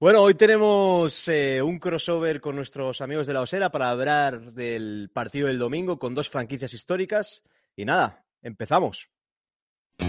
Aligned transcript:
Bueno, 0.00 0.22
hoy 0.22 0.34
tenemos 0.34 1.28
eh, 1.28 1.62
un 1.62 1.78
crossover 1.78 2.40
con 2.40 2.56
nuestros 2.56 3.00
amigos 3.00 3.28
de 3.28 3.32
la 3.32 3.42
Osera 3.42 3.70
para 3.70 3.90
hablar 3.90 4.52
del 4.52 5.08
partido 5.12 5.46
del 5.46 5.60
domingo 5.60 6.00
con 6.00 6.16
dos 6.16 6.28
franquicias 6.28 6.74
históricas. 6.74 7.44
Y 7.76 7.84
nada, 7.84 8.24
empezamos. 8.42 9.08
I 10.00 10.02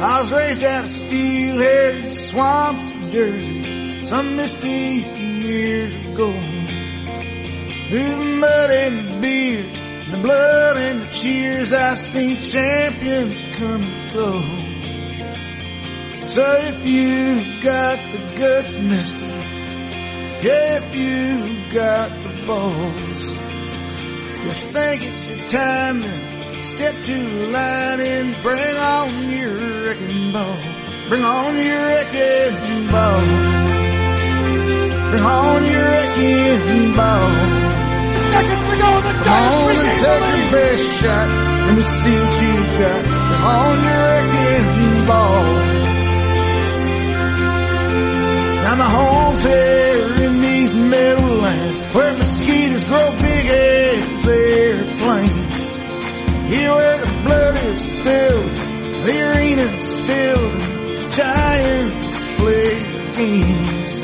was 0.00 0.30
raised 0.30 0.62
swamps 2.30 2.84
some 4.08 4.36
misty 4.36 5.04
years 5.42 5.92
the. 6.16 6.32
So 16.24 16.40
if 16.40 16.86
you 16.86 17.62
got 17.62 17.98
the 18.12 18.18
guts, 18.38 18.76
mister, 18.78 19.26
if 20.44 20.94
you 20.94 21.72
got 21.74 22.10
the 22.22 22.46
balls, 22.46 23.28
you 23.28 24.52
think 24.72 25.02
it's 25.02 25.26
your 25.26 25.46
time 25.48 26.00
to 26.00 26.64
step 26.64 26.94
to 26.94 27.14
the 27.14 27.48
line 27.48 28.00
and 28.00 28.42
bring 28.42 28.76
on 28.76 29.30
your 29.30 29.84
wrecking 29.84 30.32
ball. 30.32 30.56
Bring 31.08 31.22
on 31.22 31.56
your 31.56 31.86
wrecking 31.86 32.86
ball. 32.90 33.20
Bring 35.10 35.24
on 35.24 35.64
your 35.64 35.84
wrecking 35.84 36.96
ball. 36.96 37.30
Come 39.22 39.28
on 39.28 39.76
and 39.76 39.98
take 40.00 40.24
your 40.38 40.50
best 40.52 40.84
shot. 41.00 41.28
Let 41.66 41.76
me 41.76 41.82
see 41.82 42.16
what 42.18 42.42
you 42.42 42.54
got. 42.78 43.02
Bring 43.04 43.42
on 43.42 43.84
your 43.84 44.02
wrecking 44.06 45.06
ball. 45.06 45.81
Now 48.62 48.76
my 48.76 48.88
home's 48.88 49.42
here 49.42 50.22
in 50.22 50.40
these 50.40 50.72
meadowlands 50.72 51.80
where 51.94 52.16
mosquitoes 52.16 52.84
grow 52.84 53.10
big 53.10 53.46
as 53.46 54.26
airplanes. 54.26 55.80
Here 56.52 56.72
where 56.72 56.98
the 56.98 57.12
blood 57.24 57.56
is 57.56 57.82
spilled, 57.90 58.56
the 59.04 59.20
arena's 59.20 59.98
filled, 60.06 60.60
giants 61.12 62.16
play 62.40 62.74
games. 63.16 64.02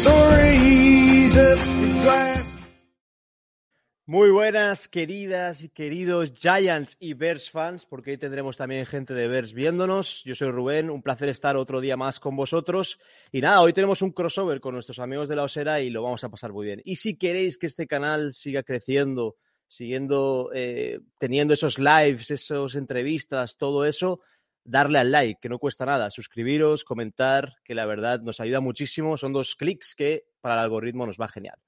So 0.00 0.12
raise 0.36 1.36
up 1.36 1.58
your 1.66 2.02
glass. 2.02 2.49
Muy 4.10 4.30
buenas, 4.30 4.88
queridas 4.88 5.62
y 5.62 5.68
queridos 5.68 6.32
Giants 6.32 6.96
y 6.98 7.14
Bears 7.14 7.48
fans, 7.48 7.86
porque 7.86 8.10
hoy 8.10 8.18
tendremos 8.18 8.56
también 8.56 8.84
gente 8.84 9.14
de 9.14 9.28
Bears 9.28 9.52
viéndonos. 9.52 10.24
Yo 10.24 10.34
soy 10.34 10.50
Rubén, 10.50 10.90
un 10.90 11.00
placer 11.00 11.28
estar 11.28 11.56
otro 11.56 11.80
día 11.80 11.96
más 11.96 12.18
con 12.18 12.34
vosotros. 12.34 12.98
Y 13.30 13.40
nada, 13.40 13.60
hoy 13.60 13.72
tenemos 13.72 14.02
un 14.02 14.10
crossover 14.10 14.60
con 14.60 14.74
nuestros 14.74 14.98
amigos 14.98 15.28
de 15.28 15.36
la 15.36 15.44
Osera 15.44 15.80
y 15.80 15.90
lo 15.90 16.02
vamos 16.02 16.24
a 16.24 16.28
pasar 16.28 16.52
muy 16.52 16.66
bien. 16.66 16.82
Y 16.84 16.96
si 16.96 17.16
queréis 17.16 17.56
que 17.56 17.68
este 17.68 17.86
canal 17.86 18.32
siga 18.32 18.64
creciendo, 18.64 19.36
siguiendo, 19.68 20.50
eh, 20.56 20.98
teniendo 21.16 21.54
esos 21.54 21.78
lives, 21.78 22.32
esas 22.32 22.74
entrevistas, 22.74 23.58
todo 23.58 23.84
eso, 23.84 24.22
darle 24.64 24.98
al 24.98 25.12
like, 25.12 25.38
que 25.40 25.48
no 25.48 25.60
cuesta 25.60 25.86
nada, 25.86 26.10
suscribiros, 26.10 26.82
comentar, 26.82 27.54
que 27.62 27.76
la 27.76 27.86
verdad 27.86 28.20
nos 28.22 28.40
ayuda 28.40 28.58
muchísimo. 28.58 29.16
Son 29.16 29.32
dos 29.32 29.54
clics 29.54 29.94
que 29.94 30.24
para 30.40 30.54
el 30.54 30.60
algoritmo 30.62 31.06
nos 31.06 31.16
va 31.16 31.28
genial. 31.28 31.60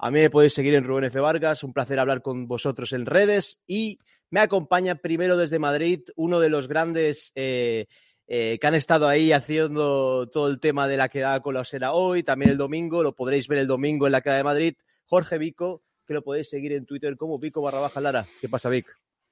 A 0.00 0.12
mí 0.12 0.20
me 0.20 0.30
podéis 0.30 0.54
seguir 0.54 0.74
en 0.74 0.84
Rubén 0.84 1.04
F. 1.04 1.18
Vargas, 1.18 1.64
un 1.64 1.72
placer 1.72 1.98
hablar 1.98 2.22
con 2.22 2.46
vosotros 2.46 2.92
en 2.92 3.04
redes 3.04 3.60
y 3.66 3.98
me 4.30 4.38
acompaña 4.38 4.94
primero 4.94 5.36
desde 5.36 5.58
Madrid 5.58 6.02
uno 6.14 6.38
de 6.38 6.48
los 6.48 6.68
grandes 6.68 7.32
eh, 7.34 7.86
eh, 8.28 8.58
que 8.60 8.66
han 8.68 8.76
estado 8.76 9.08
ahí 9.08 9.32
haciendo 9.32 10.28
todo 10.28 10.48
el 10.48 10.60
tema 10.60 10.86
de 10.86 10.98
la 10.98 11.08
quedada 11.08 11.40
con 11.40 11.54
la 11.54 11.62
osera 11.62 11.92
hoy, 11.92 12.22
también 12.22 12.52
el 12.52 12.58
domingo, 12.58 13.02
lo 13.02 13.16
podréis 13.16 13.48
ver 13.48 13.58
el 13.58 13.66
domingo 13.66 14.06
en 14.06 14.12
la 14.12 14.20
queda 14.20 14.36
de 14.36 14.44
Madrid, 14.44 14.74
Jorge 15.04 15.36
Vico, 15.36 15.82
que 16.06 16.14
lo 16.14 16.22
podéis 16.22 16.48
seguir 16.48 16.72
en 16.74 16.86
Twitter 16.86 17.16
como 17.16 17.40
Vico 17.40 17.60
barra 17.60 17.80
baja 17.80 18.00
Lara. 18.00 18.24
¿Qué 18.40 18.48
pasa, 18.48 18.68
Vic? 18.68 18.86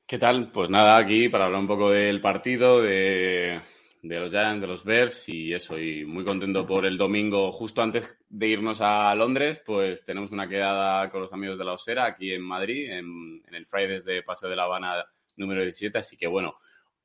¿Qué 0.04 0.18
tal? 0.18 0.50
Pues 0.50 0.68
nada, 0.68 0.96
aquí 0.96 1.28
para 1.28 1.44
hablar 1.44 1.60
un 1.60 1.68
poco 1.68 1.90
del 1.90 2.20
partido, 2.20 2.82
de 2.82 3.60
de 4.02 4.20
los 4.20 4.30
Giants, 4.30 4.60
de 4.60 4.66
los 4.66 4.84
Bears 4.84 5.28
y 5.28 5.52
eso, 5.52 5.78
y 5.78 6.04
muy 6.04 6.24
contento 6.24 6.66
por 6.66 6.86
el 6.86 6.96
domingo, 6.96 7.50
justo 7.52 7.82
antes 7.82 8.08
de 8.28 8.48
irnos 8.48 8.80
a 8.80 9.14
Londres, 9.14 9.62
pues 9.64 10.04
tenemos 10.04 10.30
una 10.32 10.48
quedada 10.48 11.10
con 11.10 11.22
los 11.22 11.32
amigos 11.32 11.58
de 11.58 11.64
la 11.64 11.72
Osera 11.72 12.06
aquí 12.06 12.32
en 12.32 12.42
Madrid, 12.42 12.90
en, 12.90 13.42
el 13.52 13.66
Fridays 13.66 14.04
de 14.04 14.22
Paseo 14.22 14.48
de 14.48 14.56
la 14.56 14.64
Habana 14.64 15.04
número 15.36 15.62
17, 15.62 15.98
así 15.98 16.16
que 16.16 16.26
bueno, 16.26 16.58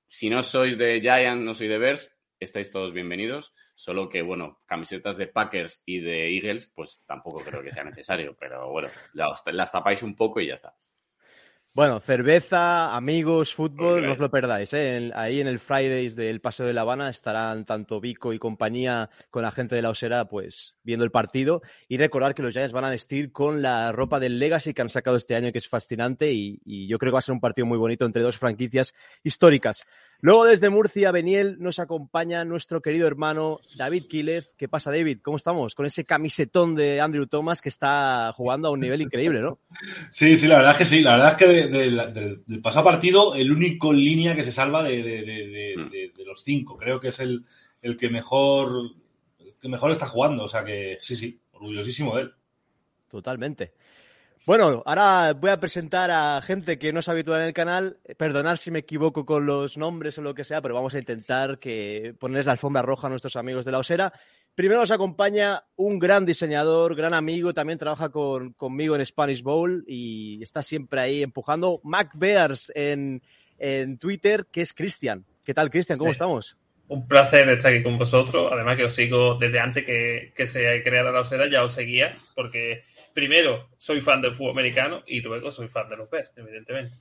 si 0.07 0.29
no 0.29 0.43
sois 0.43 0.77
de 0.77 0.99
Giants, 1.01 1.43
no 1.43 1.53
sois 1.53 1.69
de 1.69 1.77
Bears, 1.77 2.15
estáis 2.39 2.71
todos 2.71 2.93
bienvenidos, 2.93 3.53
solo 3.75 4.09
que 4.09 4.21
bueno, 4.21 4.59
camisetas 4.65 5.17
de 5.17 5.27
Packers 5.27 5.81
y 5.85 5.99
de 5.99 6.35
Eagles, 6.35 6.71
pues 6.73 7.01
tampoco 7.05 7.39
creo 7.39 7.63
que 7.63 7.71
sea 7.71 7.83
necesario, 7.83 8.35
pero 8.39 8.69
bueno, 8.69 8.89
las 9.13 9.71
tapáis 9.71 10.03
un 10.03 10.15
poco 10.15 10.39
y 10.39 10.47
ya 10.47 10.55
está. 10.55 10.75
Bueno, 11.73 12.01
cerveza, 12.01 12.93
amigos, 12.97 13.55
fútbol, 13.55 14.03
no 14.03 14.11
os 14.11 14.19
lo 14.19 14.29
perdáis. 14.29 14.73
¿eh? 14.73 15.09
ahí 15.15 15.39
en 15.39 15.47
el 15.47 15.57
Fridays 15.57 16.17
del 16.17 16.41
Paseo 16.41 16.65
de 16.65 16.73
La 16.73 16.81
Habana 16.81 17.09
estarán 17.09 17.63
tanto 17.63 18.01
Vico 18.01 18.33
y 18.33 18.39
compañía 18.39 19.09
con 19.29 19.43
la 19.43 19.53
gente 19.53 19.75
de 19.75 19.81
la 19.81 19.89
Osera, 19.89 20.27
pues 20.27 20.75
viendo 20.83 21.05
el 21.05 21.11
partido. 21.11 21.61
Y 21.87 21.95
recordar 21.95 22.33
que 22.33 22.41
los 22.41 22.51
Giants 22.51 22.73
van 22.73 22.83
a 22.83 22.89
vestir 22.89 23.31
con 23.31 23.61
la 23.61 23.93
ropa 23.93 24.19
del 24.19 24.37
Legacy 24.37 24.73
que 24.73 24.81
han 24.81 24.89
sacado 24.89 25.15
este 25.15 25.33
año, 25.33 25.53
que 25.53 25.59
es 25.59 25.69
fascinante. 25.69 26.33
Y, 26.33 26.59
y 26.65 26.87
yo 26.89 26.97
creo 26.99 27.11
que 27.11 27.13
va 27.13 27.19
a 27.19 27.21
ser 27.21 27.33
un 27.33 27.39
partido 27.39 27.65
muy 27.65 27.77
bonito 27.77 28.05
entre 28.05 28.21
dos 28.21 28.37
franquicias 28.37 28.93
históricas. 29.23 29.85
Luego 30.23 30.45
desde 30.45 30.69
Murcia, 30.69 31.11
Beniel, 31.11 31.57
nos 31.59 31.79
acompaña 31.79 32.45
nuestro 32.45 32.79
querido 32.79 33.07
hermano 33.07 33.59
David 33.75 34.05
Quílez. 34.07 34.53
¿Qué 34.55 34.67
pasa, 34.67 34.91
David? 34.91 35.17
¿Cómo 35.23 35.37
estamos? 35.37 35.73
Con 35.73 35.87
ese 35.87 36.05
camisetón 36.05 36.75
de 36.75 37.01
Andrew 37.01 37.25
Thomas 37.25 37.59
que 37.59 37.69
está 37.69 38.31
jugando 38.35 38.67
a 38.67 38.71
un 38.71 38.81
nivel 38.81 39.01
increíble, 39.01 39.41
¿no? 39.41 39.57
Sí, 40.11 40.37
sí, 40.37 40.47
la 40.47 40.57
verdad 40.57 40.73
es 40.73 40.77
que 40.77 40.85
sí. 40.85 41.01
La 41.01 41.13
verdad 41.13 41.31
es 41.31 41.37
que 41.37 41.47
del 41.47 42.61
pasado 42.61 42.85
partido, 42.85 43.33
el 43.33 43.51
único 43.51 43.91
línea 43.91 44.35
que 44.35 44.43
se 44.43 44.51
salva 44.51 44.83
de, 44.83 45.73
los 46.23 46.43
cinco. 46.43 46.77
Creo 46.77 46.99
que 46.99 47.07
es 47.07 47.19
el, 47.19 47.43
el 47.81 47.97
que 47.97 48.09
mejor 48.09 48.91
el 49.39 49.55
que 49.59 49.69
mejor 49.69 49.89
está 49.91 50.05
jugando. 50.05 50.43
O 50.43 50.47
sea 50.47 50.63
que 50.63 50.99
sí, 51.01 51.15
sí, 51.15 51.41
orgullosísimo 51.53 52.15
de 52.15 52.21
él. 52.21 52.33
Totalmente. 53.07 53.73
Bueno, 54.43 54.81
ahora 54.87 55.33
voy 55.33 55.51
a 55.51 55.59
presentar 55.59 56.09
a 56.09 56.41
gente 56.41 56.79
que 56.79 56.91
no 56.91 57.01
es 57.01 57.09
habitual 57.09 57.41
en 57.41 57.47
el 57.47 57.53
canal. 57.53 57.99
Perdonar 58.17 58.57
si 58.57 58.71
me 58.71 58.79
equivoco 58.79 59.23
con 59.23 59.45
los 59.45 59.77
nombres 59.77 60.17
o 60.17 60.23
lo 60.23 60.33
que 60.33 60.43
sea, 60.43 60.63
pero 60.63 60.73
vamos 60.73 60.95
a 60.95 60.99
intentar 60.99 61.59
que 61.59 62.15
ponerles 62.19 62.47
la 62.47 62.53
alfombra 62.53 62.81
roja 62.81 63.05
a 63.05 63.09
nuestros 63.11 63.35
amigos 63.35 63.65
de 63.65 63.71
la 63.71 63.77
Osera. 63.77 64.11
Primero 64.55 64.81
nos 64.81 64.89
acompaña 64.89 65.63
un 65.75 65.99
gran 65.99 66.25
diseñador, 66.25 66.95
gran 66.95 67.13
amigo, 67.13 67.53
también 67.53 67.77
trabaja 67.77 68.09
conmigo 68.09 68.95
en 68.95 69.05
Spanish 69.05 69.43
Bowl 69.43 69.85
y 69.87 70.41
está 70.41 70.63
siempre 70.63 71.01
ahí 71.01 71.21
empujando. 71.21 71.79
Mac 71.83 72.11
Bears 72.15 72.71
en, 72.73 73.21
Twitter, 73.99 74.47
que 74.51 74.61
es 74.61 74.73
Cristian. 74.73 75.23
¿Qué 75.45 75.53
tal, 75.53 75.69
Cristian? 75.69 75.99
¿Cómo 75.99 76.11
estamos? 76.11 76.57
Un 76.91 77.07
placer 77.07 77.47
estar 77.47 77.71
aquí 77.71 77.83
con 77.83 77.97
vosotros. 77.97 78.51
Además 78.51 78.75
que 78.75 78.83
os 78.83 78.93
sigo 78.93 79.35
desde 79.35 79.61
antes 79.61 79.85
que, 79.85 80.45
se 80.45 80.83
creara 80.83 81.09
la 81.09 81.21
Osera, 81.21 81.49
ya 81.49 81.63
os 81.63 81.71
seguía, 81.71 82.17
porque 82.35 82.83
primero 83.13 83.69
soy 83.77 84.01
fan 84.01 84.21
del 84.21 84.33
fútbol 84.33 84.51
americano 84.51 85.01
y 85.07 85.21
luego 85.21 85.51
soy 85.51 85.69
fan 85.69 85.87
de 85.87 85.95
los 85.95 86.09
Bears, 86.09 86.33
evidentemente. 86.35 86.97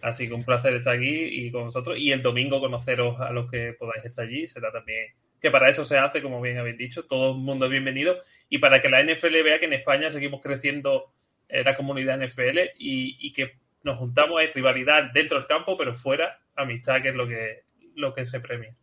Así 0.00 0.28
que 0.28 0.34
un 0.34 0.44
placer 0.44 0.74
estar 0.74 0.94
aquí 0.94 1.08
y 1.08 1.50
con 1.50 1.64
vosotros. 1.64 1.98
Y 1.98 2.12
el 2.12 2.22
domingo 2.22 2.60
conoceros 2.60 3.20
a 3.20 3.32
los 3.32 3.50
que 3.50 3.72
podáis 3.76 4.04
estar 4.04 4.24
allí. 4.24 4.46
Será 4.46 4.70
también 4.70 5.08
que 5.40 5.50
para 5.50 5.68
eso 5.68 5.84
se 5.84 5.98
hace, 5.98 6.22
como 6.22 6.40
bien 6.40 6.58
habéis 6.58 6.78
dicho. 6.78 7.04
Todo 7.04 7.32
el 7.32 7.38
mundo 7.38 7.64
es 7.64 7.72
bienvenido. 7.72 8.22
Y 8.48 8.58
para 8.58 8.80
que 8.80 8.88
la 8.88 9.02
NFL 9.02 9.42
vea 9.42 9.58
que 9.58 9.66
en 9.66 9.72
España 9.72 10.10
seguimos 10.10 10.42
creciendo 10.42 11.12
eh, 11.48 11.64
la 11.64 11.74
comunidad 11.74 12.24
NFL 12.24 12.58
y, 12.78 13.16
y, 13.18 13.32
que 13.32 13.54
nos 13.82 13.98
juntamos, 13.98 14.38
hay 14.38 14.46
rivalidad 14.46 15.10
dentro 15.12 15.38
del 15.38 15.48
campo, 15.48 15.76
pero 15.76 15.92
fuera, 15.92 16.38
amistad, 16.54 17.02
que 17.02 17.08
es 17.08 17.16
lo 17.16 17.26
que, 17.26 17.64
lo 17.96 18.14
que 18.14 18.24
se 18.26 18.38
premia. 18.38 18.76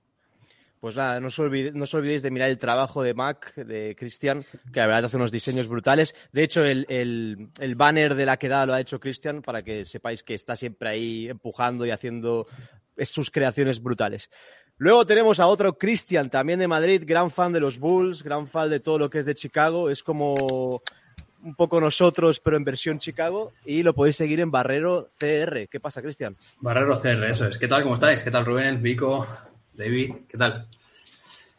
Pues 0.82 0.96
nada, 0.96 1.20
no 1.20 1.28
os, 1.28 1.38
olvidéis, 1.38 2.24
de 2.24 2.32
mirar 2.32 2.50
el 2.50 2.58
trabajo 2.58 3.04
de 3.04 3.14
Mac, 3.14 3.54
de 3.54 3.96
Cristian, 3.96 4.44
que 4.74 4.80
la 4.80 4.88
verdad 4.88 5.06
hace 5.06 5.16
unos 5.16 5.32
diseños 5.32 5.68
brutales. 5.68 6.16
De 6.32 6.42
hecho, 6.42 6.66
el, 6.66 7.52
banner 7.76 8.16
de 8.16 8.26
la 8.26 8.38
quedada 8.38 8.66
lo 8.66 8.74
ha 8.74 8.82
hecho 8.82 9.00
Cristian 9.00 9.44
para 9.44 9.62
que 9.62 9.86
sepáis 9.86 10.24
que 10.24 10.34
está 10.34 10.56
siempre 10.56 10.90
ahí 10.90 11.30
empujando 11.30 11.86
y 11.86 11.92
haciendo 11.92 12.48
sus 12.98 13.30
creaciones 13.30 13.80
brutales. 13.80 14.32
Luego 14.78 15.06
tenemos 15.06 15.40
a 15.40 15.46
otro 15.46 15.78
Cristian, 15.78 16.32
también 16.32 16.58
de 16.58 16.68
Madrid, 16.68 17.04
gran 17.06 17.30
fan 17.30 17.54
de 17.54 17.60
los 17.60 17.78
Bulls, 17.78 18.24
gran 18.24 18.48
fan 18.48 18.72
de 18.72 18.80
todo 18.80 18.98
lo 18.98 19.08
que 19.12 19.20
es 19.20 19.28
de 19.28 19.36
Chicago. 19.36 19.88
Es 19.88 20.02
como 20.02 20.34
un 21.44 21.56
poco 21.56 21.80
nosotros, 21.80 22.40
pero 22.40 22.58
en 22.58 22.64
versión 22.64 22.98
Chicago. 22.98 23.54
Y 23.66 23.84
lo 23.84 23.94
podéis 23.94 24.16
seguir 24.16 24.40
en 24.40 24.50
Barrero 24.50 25.10
CR. 25.20 25.68
¿Qué 25.70 25.80
pasa, 25.80 26.02
Cristian? 26.02 26.36
Barrero 26.60 27.00
CR, 27.00 27.24
eso 27.30 27.46
es. 27.46 27.60
¿Qué 27.60 27.68
tal? 27.68 27.84
¿Cómo 27.84 27.94
estáis? 27.94 28.24
¿Qué 28.24 28.32
tal, 28.32 28.48
Rubén? 28.48 28.82
Vico, 28.82 29.28
David, 29.82 30.14
¿qué 30.30 30.38
tal? 30.38 30.68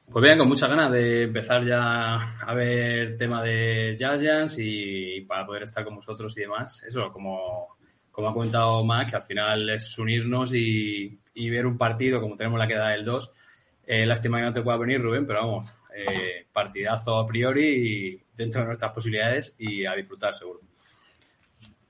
Pues 0.09 0.23
bien, 0.23 0.39
con 0.39 0.47
muchas 0.47 0.69
ganas 0.69 0.93
de 0.93 1.25
empezar 1.25 1.65
ya 1.65 2.15
a 2.41 2.55
ver 2.55 3.17
tema 3.17 3.43
de 3.43 3.97
Giants 3.99 4.57
y 4.59 5.23
para 5.23 5.45
poder 5.45 5.65
estar 5.65 5.85
con 5.85 5.97
vosotros 5.97 6.37
y 6.37 6.43
demás. 6.43 6.85
Eso, 6.85 7.11
como, 7.11 7.77
como 8.13 8.29
ha 8.29 8.33
comentado 8.33 8.85
Mac, 8.85 9.11
que 9.11 9.17
al 9.17 9.23
final 9.23 9.71
es 9.71 9.99
unirnos 9.99 10.55
y, 10.55 11.19
ver 11.35 11.67
un 11.67 11.77
partido 11.77 12.21
como 12.21 12.37
tenemos 12.37 12.59
la 12.59 12.69
queda 12.69 12.91
del 12.91 13.05
2, 13.05 13.33
Eh, 13.85 14.07
lástima 14.07 14.39
que 14.39 14.45
no 14.45 14.53
te 14.53 14.63
pueda 14.63 14.79
venir, 14.79 15.03
Rubén, 15.03 15.27
pero 15.27 15.41
vamos, 15.41 15.75
eh, 15.93 16.47
partidazo 16.53 17.19
a 17.19 17.27
priori 17.27 17.67
y 17.67 18.23
dentro 18.37 18.61
de 18.61 18.69
nuestras 18.69 18.93
posibilidades 18.93 19.57
y 19.59 19.85
a 19.85 19.95
disfrutar 19.95 20.33
seguro. 20.33 20.61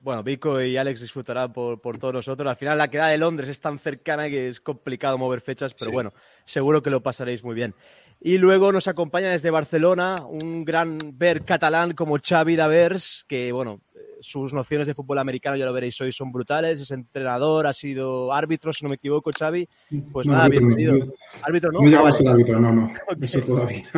Bueno, 0.03 0.21
Vico 0.21 0.61
y 0.61 0.75
Alex 0.75 0.99
disfrutarán 0.99 1.53
por, 1.53 1.79
por, 1.79 1.97
todos 1.97 2.13
nosotros. 2.13 2.49
Al 2.49 2.57
final 2.57 2.77
la 2.77 2.89
queda 2.89 3.07
de 3.07 3.17
Londres 3.17 3.47
es 3.47 3.61
tan 3.61 3.79
cercana 3.79 4.27
que 4.27 4.49
es 4.49 4.59
complicado 4.59 5.17
mover 5.17 5.39
fechas, 5.39 5.73
pero 5.73 5.91
sí. 5.91 5.93
bueno, 5.93 6.11
seguro 6.43 6.83
que 6.83 6.89
lo 6.89 7.01
pasaréis 7.01 7.41
muy 7.41 7.55
bien. 7.55 7.73
Y 8.19 8.37
luego 8.37 8.73
nos 8.73 8.89
acompaña 8.89 9.29
desde 9.29 9.49
Barcelona 9.49 10.15
un 10.27 10.65
gran 10.65 10.97
ver 11.13 11.45
catalán 11.45 11.93
como 11.93 12.17
Xavi 12.19 12.57
Davers, 12.57 13.23
que 13.29 13.53
bueno, 13.53 13.79
sus 14.19 14.51
nociones 14.51 14.87
de 14.87 14.93
fútbol 14.93 15.19
americano 15.19 15.55
ya 15.55 15.65
lo 15.65 15.71
veréis 15.71 15.99
hoy 16.01 16.11
son 16.11 16.33
brutales, 16.33 16.81
es 16.81 16.91
entrenador, 16.91 17.65
ha 17.65 17.73
sido 17.73 18.33
árbitro, 18.33 18.73
si 18.73 18.83
no 18.83 18.89
me 18.89 18.95
equivoco, 18.95 19.31
Xavi. 19.31 19.69
Pues 20.11 20.27
no, 20.27 20.33
nada, 20.33 20.45
árbitro, 20.45 20.67
bienvenido. 20.67 21.05
No, 21.05 21.13
árbitro 21.43 21.71
no. 21.71 21.79
No 21.79 21.85
llegaba 21.85 22.09
a 22.09 22.11
ser 22.11 22.27
árbitro, 22.27 22.59
no, 22.59 22.73
no, 22.73 22.93
eso 23.21 23.39
todavía. 23.41 23.89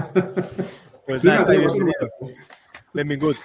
pues 1.08 1.24
nada, 1.24 1.46
bienvenido. 1.46 2.12
Benvingut. 2.94 3.38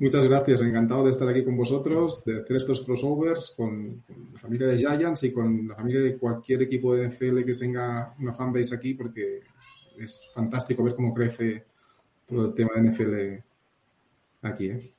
Muchas 0.00 0.26
gracias, 0.26 0.60
encantado 0.60 1.04
de 1.04 1.10
estar 1.10 1.28
aquí 1.28 1.44
con 1.44 1.56
vosotros, 1.56 2.24
de 2.24 2.40
hacer 2.40 2.56
estos 2.56 2.80
crossovers 2.80 3.54
con, 3.56 4.02
la 4.32 4.38
familia 4.38 4.66
de 4.66 4.78
Giants 4.78 5.22
y 5.24 5.32
con 5.32 5.68
la 5.68 5.74
familia 5.74 6.00
de 6.00 6.16
cualquier 6.16 6.62
equipo 6.62 6.94
de 6.94 7.08
NFL 7.08 7.44
que 7.44 7.54
tenga 7.54 8.12
una 8.20 8.32
fanbase 8.32 8.74
aquí, 8.74 8.94
porque 8.94 9.40
es 9.98 10.20
fantástico 10.34 10.84
ver 10.84 10.94
cómo 10.94 11.14
crece 11.14 11.64
todo 12.26 12.46
el 12.46 12.54
tema 12.54 12.70
de 12.74 12.90
NFL 12.90 13.44
aquí. 14.42 14.66
¿eh? 14.70 14.95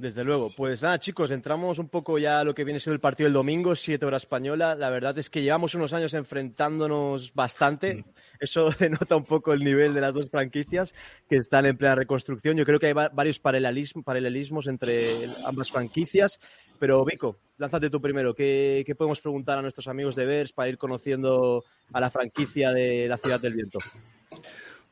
Desde 0.00 0.24
luego. 0.24 0.48
Pues 0.56 0.82
nada, 0.82 0.98
chicos, 0.98 1.30
entramos 1.30 1.78
un 1.78 1.90
poco 1.90 2.18
ya 2.18 2.40
a 2.40 2.44
lo 2.44 2.54
que 2.54 2.64
viene 2.64 2.80
siendo 2.80 2.94
el 2.94 3.00
partido 3.00 3.26
del 3.26 3.34
domingo, 3.34 3.74
siete 3.74 4.06
horas 4.06 4.22
española. 4.22 4.74
La 4.74 4.88
verdad 4.88 5.18
es 5.18 5.28
que 5.28 5.42
llevamos 5.42 5.74
unos 5.74 5.92
años 5.92 6.14
enfrentándonos 6.14 7.34
bastante. 7.34 7.96
Mm. 7.96 8.04
Eso 8.40 8.70
denota 8.78 9.16
un 9.16 9.26
poco 9.26 9.52
el 9.52 9.62
nivel 9.62 9.92
de 9.92 10.00
las 10.00 10.14
dos 10.14 10.30
franquicias 10.30 10.94
que 11.28 11.36
están 11.36 11.66
en 11.66 11.76
plena 11.76 11.96
reconstrucción. 11.96 12.56
Yo 12.56 12.64
creo 12.64 12.80
que 12.80 12.86
hay 12.86 12.92
varios 12.94 13.38
paralelismos, 13.40 14.02
paralelismos 14.02 14.68
entre 14.68 15.28
ambas 15.44 15.70
franquicias. 15.70 16.40
Pero, 16.78 17.04
Vico, 17.04 17.36
lánzate 17.58 17.90
tú 17.90 18.00
primero. 18.00 18.34
¿Qué, 18.34 18.84
¿Qué, 18.86 18.94
podemos 18.94 19.20
preguntar 19.20 19.58
a 19.58 19.62
nuestros 19.62 19.86
amigos 19.86 20.16
de 20.16 20.24
Vers 20.24 20.54
para 20.54 20.70
ir 20.70 20.78
conociendo 20.78 21.62
a 21.92 22.00
la 22.00 22.10
franquicia 22.10 22.72
de 22.72 23.06
la 23.06 23.18
Ciudad 23.18 23.38
del 23.38 23.52
Viento? 23.52 23.80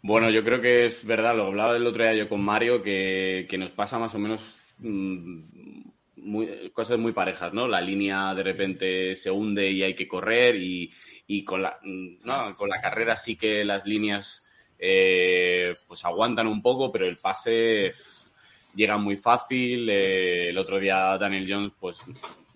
Bueno, 0.03 0.29
yo 0.29 0.45
creo 0.45 0.61
que 0.61 0.85
es 0.85 1.03
verdad, 1.03 1.35
lo 1.35 1.47
hablaba 1.47 1.75
el 1.75 1.87
otro 1.87 2.03
día 2.03 2.13
yo 2.13 2.29
con 2.29 2.43
Mario, 2.43 2.83
que, 2.83 3.47
que 3.49 3.57
nos 3.57 3.71
pasa 3.71 3.99
más 3.99 4.15
o 4.15 4.19
menos 4.19 4.68
muy, 4.81 6.71
cosas 6.73 6.99
muy 6.99 7.13
parejas, 7.13 7.53
¿no? 7.53 7.67
La 7.67 7.81
línea 7.81 8.35
de 8.35 8.43
repente 8.43 9.15
se 9.15 9.31
hunde 9.31 9.71
y 9.71 9.83
hay 9.83 9.95
que 9.95 10.09
correr 10.09 10.57
y, 10.57 10.93
y 11.27 11.45
con, 11.45 11.63
la, 11.63 11.79
no, 11.83 12.55
con 12.55 12.69
la 12.69 12.81
carrera 12.81 13.17
sí 13.17 13.37
que 13.37 13.65
las 13.65 13.87
líneas 13.87 14.45
eh, 14.79 15.75
pues 15.87 16.05
aguantan 16.05 16.47
un 16.47 16.63
poco, 16.63 16.93
pero 16.93 17.07
el 17.07 17.17
pase 17.17 17.93
llega 18.75 18.97
muy 18.97 19.17
fácil. 19.17 19.89
Eh, 19.91 20.51
el 20.51 20.59
otro 20.59 20.79
día 20.79 21.17
Daniel 21.19 21.47
Jones 21.49 21.73
pues 21.79 21.99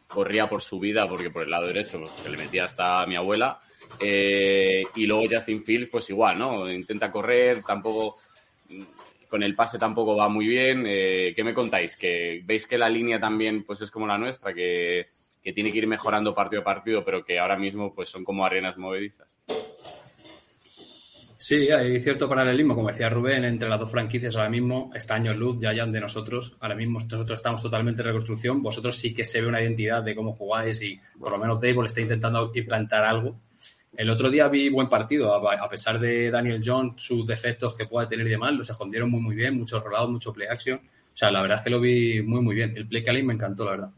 corría 0.07 0.49
por 0.49 0.63
su 0.63 0.79
vida 0.79 1.09
porque 1.09 1.31
por 1.31 1.43
el 1.43 1.51
lado 1.51 1.67
derecho 1.67 2.01
pues, 2.01 2.13
se 2.13 2.31
le 2.31 2.37
metía 2.37 2.65
hasta 2.65 3.05
mi 3.07 3.17
abuela. 3.17 3.61
Eh, 4.01 4.83
y 4.95 5.07
luego 5.07 5.27
Justin 5.31 5.63
Fields 5.63 5.89
pues 5.91 6.09
igual, 6.11 6.39
¿no? 6.39 6.71
Intenta 6.71 7.11
correr, 7.11 7.63
tampoco 7.63 8.15
con 9.33 9.43
el 9.43 9.55
pase 9.55 9.79
tampoco 9.79 10.15
va 10.15 10.29
muy 10.29 10.47
bien. 10.47 10.85
Eh, 10.87 11.33
¿Qué 11.35 11.43
me 11.43 11.55
contáis? 11.55 11.97
¿Que 11.97 12.43
veis 12.45 12.67
que 12.67 12.77
la 12.77 12.91
línea 12.91 13.19
también 13.19 13.65
pues 13.65 13.81
es 13.81 13.91
como 13.91 14.07
la 14.07 14.19
nuestra, 14.19 14.53
que, 14.53 15.07
tiene 15.55 15.73
que 15.73 15.79
ir 15.79 15.87
mejorando 15.87 16.35
partido 16.35 16.61
a 16.61 16.65
partido, 16.67 17.03
pero 17.03 17.25
que 17.25 17.39
ahora 17.39 17.57
mismo 17.57 17.95
pues 17.95 18.11
son 18.11 18.25
como 18.25 18.45
arenas 18.45 18.77
movedizas? 18.77 19.27
Sí, 21.39 21.71
hay 21.71 21.99
cierto 22.01 22.29
paralelismo, 22.29 22.75
como 22.75 22.89
decía 22.89 23.09
Rubén, 23.09 23.45
entre 23.45 23.71
las 23.71 23.81
dos 23.81 23.91
franquicias 23.91 24.37
ahora 24.37 24.51
mismo. 24.51 24.91
Está 24.95 25.15
años 25.15 25.35
luz, 25.35 25.57
ya 25.59 25.73
ya 25.73 25.87
de 25.87 25.99
nosotros. 25.99 26.55
Ahora 26.61 26.75
mismo 26.75 27.01
nosotros 27.01 27.31
estamos 27.31 27.63
totalmente 27.63 28.03
en 28.03 28.09
reconstrucción. 28.09 28.63
Vosotros 28.63 28.99
sí 28.99 29.15
que 29.15 29.25
se 29.25 29.41
ve 29.41 29.47
una 29.47 29.63
identidad 29.63 30.03
de 30.03 30.15
cómo 30.15 30.35
jugáis 30.35 30.83
y 30.83 31.01
por 31.19 31.33
lo 31.33 31.39
menos 31.39 31.59
Dave 31.59 31.87
está 31.87 32.03
intentando 32.03 32.53
implantar 32.55 33.03
algo 33.03 33.41
el 33.97 34.11
otro 34.11 34.31
día 34.31 34.49
vi 34.49 34.69
buen 34.69 34.89
partido, 34.89 35.35
a 35.35 35.69
pesar 35.69 36.01
de 36.01 36.31
Daniel 36.31 36.63
Jones, 36.65 37.03
sus 37.03 37.27
defectos 37.27 37.77
que 37.77 37.87
pueda 37.87 38.09
tener 38.09 38.27
y 38.27 38.31
demás, 38.31 38.53
los 38.53 38.71
escondieron 38.71 39.11
muy 39.11 39.21
muy 39.21 39.35
bien, 39.35 39.59
muchos 39.59 39.83
rolados, 39.83 40.11
mucho 40.11 40.33
play 40.33 40.49
action. 40.49 40.79
O 40.79 41.17
sea, 41.17 41.31
la 41.31 41.43
verdad 41.43 41.59
es 41.59 41.65
que 41.65 41.71
lo 41.71 41.81
vi 41.81 42.23
muy 42.23 42.41
muy 42.41 42.55
bien. 42.55 42.75
El 42.77 42.87
play 42.89 43.05
calling 43.05 43.27
me 43.27 43.35
encantó, 43.35 43.65
la 43.65 43.71
verdad. 43.73 43.91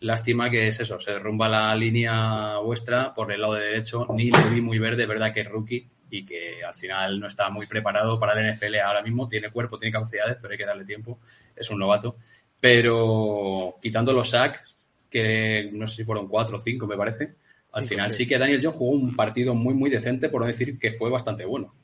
Lástima 0.00 0.50
que 0.50 0.68
es 0.68 0.78
eso, 0.78 1.00
se 1.00 1.12
derrumba 1.12 1.48
la 1.48 1.74
línea 1.74 2.58
vuestra 2.58 3.12
por 3.14 3.32
el 3.32 3.40
lado 3.40 3.54
derecho. 3.54 4.06
Ni 4.14 4.30
lo 4.30 4.48
vi 4.50 4.60
muy 4.60 4.78
verde, 4.78 5.06
verdad 5.06 5.32
que 5.32 5.40
es 5.40 5.48
rookie 5.48 5.88
y 6.10 6.24
que 6.24 6.62
al 6.64 6.74
final 6.74 7.18
no 7.18 7.26
está 7.26 7.50
muy 7.50 7.66
preparado 7.66 8.18
para 8.18 8.40
el 8.40 8.52
NFL 8.52 8.76
ahora 8.76 9.02
mismo. 9.02 9.28
Tiene 9.28 9.50
cuerpo, 9.50 9.78
tiene 9.78 9.92
capacidades, 9.92 10.36
pero 10.40 10.52
hay 10.52 10.58
que 10.58 10.66
darle 10.66 10.84
tiempo. 10.84 11.18
Es 11.54 11.68
un 11.70 11.78
novato. 11.78 12.16
Pero 12.60 13.76
quitando 13.82 14.12
los 14.12 14.30
sacks, 14.30 14.86
que 15.10 15.70
no 15.72 15.86
sé 15.86 15.96
si 15.96 16.04
fueron 16.04 16.28
cuatro 16.28 16.58
o 16.58 16.60
cinco, 16.60 16.86
me 16.86 16.96
parece, 16.96 17.34
al 17.76 17.84
sí, 17.84 17.90
final 17.90 18.10
sí 18.10 18.26
que 18.26 18.38
Daniel 18.38 18.60
Jones 18.62 18.78
jugó 18.78 18.92
un 18.92 19.14
partido 19.14 19.54
muy, 19.54 19.74
muy 19.74 19.90
decente, 19.90 20.30
por 20.30 20.40
no 20.40 20.46
decir 20.46 20.78
que 20.78 20.92
fue 20.92 21.10
bastante 21.10 21.44
bueno. 21.44 21.74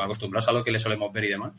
Acostumbrados 0.00 0.48
a 0.48 0.52
lo 0.52 0.64
que 0.64 0.72
le 0.72 0.78
solemos 0.78 1.12
ver 1.12 1.24
y 1.24 1.28
demás. 1.28 1.52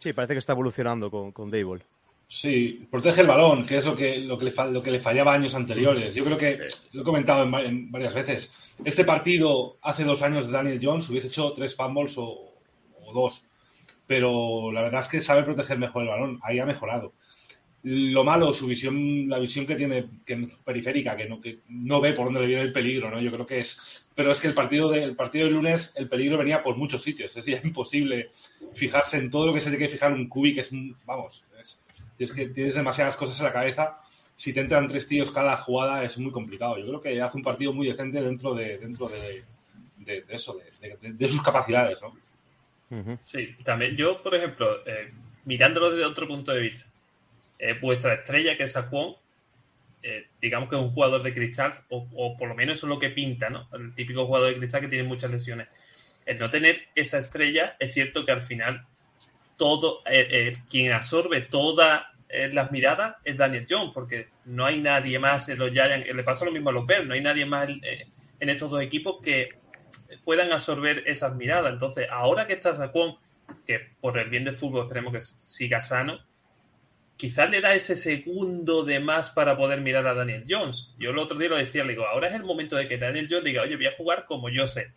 Sí, 0.00 0.12
parece 0.12 0.34
que 0.34 0.40
está 0.40 0.54
evolucionando 0.54 1.08
con, 1.08 1.30
con 1.30 1.50
Dable. 1.50 1.84
Sí, 2.26 2.86
protege 2.90 3.20
el 3.20 3.28
balón, 3.28 3.64
que 3.64 3.76
es 3.76 3.84
lo 3.84 3.94
que, 3.94 4.18
lo 4.18 4.36
que, 4.36 4.46
le, 4.46 4.52
lo 4.72 4.82
que 4.82 4.90
le 4.90 5.00
fallaba 5.00 5.34
años 5.34 5.54
anteriores. 5.54 6.12
Yo 6.12 6.24
creo 6.24 6.36
que, 6.36 6.58
lo 6.92 7.02
he 7.02 7.04
comentado 7.04 7.44
en, 7.44 7.54
en, 7.54 7.92
varias 7.92 8.14
veces, 8.14 8.52
este 8.84 9.04
partido 9.04 9.76
hace 9.80 10.02
dos 10.02 10.22
años 10.22 10.46
de 10.46 10.52
Daniel 10.52 10.80
Jones 10.82 11.08
hubiese 11.08 11.28
hecho 11.28 11.52
tres 11.52 11.76
fumbles 11.76 12.18
o, 12.18 12.54
o 13.04 13.12
dos. 13.12 13.44
Pero 14.08 14.72
la 14.72 14.82
verdad 14.82 15.00
es 15.00 15.08
que 15.08 15.20
sabe 15.20 15.44
proteger 15.44 15.78
mejor 15.78 16.02
el 16.02 16.08
balón. 16.08 16.40
Ahí 16.42 16.58
ha 16.58 16.66
mejorado 16.66 17.12
lo 17.82 18.24
malo, 18.24 18.52
su 18.52 18.66
visión, 18.66 19.28
la 19.28 19.38
visión 19.38 19.66
que 19.66 19.74
tiene 19.74 20.06
que 20.26 20.48
periférica, 20.64 21.16
que 21.16 21.26
no, 21.26 21.40
que 21.40 21.60
no 21.68 22.00
ve 22.00 22.12
por 22.12 22.26
dónde 22.26 22.40
le 22.40 22.46
viene 22.46 22.62
el 22.62 22.72
peligro, 22.72 23.10
¿no? 23.10 23.20
Yo 23.20 23.32
creo 23.32 23.46
que 23.46 23.60
es. 23.60 24.06
Pero 24.14 24.32
es 24.32 24.40
que 24.40 24.48
el 24.48 24.54
partido 24.54 24.90
de, 24.90 25.02
el 25.02 25.16
partido 25.16 25.46
del 25.46 25.54
lunes, 25.54 25.92
el 25.94 26.08
peligro 26.08 26.36
venía 26.36 26.62
por 26.62 26.76
muchos 26.76 27.02
sitios. 27.02 27.34
Es 27.36 27.44
ya 27.44 27.60
imposible 27.64 28.30
fijarse 28.74 29.16
en 29.16 29.30
todo 29.30 29.46
lo 29.46 29.54
que 29.54 29.60
se 29.60 29.70
tiene 29.70 29.86
que 29.86 29.92
fijar 29.92 30.12
un 30.12 30.28
cubi, 30.28 30.54
que 30.54 30.60
es 30.60 30.70
vamos, 31.06 31.42
es, 31.58 31.80
es 32.18 32.32
que 32.32 32.48
tienes 32.48 32.74
demasiadas 32.74 33.16
cosas 33.16 33.38
en 33.38 33.46
la 33.46 33.52
cabeza. 33.52 33.98
Si 34.36 34.52
te 34.52 34.60
entran 34.60 34.88
tres 34.88 35.06
tíos 35.06 35.30
cada 35.30 35.56
jugada 35.56 36.04
es 36.04 36.18
muy 36.18 36.32
complicado. 36.32 36.78
Yo 36.78 36.86
creo 36.86 37.00
que 37.00 37.22
hace 37.22 37.36
un 37.36 37.42
partido 37.42 37.72
muy 37.72 37.88
decente 37.88 38.20
dentro 38.20 38.54
de, 38.54 38.78
dentro 38.78 39.08
de, 39.08 39.42
de, 39.98 40.22
de 40.22 40.34
eso, 40.34 40.58
de, 40.80 41.12
de, 41.12 41.28
sus 41.28 41.42
capacidades, 41.42 41.98
¿no? 42.02 42.14
Sí, 43.24 43.54
también 43.64 43.96
yo, 43.96 44.22
por 44.22 44.34
ejemplo, 44.34 44.84
eh, 44.86 45.12
mirándolo 45.44 45.90
desde 45.90 46.04
otro 46.04 46.26
punto 46.26 46.52
de 46.52 46.60
vista, 46.60 46.89
eh, 47.60 47.78
vuestra 47.78 48.14
estrella, 48.14 48.56
que 48.56 48.64
es 48.64 48.72
Saquon, 48.72 49.14
eh, 50.02 50.28
digamos 50.40 50.70
que 50.70 50.76
es 50.76 50.80
un 50.80 50.92
jugador 50.92 51.22
de 51.22 51.34
cristal, 51.34 51.74
o, 51.90 52.08
o, 52.14 52.36
por 52.38 52.48
lo 52.48 52.54
menos 52.54 52.78
eso 52.78 52.86
es 52.86 52.88
lo 52.88 52.98
que 52.98 53.10
pinta, 53.10 53.50
¿no? 53.50 53.68
El 53.74 53.94
típico 53.94 54.24
jugador 54.24 54.48
de 54.48 54.56
cristal 54.56 54.80
que 54.80 54.88
tiene 54.88 55.04
muchas 55.04 55.30
lesiones. 55.30 55.68
El 56.24 56.38
no 56.38 56.48
tener 56.48 56.88
esa 56.94 57.18
estrella, 57.18 57.76
es 57.78 57.92
cierto 57.92 58.24
que 58.24 58.32
al 58.32 58.42
final 58.42 58.86
todo, 59.58 60.00
eh, 60.06 60.56
quien 60.70 60.92
absorbe 60.92 61.42
todas 61.42 62.04
las 62.52 62.70
miradas 62.70 63.16
es 63.24 63.36
Daniel 63.36 63.66
Jones, 63.68 63.90
porque 63.92 64.28
no 64.44 64.64
hay 64.64 64.80
nadie 64.80 65.18
más 65.18 65.48
en 65.48 65.58
los 65.58 65.72
Giants, 65.72 66.06
le 66.14 66.22
pasa 66.22 66.44
lo 66.44 66.52
mismo 66.52 66.70
a 66.70 66.72
los 66.72 66.86
Bears, 66.86 67.04
no 67.04 67.14
hay 67.14 67.20
nadie 67.20 67.44
más 67.44 67.68
en 67.68 68.48
estos 68.48 68.70
dos 68.70 68.80
equipos 68.80 69.16
que 69.20 69.48
puedan 70.24 70.52
absorber 70.52 71.02
esas 71.06 71.34
miradas. 71.34 71.72
Entonces, 71.72 72.06
ahora 72.08 72.46
que 72.46 72.52
está 72.52 72.72
Saquon, 72.72 73.16
que 73.66 73.80
por 74.00 74.16
el 74.16 74.30
bien 74.30 74.44
del 74.44 74.54
fútbol 74.54 74.84
esperemos 74.84 75.12
que 75.12 75.20
siga 75.20 75.82
sano, 75.82 76.20
quizás 77.20 77.50
le 77.50 77.60
da 77.60 77.74
ese 77.74 77.96
segundo 77.96 78.82
de 78.82 78.98
más 78.98 79.28
para 79.28 79.54
poder 79.54 79.82
mirar 79.82 80.06
a 80.06 80.14
Daniel 80.14 80.46
Jones. 80.48 80.88
Yo 80.98 81.10
el 81.10 81.18
otro 81.18 81.36
día 81.36 81.50
lo 81.50 81.56
decía, 81.56 81.84
le 81.84 81.92
digo, 81.92 82.06
ahora 82.06 82.28
es 82.28 82.34
el 82.34 82.44
momento 82.44 82.76
de 82.76 82.88
que 82.88 82.96
Daniel 82.96 83.28
Jones 83.28 83.44
diga, 83.44 83.62
oye, 83.62 83.76
voy 83.76 83.86
a 83.88 83.94
jugar 83.94 84.24
como 84.24 84.48
yo 84.48 84.66
sé. 84.66 84.94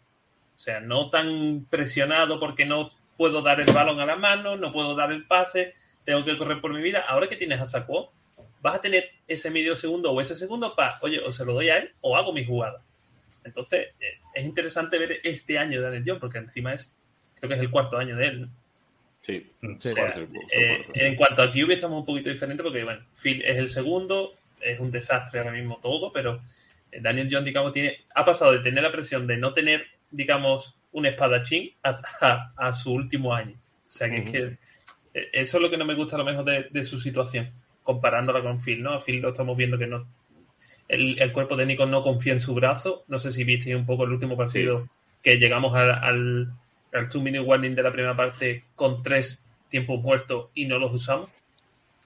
O 0.56 0.60
sea, 0.60 0.80
no 0.80 1.10
tan 1.10 1.66
presionado 1.70 2.40
porque 2.40 2.66
no 2.66 2.88
puedo 3.18 3.42
dar 3.42 3.60
el 3.60 3.70
balón 3.74 4.00
a 4.00 4.06
la 4.06 4.16
mano, 4.16 4.56
no 4.56 4.72
puedo 4.72 4.96
dar 4.96 5.12
el 5.12 5.28
pase, 5.28 5.74
tengo 6.06 6.24
que 6.24 6.38
correr 6.38 6.62
por 6.62 6.74
mi 6.74 6.82
vida. 6.82 7.04
Ahora 7.10 7.28
que 7.28 7.36
tienes 7.36 7.60
a 7.60 7.66
Saco, 7.66 8.14
vas 8.62 8.76
a 8.76 8.82
tener 8.82 9.10
ese 9.28 9.52
medio 9.52 9.76
segundo 9.76 10.10
o 10.14 10.22
ese 10.22 10.36
segundo 10.36 10.74
para, 10.76 11.00
oye, 11.02 11.20
o 11.20 11.30
se 11.30 11.44
lo 11.44 11.54
doy 11.54 11.68
a 11.68 11.80
él 11.80 11.92
o 12.00 12.16
hago 12.16 12.32
mi 12.32 12.46
jugada. 12.46 12.86
Entonces, 13.44 13.88
eh, 14.00 14.20
es 14.34 14.46
interesante 14.46 14.98
ver 14.98 15.20
este 15.26 15.60
año 15.60 15.80
de 15.80 15.88
Daniel 15.88 16.04
Jones 16.08 16.22
porque 16.22 16.38
encima 16.38 16.74
es, 16.74 16.96
creo 17.36 17.50
que 17.50 17.56
es 17.56 17.62
el 17.62 17.70
cuarto 17.70 17.98
año 17.98 18.16
de 18.16 18.28
él. 18.28 18.42
¿no? 18.44 18.63
Sí, 19.24 19.50
o 19.62 19.80
sea, 19.80 20.18
eh, 20.52 20.86
en 20.96 21.16
cuanto 21.16 21.44
a 21.44 21.50
QB 21.50 21.72
estamos 21.72 22.02
un 22.02 22.06
poquito 22.06 22.30
diferentes 22.30 22.62
porque, 22.62 22.84
bueno, 22.84 23.00
Phil 23.22 23.42
es 23.42 23.56
el 23.58 23.70
segundo, 23.70 24.34
es 24.60 24.78
un 24.82 24.92
desastre 24.92 25.40
ahora 25.40 25.54
mismo 25.54 25.80
todo, 25.82 26.12
pero 26.12 26.42
Daniel 26.92 27.30
John, 27.32 27.46
digamos, 27.46 27.72
tiene, 27.72 28.00
ha 28.14 28.26
pasado 28.26 28.52
de 28.52 28.60
tener 28.60 28.84
la 28.84 28.92
presión 28.92 29.26
de 29.26 29.38
no 29.38 29.54
tener, 29.54 29.86
digamos, 30.12 30.76
un 30.92 31.06
espadachín 31.06 31.72
a, 31.84 32.02
a, 32.20 32.54
a 32.58 32.74
su 32.74 32.92
último 32.92 33.34
año. 33.34 33.56
O 33.88 33.92
sea, 33.92 34.10
que, 34.10 34.20
uh 34.20 34.24
-huh. 34.26 34.28
es 34.28 34.32
que 35.14 35.30
eso 35.32 35.58
es 35.58 35.64
lo 35.64 35.70
que 35.70 35.78
no 35.78 35.86
me 35.86 35.96
gusta 35.96 36.18
a 36.18 36.20
lo 36.20 36.26
mejor 36.26 36.44
de, 36.44 36.68
de, 36.70 36.84
su 36.84 37.00
situación, 37.00 37.50
comparándola 37.82 38.42
con 38.42 38.60
Phil, 38.62 38.84
¿no? 38.84 38.92
A 38.92 39.00
Phil 39.00 39.22
lo 39.22 39.30
estamos 39.30 39.58
viendo 39.58 39.78
que 39.78 39.88
no... 39.88 40.06
el, 40.90 41.18
el 41.22 41.32
cuerpo 41.32 41.56
técnico 41.56 41.86
no 41.86 42.02
confía 42.02 42.34
en 42.34 42.42
su 42.42 42.54
brazo. 42.54 43.06
No 43.08 43.20
sé 43.20 43.32
si 43.32 43.46
viste 43.46 43.74
un 43.74 43.86
poco 43.86 44.04
el 44.04 44.12
último 44.12 44.36
partido 44.36 44.86
que 45.22 45.38
llegamos 45.38 45.74
al, 45.76 46.52
al 46.94 47.10
two 47.10 47.22
minute 47.22 47.42
warning 47.44 47.76
de 47.76 47.84
la 47.84 47.92
primera 47.92 48.16
parte 48.16 48.64
con 48.76 49.02
tres 49.04 49.44
tiempos 49.70 50.02
muertos 50.02 50.50
y 50.54 50.66
no 50.66 50.78
los 50.80 50.94
usamos. 50.94 51.30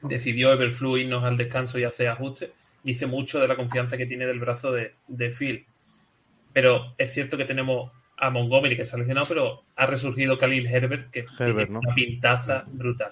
Decidió 0.02 0.54
Everflu 0.54 0.98
irnos 0.98 1.24
al 1.24 1.38
descanso 1.38 1.80
y 1.80 1.84
hacer 1.84 2.08
ajustes. 2.08 2.52
Dice 2.84 3.08
mucho 3.08 3.40
de 3.40 3.48
la 3.48 3.56
confianza 3.56 3.98
que 3.98 4.06
tiene 4.06 4.26
del 4.26 4.40
brazo 4.40 4.72
de, 4.72 4.94
de 5.08 5.32
Phil. 5.32 5.66
Pero 6.54 6.94
es 6.98 7.14
cierto 7.14 7.38
que 7.38 7.46
tenemos 7.46 7.92
a 8.18 8.30
Montgomery 8.30 8.76
que 8.78 8.86
se 8.86 8.96
ha 8.96 9.00
lesionado, 9.00 9.28
pero 9.28 9.64
ha 9.76 9.86
resurgido 9.86 10.38
Khalil 10.38 10.66
Herbert 10.68 11.12
que 11.12 11.26
Herbert, 11.40 11.68
tiene 11.68 11.72
¿no? 11.72 11.80
una 11.80 11.94
pintaza 11.94 12.64
brutal. 12.68 13.12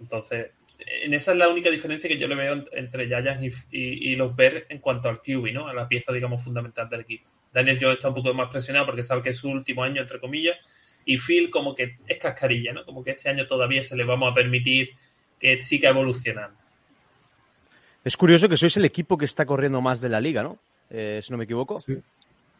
Entonces, 0.00 0.50
en 0.78 1.14
esa 1.14 1.32
es 1.32 1.38
la 1.38 1.48
única 1.48 1.70
diferencia 1.70 2.08
que 2.08 2.18
yo 2.18 2.28
le 2.28 2.34
veo 2.34 2.52
en- 2.54 2.68
entre 2.72 3.06
Giants 3.06 3.66
y, 3.70 3.78
y- 3.78 4.12
y 4.12 4.16
los 4.16 4.34
Bears 4.34 4.64
en 4.68 4.78
cuanto 4.78 5.08
al 5.08 5.20
QB, 5.20 5.52
¿no? 5.52 5.68
A 5.68 5.74
la 5.74 5.86
pieza, 5.88 6.12
digamos, 6.12 6.42
fundamental 6.42 6.88
del 6.88 7.00
equipo. 7.00 7.28
Daniel 7.52 7.78
Jones 7.80 7.96
está 7.96 8.08
un 8.08 8.14
poco 8.14 8.32
más 8.32 8.48
presionado 8.50 8.86
porque 8.86 9.02
sabe 9.02 9.22
que 9.22 9.30
es 9.30 9.36
su 9.36 9.50
último 9.50 9.84
año, 9.84 10.00
entre 10.00 10.18
comillas, 10.18 10.56
y 11.04 11.16
Phil 11.18 11.50
como 11.50 11.74
que 11.74 11.96
es 12.06 12.18
cascarilla, 12.18 12.72
¿no? 12.72 12.84
Como 12.84 13.02
que 13.02 13.10
este 13.12 13.28
año 13.28 13.46
todavía 13.46 13.82
se 13.82 13.96
le 13.96 14.04
vamos 14.04 14.30
a 14.30 14.34
permitir 14.34 14.90
que 15.38 15.62
siga 15.62 15.90
evolucionando. 15.90 16.56
Es 18.04 18.16
curioso 18.16 18.48
que 18.48 18.56
sois 18.56 18.76
el 18.76 18.84
equipo 18.84 19.16
que 19.16 19.24
está 19.24 19.46
corriendo 19.46 19.80
más 19.80 20.00
de 20.00 20.08
la 20.08 20.20
liga, 20.20 20.42
¿no? 20.42 20.58
Eh, 20.90 21.20
si 21.22 21.30
no 21.32 21.38
me 21.38 21.44
equivoco. 21.44 21.78
Sí, 21.78 21.96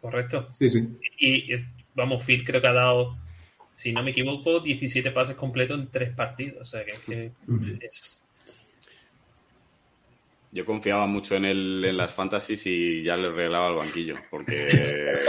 ¿Correcto? 0.01 0.49
sí, 0.53 0.71
sí. 0.71 0.87
Y, 1.19 1.53
es- 1.53 1.65
vamos, 1.95 2.25
Phil 2.25 2.45
creo 2.45 2.61
que 2.61 2.67
ha 2.69 2.73
dado, 2.73 3.17
si 3.77 3.93
no 3.93 4.03
me 4.03 4.13
equivoco, 4.13 4.61
17 4.61 5.11
pases 5.11 5.37
completos 5.37 5.79
en 5.81 5.89
tres 5.89 6.15
partidos. 6.15 6.61
O 6.63 6.65
sea 6.65 6.85
que, 6.85 6.93
que 7.07 7.33
es... 7.81 8.22
Yo 10.55 10.67
confiaba 10.67 11.07
mucho 11.07 11.35
en 11.35 11.47
él 11.47 11.83
en 11.89 11.97
las 11.97 12.13
fantasies 12.13 12.67
y 12.67 13.03
ya 13.03 13.17
le 13.17 13.31
regalaba 13.31 13.69
el 13.71 13.75
banquillo, 13.77 14.15
porque 14.31 14.69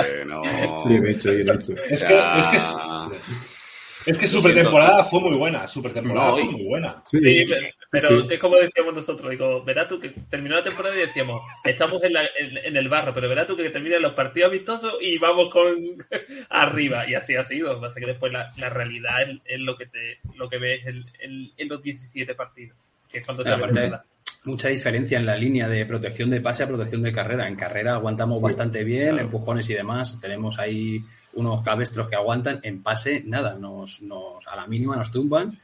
no... 0.28 0.42
Bien 0.86 1.08
hecho, 1.08 1.32
bien 1.32 1.50
hecho. 1.50 1.74
Es 1.90 2.04
que, 2.04 2.14
es 2.14 2.48
que, 2.48 2.58
es, 2.58 4.08
es 4.08 4.18
que 4.18 4.28
su 4.28 4.36
Lo 4.38 4.42
siento. 4.42 4.54
pretemporada 4.54 5.06
fue 5.06 5.22
muy 5.22 5.38
buena. 5.38 5.66
Su 5.70 5.82
pretemporada 5.82 6.28
No, 6.32 6.36
fue 6.36 6.44
muy 6.46 6.64
buena. 6.66 7.02
Sí, 7.06 7.20
Sí, 7.20 7.46
pero, 7.48 7.68
pero 7.90 8.08
sí. 8.20 8.28
es 8.32 8.40
como 8.40 8.58
decíamos 8.58 8.94
nosotros, 8.96 9.32
digo, 9.32 9.64
verás 9.64 9.88
tú 9.88 9.98
que 9.98 10.10
terminó 10.30 10.56
la 10.56 10.64
temporada 10.66 10.94
y 10.94 11.00
decíamos, 11.00 11.42
estamos 11.64 12.04
en, 12.04 12.12
la- 12.14 12.26
en- 12.38 12.58
en 12.58 12.76
el 12.76 12.90
barro, 12.90 13.14
pero 13.14 13.30
verás 13.30 13.48
tú 13.48 13.56
que 13.56 13.70
terminan 13.70 14.02
los 14.02 14.12
partidos 14.14 14.50
amistosos 14.50 14.96
y 15.00 15.18
vamos 15.20 15.48
con 15.50 15.74
arriba. 16.50 17.10
Y 17.10 17.16
así 17.16 17.34
ha 17.38 17.46
sido. 17.46 17.80
Pasa 17.80 18.02
que 18.02 18.08
después 18.08 18.34
la, 18.34 18.50
la 18.58 18.70
realidad 18.70 19.22
es, 19.22 19.40
es 19.46 19.60
lo 19.62 19.78
que 19.78 19.86
te 19.86 20.20
lo 20.36 20.50
que 20.50 20.58
ves 20.58 20.86
en, 20.86 21.06
en- 21.22 21.52
en 21.56 21.70
los 21.70 21.82
17 21.82 22.36
partidos, 22.36 22.78
que 23.10 23.20
es 23.20 23.26
cuando 23.26 23.42
se 23.46 23.52
Pero 23.52 24.02
mucha 24.46 24.68
diferencia 24.68 25.18
en 25.18 25.26
la 25.26 25.38
línea 25.38 25.68
de 25.68 25.86
protección 25.86 26.30
de 26.30 26.42
pase 26.42 26.64
a 26.64 26.68
protección 26.68 27.02
de 27.02 27.14
carrera. 27.14 27.48
En 27.48 27.56
carrera 27.56 27.94
aguantamos 27.94 28.42
bastante 28.42 28.84
bien, 28.84 29.10
claro. 29.12 29.24
empujones 29.24 29.70
y 29.70 29.74
demás. 29.74 30.20
Tenemos 30.20 30.60
ahí 30.60 31.04
unos 31.34 31.64
cabestros 31.64 32.10
que 32.10 32.16
aguantan. 32.16 32.60
En 32.64 32.84
pase, 32.84 33.24
nada, 33.26 33.56
nos, 33.56 34.02
nos 34.02 34.46
a 34.48 34.56
la 34.56 34.68
mínima 34.68 34.96
nos 34.96 35.12
tumban. 35.12 35.58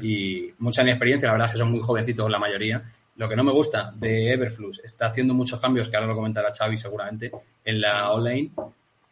Y 0.00 0.52
mucha 0.58 0.82
inexperiencia, 0.82 1.26
la 1.26 1.32
verdad 1.32 1.48
es 1.48 1.52
que 1.54 1.58
son 1.58 1.72
muy 1.72 1.80
jovencitos 1.80 2.30
la 2.30 2.38
mayoría. 2.38 2.82
Lo 3.16 3.28
que 3.28 3.36
no 3.36 3.42
me 3.42 3.52
gusta 3.52 3.92
de 3.94 4.32
Everflux, 4.32 4.80
está 4.84 5.06
haciendo 5.06 5.34
muchos 5.34 5.60
cambios, 5.60 5.90
que 5.90 5.96
ahora 5.96 6.08
lo 6.08 6.14
comentará 6.14 6.52
Xavi 6.56 6.76
seguramente, 6.76 7.30
en 7.64 7.80
la 7.80 8.10
online. 8.12 8.50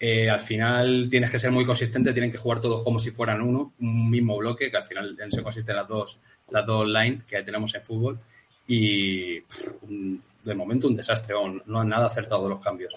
Eh, 0.01 0.31
al 0.31 0.41
final 0.41 1.09
tienes 1.11 1.33
que 1.33 1.41
ser 1.41 1.51
muy 1.51 1.67
consistente, 1.67 2.13
tienen 2.13 2.31
que 2.31 2.39
jugar 2.39 2.61
todos 2.61 2.85
como 2.85 3.01
si 3.01 3.11
fueran 3.11 3.43
uno, 3.43 3.73
un 3.81 4.09
mismo 4.09 4.37
bloque, 4.37 4.71
que 4.71 4.77
al 4.77 4.85
final 4.85 5.17
en 5.21 5.29
eso 5.29 5.43
consisten 5.43 5.75
las 5.75 5.89
dos, 5.89 6.21
las 6.51 6.65
dos 6.65 6.87
line 6.87 7.23
que 7.27 7.43
tenemos 7.43 7.75
en 7.75 7.83
fútbol. 7.83 8.21
Y 8.69 9.41
de 9.41 10.55
momento 10.55 10.87
un 10.89 10.95
desastre, 10.97 11.35
vamos, 11.35 11.63
no 11.67 11.81
han 11.81 11.89
nada 11.89 12.07
acertado 12.07 12.45
de 12.45 12.51
los 12.51 12.61
cambios. 12.61 12.95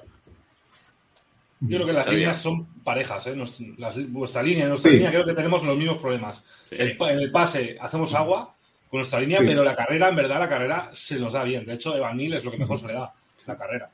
Yo 1.62 1.78
creo 1.78 1.86
que 1.88 1.94
las 1.94 2.08
líneas 2.08 2.38
son 2.42 2.66
parejas. 2.84 3.28
¿eh? 3.28 3.36
Nos- 3.36 3.60
las- 3.78 4.12
vuestra 4.12 4.42
línea 4.44 4.66
y 4.66 4.70
nuestra 4.70 4.90
Sí. 4.90 4.98
línea 4.98 5.12
creo 5.12 5.26
que 5.26 5.34
tenemos 5.34 5.64
los 5.64 5.78
mismos 5.78 5.98
problemas. 6.02 6.44
Sí. 6.70 6.76
El 6.82 6.98
pa- 6.98 7.12
en 7.12 7.20
el 7.20 7.32
pase 7.32 7.78
hacemos 7.80 8.14
agua 8.16 8.54
con 8.90 9.00
nuestra 9.00 9.20
línea, 9.20 9.40
Sí. 9.40 9.46
pero 9.48 9.64
la 9.64 9.76
carrera, 9.76 10.10
en 10.10 10.16
verdad, 10.16 10.40
la 10.40 10.50
carrera 10.50 10.90
se 10.92 11.18
nos 11.20 11.34
da 11.34 11.44
bien. 11.44 11.66
De 11.66 11.74
hecho, 11.76 11.96
Evan 11.96 12.18
Neal 12.18 12.34
es 12.34 12.44
lo 12.44 12.52
que 12.52 12.58
mejor 12.58 12.80
se 12.80 12.88
le 12.88 12.94
da, 12.94 13.14
la 13.48 13.58
carrera. 13.58 13.90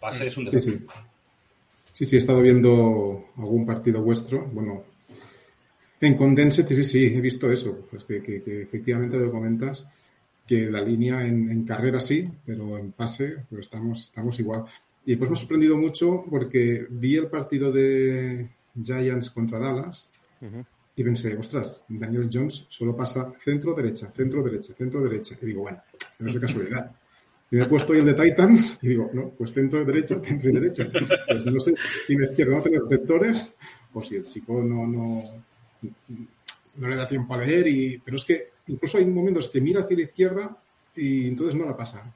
Pase 0.00 0.26
es 0.26 0.36
un 0.36 0.46
desastre. 0.46 0.78
sí. 0.78 0.86
Sí, 1.92 2.06
sí, 2.06 2.16
he 2.16 2.18
estado 2.18 2.40
viendo 2.40 3.26
algún 3.36 3.66
partido 3.66 4.00
vuestro. 4.00 4.46
Bueno, 4.46 4.82
en 6.00 6.16
Condensed, 6.16 6.66
sí, 6.66 6.74
sí, 6.76 6.84
sí, 6.84 7.04
he 7.14 7.20
visto 7.20 7.50
eso. 7.52 7.86
Pues 7.90 8.06
que, 8.06 8.22
que- 8.22 8.42
que 8.42 8.62
efectivamente 8.62 9.18
lo 9.18 9.30
comentas, 9.30 9.86
que 10.46 10.70
la 10.70 10.80
línea 10.80 11.24
en, 11.24 11.50
en 11.50 11.64
carrera 11.64 12.00
sí, 12.00 12.28
pero 12.44 12.76
en 12.78 12.92
pase 12.92 13.44
pues 13.48 13.62
estamos, 13.62 14.00
estamos 14.02 14.38
igual. 14.40 14.64
Y 15.04 15.16
pues 15.16 15.30
me 15.30 15.34
ha 15.34 15.38
sorprendido 15.38 15.76
mucho 15.76 16.24
porque 16.28 16.86
vi 16.90 17.16
el 17.16 17.26
partido 17.26 17.72
de 17.72 18.48
Giants 18.80 19.30
contra 19.30 19.58
Dallas 19.58 20.10
Ujú. 20.40 20.64
y 20.96 21.04
pensé, 21.04 21.36
ostras, 21.36 21.84
Daniel 21.88 22.28
Jones 22.32 22.66
solo 22.68 22.96
pasa 22.96 23.32
centro-derecha, 23.38 24.12
centro-derecha, 24.14 24.74
centro-derecha. 24.74 25.36
Y 25.42 25.46
digo, 25.46 25.62
bueno, 25.62 25.82
no 26.18 26.28
es 26.28 26.34
de 26.34 26.40
casualidad. 26.40 26.92
Y 27.50 27.56
me 27.56 27.64
he 27.64 27.68
puesto 27.68 27.92
ahí 27.92 27.98
el 27.98 28.06
de 28.06 28.14
Titans 28.14 28.78
y 28.80 28.88
digo, 28.88 29.10
no, 29.12 29.28
pues 29.30 29.52
centro 29.52 29.84
derecha, 29.84 30.18
centro 30.20 30.48
y 30.48 30.52
derecha. 30.54 30.88
Pues 31.28 31.44
no 31.44 31.60
sé 31.60 31.74
si 32.06 32.16
la 32.16 32.26
izquierda 32.26 32.56
no 32.56 32.62
tiene 32.62 32.78
receptores 32.78 33.54
o 33.92 34.02
si 34.02 34.16
el 34.16 34.24
chico 34.26 34.62
no, 34.62 34.86
no, 34.86 35.22
no 36.76 36.88
le 36.88 36.96
da 36.96 37.06
tiempo 37.06 37.34
a 37.34 37.38
leer. 37.38 37.66
Y, 37.66 37.98
pero 38.02 38.16
es 38.16 38.24
que 38.24 38.51
incluso 38.72 38.98
hay 38.98 39.04
momentos 39.06 39.48
que 39.48 39.60
mira 39.60 39.82
hacia 39.82 39.96
la 39.96 40.02
izquierda 40.02 40.56
y 40.96 41.28
entonces 41.28 41.54
no 41.54 41.64
la 41.66 41.76
pasa. 41.76 42.12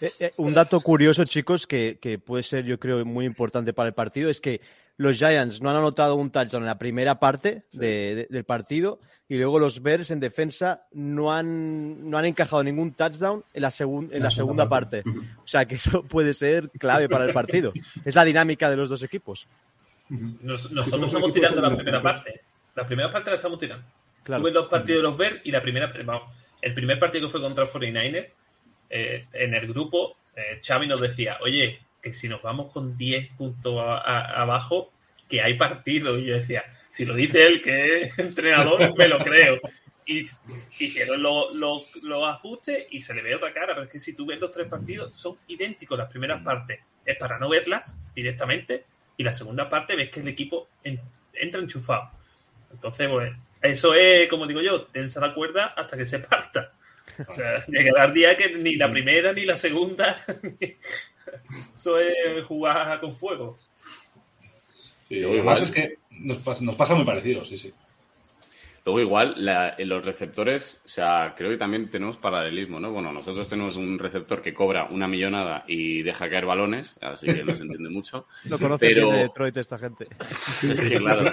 Eh, 0.00 0.10
eh, 0.20 0.32
un 0.38 0.52
dato 0.54 0.80
curioso, 0.80 1.24
chicos, 1.24 1.66
que, 1.66 1.98
que 2.00 2.18
puede 2.18 2.42
ser, 2.42 2.64
yo 2.64 2.78
creo, 2.78 3.04
muy 3.04 3.24
importante 3.24 3.72
para 3.72 3.88
el 3.88 3.94
partido, 3.94 4.28
es 4.28 4.40
que 4.40 4.60
los 4.96 5.16
Giants 5.16 5.60
no 5.62 5.70
han 5.70 5.76
anotado 5.76 6.14
un 6.16 6.30
touchdown 6.30 6.62
en 6.62 6.66
la 6.68 6.78
primera 6.78 7.18
parte 7.18 7.62
de- 7.72 8.14
de- 8.14 8.26
del 8.30 8.44
partido 8.44 9.00
y 9.28 9.36
luego 9.36 9.58
los 9.58 9.82
Bears 9.82 10.10
en 10.10 10.20
defensa 10.20 10.82
no 10.92 11.32
han, 11.32 12.08
no 12.10 12.18
han 12.18 12.24
encajado 12.26 12.62
ningún 12.62 12.92
touchdown 12.92 13.42
en 13.54 13.62
la, 13.62 13.70
segun- 13.70 14.08
en 14.12 14.22
la 14.22 14.30
segunda 14.30 14.68
parte. 14.68 15.02
O 15.42 15.46
sea, 15.46 15.64
que 15.66 15.76
eso 15.76 16.02
puede 16.04 16.34
ser 16.34 16.70
clave 16.78 17.08
para 17.08 17.24
el 17.24 17.32
partido. 17.32 17.72
Es 18.04 18.14
la 18.14 18.24
dinámica 18.24 18.68
de 18.70 18.76
los 18.76 18.88
dos 18.88 19.02
equipos. 19.02 19.46
Nos- 20.10 20.70
nosotros 20.70 21.06
estamos 21.06 21.32
tirando 21.32 21.62
la 21.62 21.74
primera 21.76 22.02
parte. 22.02 22.40
La 22.76 22.86
primera 22.86 23.10
parte 23.12 23.30
la 23.30 23.36
estamos 23.36 23.58
tirando. 23.58 23.84
Claro. 24.24 24.42
Tuve 24.42 24.52
los 24.52 24.66
partidos 24.68 24.98
de 25.02 25.08
los 25.08 25.16
Bears 25.16 25.40
y 25.44 25.50
la 25.52 25.62
primera, 25.62 25.92
vamos, 26.04 26.34
el 26.60 26.74
primer 26.74 26.98
partido 26.98 27.26
que 27.28 27.32
fue 27.32 27.40
contra 27.40 27.64
el 27.64 27.70
49ers, 27.70 28.28
eh, 28.90 29.26
en 29.32 29.54
el 29.54 29.66
grupo, 29.68 30.16
eh, 30.34 30.60
Xavi 30.66 30.86
nos 30.86 31.00
decía, 31.00 31.38
oye, 31.42 31.78
que 32.02 32.12
si 32.12 32.28
nos 32.28 32.42
vamos 32.42 32.72
con 32.72 32.96
10 32.96 33.28
puntos 33.30 33.78
a- 33.80 33.98
a- 33.98 34.42
abajo, 34.42 34.92
que 35.28 35.40
hay 35.40 35.54
partido. 35.54 36.18
Y 36.18 36.26
yo 36.26 36.34
decía, 36.34 36.64
si 36.90 37.04
lo 37.04 37.14
dice 37.14 37.46
él, 37.46 37.62
que 37.62 38.02
es 38.02 38.18
entrenador, 38.18 38.96
me 38.96 39.08
lo 39.08 39.18
creo. 39.20 39.58
Y 40.06 40.26
hicieron 40.78 41.22
los 41.22 41.54
los 42.02 42.28
ajustes 42.28 42.86
y 42.90 43.00
se 43.00 43.14
le 43.14 43.22
ve 43.22 43.34
otra 43.34 43.52
cara, 43.54 43.68
pero 43.68 43.84
es 43.84 43.88
que 43.90 43.98
si 43.98 44.12
tú 44.12 44.26
ves 44.26 44.38
los 44.38 44.52
tres 44.52 44.68
partidos, 44.68 45.16
son 45.18 45.36
idénticos. 45.48 45.96
Las 45.98 46.10
primeras 46.10 46.42
partes 46.42 46.80
es 47.06 47.16
para 47.16 47.38
no 47.38 47.48
verlas 47.48 47.96
directamente 48.14 48.84
y 49.16 49.24
la 49.24 49.32
segunda 49.32 49.70
parte 49.70 49.96
ves 49.96 50.10
que 50.10 50.20
el 50.20 50.28
equipo 50.28 50.68
en- 50.82 51.00
entra 51.32 51.60
enchufado. 51.60 52.10
Entonces, 52.70 53.08
pues, 53.08 53.32
eso 53.64 53.94
es, 53.94 54.28
como 54.28 54.46
digo 54.46 54.60
yo, 54.60 54.82
tensa 54.84 55.20
la 55.20 55.34
cuerda 55.34 55.74
hasta 55.76 55.96
que 55.96 56.06
se 56.06 56.18
parta. 56.20 56.72
O 57.28 57.32
sea, 57.32 57.64
llegará 57.68 58.04
el 58.06 58.14
día 58.14 58.36
que 58.36 58.54
ni 58.56 58.76
la 58.76 58.90
primera 58.90 59.32
ni 59.32 59.44
la 59.44 59.56
segunda. 59.56 60.24
eso 61.76 61.98
es 61.98 62.44
jugar 62.46 63.00
con 63.00 63.16
fuego. 63.16 63.58
Sí, 65.08 65.16
Luego 65.20 65.34
además 65.34 65.58
igual- 65.58 65.62
es 65.62 65.70
que 65.72 65.98
nos 66.10 66.38
pasa, 66.38 66.64
nos 66.64 66.76
pasa 66.76 66.94
muy 66.94 67.04
parecido, 67.04 67.44
sí, 67.44 67.58
sí. 67.58 67.72
Luego 68.86 69.00
igual, 69.00 69.34
la- 69.38 69.74
en 69.78 69.88
los 69.88 70.04
receptores, 70.04 70.82
o 70.84 70.88
sea, 70.88 71.34
creo 71.34 71.50
que 71.50 71.56
también 71.56 71.90
tenemos 71.90 72.18
paralelismo, 72.18 72.78
¿no? 72.78 72.92
Bueno, 72.92 73.12
nosotros 73.12 73.48
tenemos 73.48 73.76
un 73.78 73.98
receptor 73.98 74.42
que 74.42 74.52
cobra 74.52 74.84
una 74.90 75.08
millonada 75.08 75.64
y 75.66 76.02
deja 76.02 76.28
caer 76.28 76.44
balones, 76.44 76.94
así 77.00 77.26
que 77.26 77.42
no 77.44 77.56
se 77.56 77.62
entiende 77.62 77.88
mucho. 77.88 78.26
Lo 78.48 78.58
conoce 78.58 78.88
Pero- 78.88 79.06
bien 79.06 79.16
de 79.16 79.22
Detroit 79.22 79.56
esta 79.56 79.78
gente. 79.78 80.06
Que, 80.60 80.96
claro, 80.98 81.32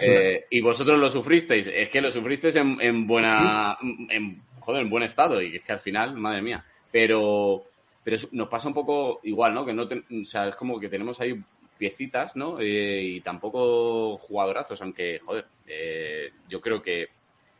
eh, 0.00 0.44
y 0.48 0.60
vosotros 0.60 0.98
lo 1.00 1.08
sufristeis, 1.08 1.66
es 1.66 1.88
que 1.88 2.00
lo 2.00 2.10
sufristeis 2.10 2.54
en, 2.54 2.78
en 2.80 3.04
buena, 3.06 3.76
en, 4.08 4.40
joder, 4.60 4.82
en 4.82 4.90
buen 4.90 5.02
estado 5.02 5.42
y 5.42 5.56
es 5.56 5.62
que 5.64 5.72
al 5.72 5.80
final, 5.80 6.14
madre 6.16 6.40
mía, 6.42 6.64
pero, 6.92 7.64
pero 8.04 8.16
nos 8.30 8.48
pasa 8.48 8.68
un 8.68 8.74
poco 8.74 9.18
igual, 9.24 9.52
¿no? 9.54 9.64
Que 9.66 9.72
no, 9.72 9.88
ten- 9.88 10.04
o 10.22 10.24
sea, 10.24 10.46
es 10.48 10.54
como 10.54 10.78
que 10.78 10.88
tenemos 10.88 11.20
ahí 11.20 11.34
piecitas, 11.78 12.36
¿no? 12.36 12.58
Eh, 12.60 13.02
y 13.02 13.20
tampoco 13.20 14.16
jugadorazos, 14.18 14.80
aunque, 14.82 15.18
joder, 15.24 15.46
eh, 15.66 16.30
yo 16.48 16.60
creo 16.60 16.82
que, 16.82 17.08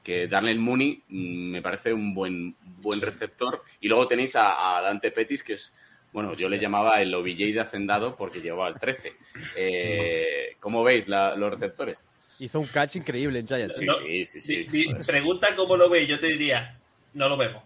que 0.03 0.27
Darnell 0.29 0.59
Mooney 0.59 1.03
mm, 1.09 1.51
me 1.51 1.63
parece 1.63 1.93
un 1.93 2.15
buen, 2.15 2.55
buen 2.81 3.01
receptor. 3.01 3.63
Y 3.81 3.89
luego 3.89 4.07
tenéis 4.09 4.37
a, 4.37 4.77
a 4.79 4.83
Dante 4.83 5.11
Pettis, 5.11 5.43
que 5.43 5.55
es, 5.55 5.73
bueno, 6.13 6.35
yo 6.35 6.49
le 6.49 6.59
llamaba 6.59 7.01
el 7.03 7.15
OBJ 7.15 7.53
de 7.55 7.61
Hacendado 7.61 8.17
porque 8.17 8.41
llevaba 8.41 8.69
el 8.69 8.79
13. 8.81 9.13
Eh, 9.57 10.57
¿Cómo 10.61 10.83
veis 10.83 11.09
la- 11.09 11.37
los 11.37 11.51
receptores? 11.53 11.99
Hizo 12.39 12.61
un 12.61 12.67
catch 12.67 12.97
increíble 12.97 13.39
en 13.39 13.47
Giants. 13.47 13.77
Sí, 13.77 13.87
No, 13.87 13.95
sí, 13.97 14.27
sí, 14.27 14.67
pregunta 15.07 15.55
cómo 15.57 15.77
lo 15.77 15.89
ve, 15.89 16.07
yo 16.07 16.21
te 16.21 16.27
diría, 16.29 16.79
no 17.15 17.29
lo 17.29 17.37
vemos. 17.37 17.63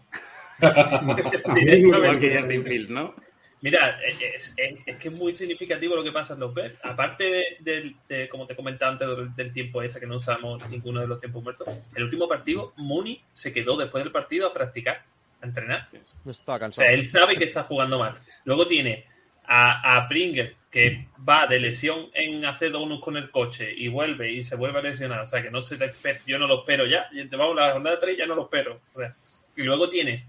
Igual 0.60 2.18
que 2.18 2.36
Justin 2.36 2.64
Fields, 2.64 2.90
¿no? 2.90 3.14
Mira, 3.62 4.00
es, 4.02 4.20
es, 4.22 4.54
es, 4.86 4.96
que 4.96 5.08
es 5.08 5.14
muy 5.14 5.36
significativo 5.36 5.94
lo 5.94 6.02
que 6.02 6.12
pasa 6.12 6.34
en 6.34 6.40
los 6.40 6.54
Bears. 6.54 6.76
Aparte 6.82 7.24
de, 7.24 7.44
de, 7.60 7.94
de, 8.08 8.28
como 8.28 8.46
te 8.46 8.56
comentaba 8.56 8.92
antes, 8.92 9.06
del, 9.06 9.34
del, 9.34 9.52
tiempo 9.52 9.82
este, 9.82 10.00
que 10.00 10.06
no 10.06 10.16
usamos 10.16 10.66
ninguno 10.70 11.00
de 11.00 11.06
los 11.06 11.18
tiempos 11.18 11.42
muertos, 11.42 11.68
el 11.94 12.04
último 12.04 12.26
partido, 12.26 12.72
Mooney 12.76 13.20
se 13.32 13.52
quedó 13.52 13.76
después 13.76 14.02
del 14.02 14.12
partido 14.12 14.46
a 14.46 14.54
practicar, 14.54 15.02
a 15.42 15.46
entrenar. 15.46 15.88
No 16.24 16.30
estaba 16.30 16.58
cansado. 16.58 16.86
O 16.86 16.88
sea, 16.88 16.94
él 16.98 17.06
sabe 17.06 17.36
que 17.36 17.44
está 17.44 17.64
jugando 17.64 17.98
mal. 17.98 18.14
Luego 18.44 18.66
tiene 18.66 19.04
a, 19.44 19.96
a 19.96 20.08
Pringle, 20.08 20.56
que 20.70 21.08
va 21.28 21.46
de 21.46 21.60
lesión 21.60 22.08
en 22.14 22.44
hacer 22.46 22.72
donuts 22.72 23.02
con 23.02 23.16
el 23.18 23.30
coche 23.30 23.74
y 23.76 23.88
vuelve 23.88 24.32
y 24.32 24.42
se 24.42 24.56
vuelve 24.56 24.78
a 24.78 24.82
lesionar. 24.82 25.20
O 25.20 25.28
sea, 25.28 25.42
que 25.42 25.50
no 25.50 25.60
se 25.60 25.76
le 25.76 25.92
yo 26.26 26.38
no 26.38 26.46
lo 26.46 26.60
espero 26.60 26.86
ya. 26.86 27.08
Y 27.12 27.24
vamos, 27.24 27.56
la 27.56 27.72
jornada 27.72 27.98
3 27.98 28.16
ya 28.16 28.26
no 28.26 28.36
lo 28.36 28.44
espero. 28.44 28.80
O 28.94 28.98
sea, 28.98 29.14
y 29.56 29.62
luego 29.62 29.90
tienes 29.90 30.26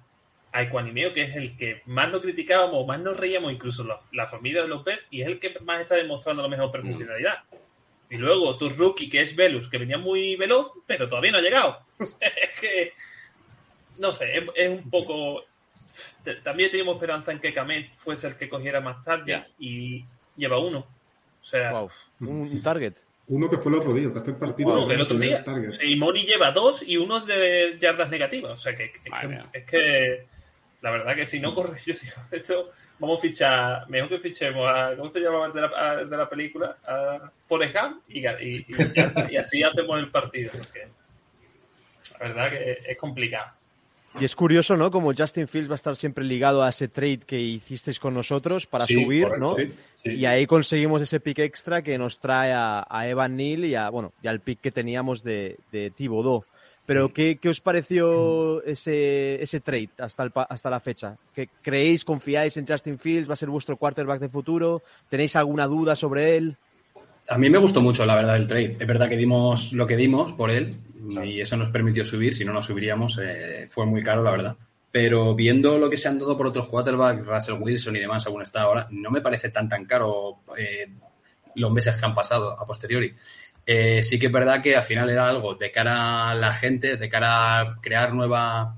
a 0.51 0.61
Ecuanimeo, 0.63 1.13
que 1.13 1.23
es 1.23 1.35
el 1.35 1.55
que 1.55 1.81
más 1.85 2.09
lo 2.09 2.21
criticábamos, 2.21 2.85
más 2.85 2.99
nos 2.99 3.17
reíamos, 3.17 3.51
incluso 3.51 3.83
la, 3.83 3.99
la 4.11 4.27
familia 4.27 4.63
de 4.63 4.77
Bears, 4.83 5.07
y 5.09 5.21
es 5.21 5.27
el 5.27 5.39
que 5.39 5.57
más 5.61 5.81
está 5.81 5.95
demostrando 5.95 6.41
la 6.41 6.49
mejor 6.49 6.71
profesionalidad. 6.71 7.43
Y 8.09 8.17
luego 8.17 8.57
tu 8.57 8.69
rookie, 8.69 9.09
que 9.09 9.21
es 9.21 9.35
Velus, 9.35 9.69
que 9.69 9.77
venía 9.77 9.97
muy 9.97 10.35
veloz, 10.35 10.73
pero 10.85 11.07
todavía 11.07 11.31
no 11.31 11.37
ha 11.37 11.41
llegado. 11.41 11.79
es 11.99 12.59
que, 12.59 12.93
no 13.97 14.11
sé, 14.11 14.37
es, 14.37 14.45
es 14.55 14.69
un 14.69 14.89
poco... 14.89 15.45
También 16.43 16.69
teníamos 16.69 16.95
esperanza 16.95 17.31
en 17.31 17.39
que 17.39 17.53
Kamet 17.53 17.95
fuese 17.95 18.27
el 18.27 18.35
que 18.35 18.49
cogiera 18.49 18.81
más 18.81 19.01
tarde 19.03 19.45
y 19.57 20.05
lleva 20.35 20.59
uno. 20.59 20.79
O 21.41 21.45
sea, 21.45 21.71
Wow. 21.71 21.89
Un, 22.19 22.61
target. 22.61 22.95
Uno 23.27 23.49
que 23.49 23.57
fue 23.57 23.71
el 23.71 23.79
otro 23.79 23.93
día, 23.93 24.07
el 24.07 24.13
tercer 24.13 24.37
partido. 24.37 24.73
uno 24.73 24.91
el 24.91 25.01
otro 25.01 25.17
día. 25.17 25.43
Y 25.81 25.95
Moni 25.95 26.25
lleva 26.25 26.51
dos 26.51 26.83
y 26.85 26.97
uno 26.97 27.21
de 27.21 27.77
yardas 27.79 28.09
negativas. 28.09 28.51
O 28.51 28.57
sea, 28.57 28.75
que, 28.75 28.91
es 29.53 29.65
que 29.65 30.25
la 30.81 30.91
verdad 30.91 31.15
que 31.15 31.25
si 31.25 31.39
no 31.39 31.53
corre, 31.53 31.79
yo 31.85 31.93
digo, 31.93 32.15
esto 32.31 32.71
vamos 32.99 33.19
a 33.19 33.21
fichar, 33.21 33.89
mejor 33.89 34.09
que 34.09 34.19
fichemos 34.19 34.69
a, 34.69 34.95
¿cómo 34.95 35.09
se 35.09 35.19
llama 35.19 35.49
de 35.49 35.61
la, 35.61 35.67
a- 35.75 36.03
de 36.05 36.17
la 36.17 36.29
película? 36.29 36.77
A 36.87 37.31
Forrest 37.47 37.75
Gump 37.75 38.03
y, 38.09 38.19
y, 38.27 38.65
y. 38.67 38.67
Y 39.31 39.37
así 39.37 39.63
hacemos 39.63 39.97
el 39.99 40.09
partido. 40.11 40.51
Porque 40.57 40.87
la 42.19 42.27
verdad 42.27 42.49
que 42.51 42.77
es 42.91 42.97
complicado. 42.97 43.51
Y 44.19 44.25
es 44.25 44.35
curioso, 44.35 44.75
¿no? 44.75 44.91
Como 44.91 45.13
Justin 45.15 45.47
Fields 45.47 45.69
va 45.69 45.73
a 45.73 45.75
estar 45.75 45.95
siempre 45.95 46.25
ligado 46.25 46.61
a 46.61 46.69
ese 46.69 46.89
trade 46.89 47.19
que 47.19 47.39
hicisteis 47.39 47.97
con 47.97 48.13
nosotros 48.13 48.67
para 48.67 48.85
Sí, 48.85 48.95
subir, 48.95 49.23
correcto, 49.23 49.45
¿no? 49.51 49.55
sí, 49.55 49.73
sí. 50.03 50.09
Y 50.15 50.25
ahí 50.25 50.45
conseguimos 50.45 51.01
ese 51.01 51.21
pick 51.21 51.39
extra 51.39 51.81
que 51.81 51.97
nos 51.97 52.19
trae 52.19 52.51
a, 52.51 52.85
a 52.89 53.07
Evan 53.07 53.37
Neal 53.37 53.63
y, 53.63 53.75
a, 53.75 53.89
bueno, 53.89 54.11
y 54.21 54.27
al 54.27 54.41
pick 54.41 54.59
que 54.59 54.69
teníamos 54.71 55.23
de, 55.23 55.57
de 55.71 55.91
Thibodeau. 55.91 56.43
Pero, 56.91 57.13
¿qué, 57.13 57.37
qué 57.37 57.47
os 57.47 57.61
pareció 57.61 58.61
ese, 58.65 59.41
ese 59.41 59.61
trade 59.61 59.87
hasta, 59.97 60.23
el 60.23 60.31
hasta 60.35 60.69
la 60.69 60.81
fecha? 60.81 61.15
¿Que 61.33 61.47
¿Creéis, 61.61 62.03
confiáis 62.03 62.57
en 62.57 62.67
Justin 62.67 62.99
Fields? 62.99 63.29
¿Va 63.29 63.33
a 63.33 63.37
ser 63.37 63.47
vuestro 63.47 63.77
quarterback 63.77 64.19
de 64.19 64.27
futuro? 64.27 64.83
¿Tenéis 65.07 65.37
alguna 65.37 65.67
duda 65.67 65.95
sobre 65.95 66.35
él? 66.35 66.57
A 67.29 67.37
mí 67.37 67.49
me 67.49 67.59
gustó 67.59 67.79
mucho, 67.79 68.05
la 68.05 68.15
verdad, 68.15 68.35
el 68.35 68.45
trade. 68.45 68.75
Es 68.77 68.85
verdad 68.85 69.07
que 69.07 69.15
dimos 69.15 69.71
lo 69.71 69.87
que 69.87 69.95
dimos 69.95 70.33
por 70.33 70.51
él 70.51 70.75
y 71.23 71.39
eso 71.39 71.55
nos 71.55 71.69
permitió 71.69 72.03
subir. 72.03 72.33
Si 72.33 72.43
no 72.43 72.51
nos 72.51 72.65
subiríamos, 72.65 73.17
eh, 73.23 73.67
fue 73.69 73.85
muy 73.85 74.03
caro, 74.03 74.21
la 74.21 74.31
verdad. 74.31 74.57
Pero 74.91 75.33
viendo 75.33 75.77
lo 75.77 75.89
que 75.89 75.95
se 75.95 76.09
han 76.09 76.19
dado 76.19 76.35
por 76.35 76.47
otros 76.47 76.67
quarterbacks, 76.67 77.25
Russell 77.25 77.55
Wilson 77.57 77.95
y 77.95 77.99
demás, 77.99 78.23
según 78.23 78.41
está 78.41 78.63
ahora, 78.63 78.89
no 78.91 79.11
me 79.11 79.21
parece 79.21 79.47
tan 79.47 79.69
tan 79.69 79.85
caro 79.85 80.39
eh, 80.57 80.89
los 81.55 81.71
meses 81.71 81.95
que 81.95 82.05
han 82.05 82.13
pasado 82.13 82.59
a 82.59 82.65
posteriori. 82.65 83.13
Eh, 83.65 84.03
sí 84.03 84.17
que 84.17 84.27
es 84.27 84.31
verdad 84.31 84.61
que 84.61 84.75
al 84.75 84.83
final 84.83 85.09
era 85.09 85.27
algo 85.27 85.55
de 85.55 85.71
cara 85.71 86.31
a 86.31 86.35
la 86.35 86.51
gente, 86.53 86.97
de 86.97 87.09
cara 87.09 87.59
a 87.59 87.75
crear 87.81 88.13
nueva, 88.13 88.77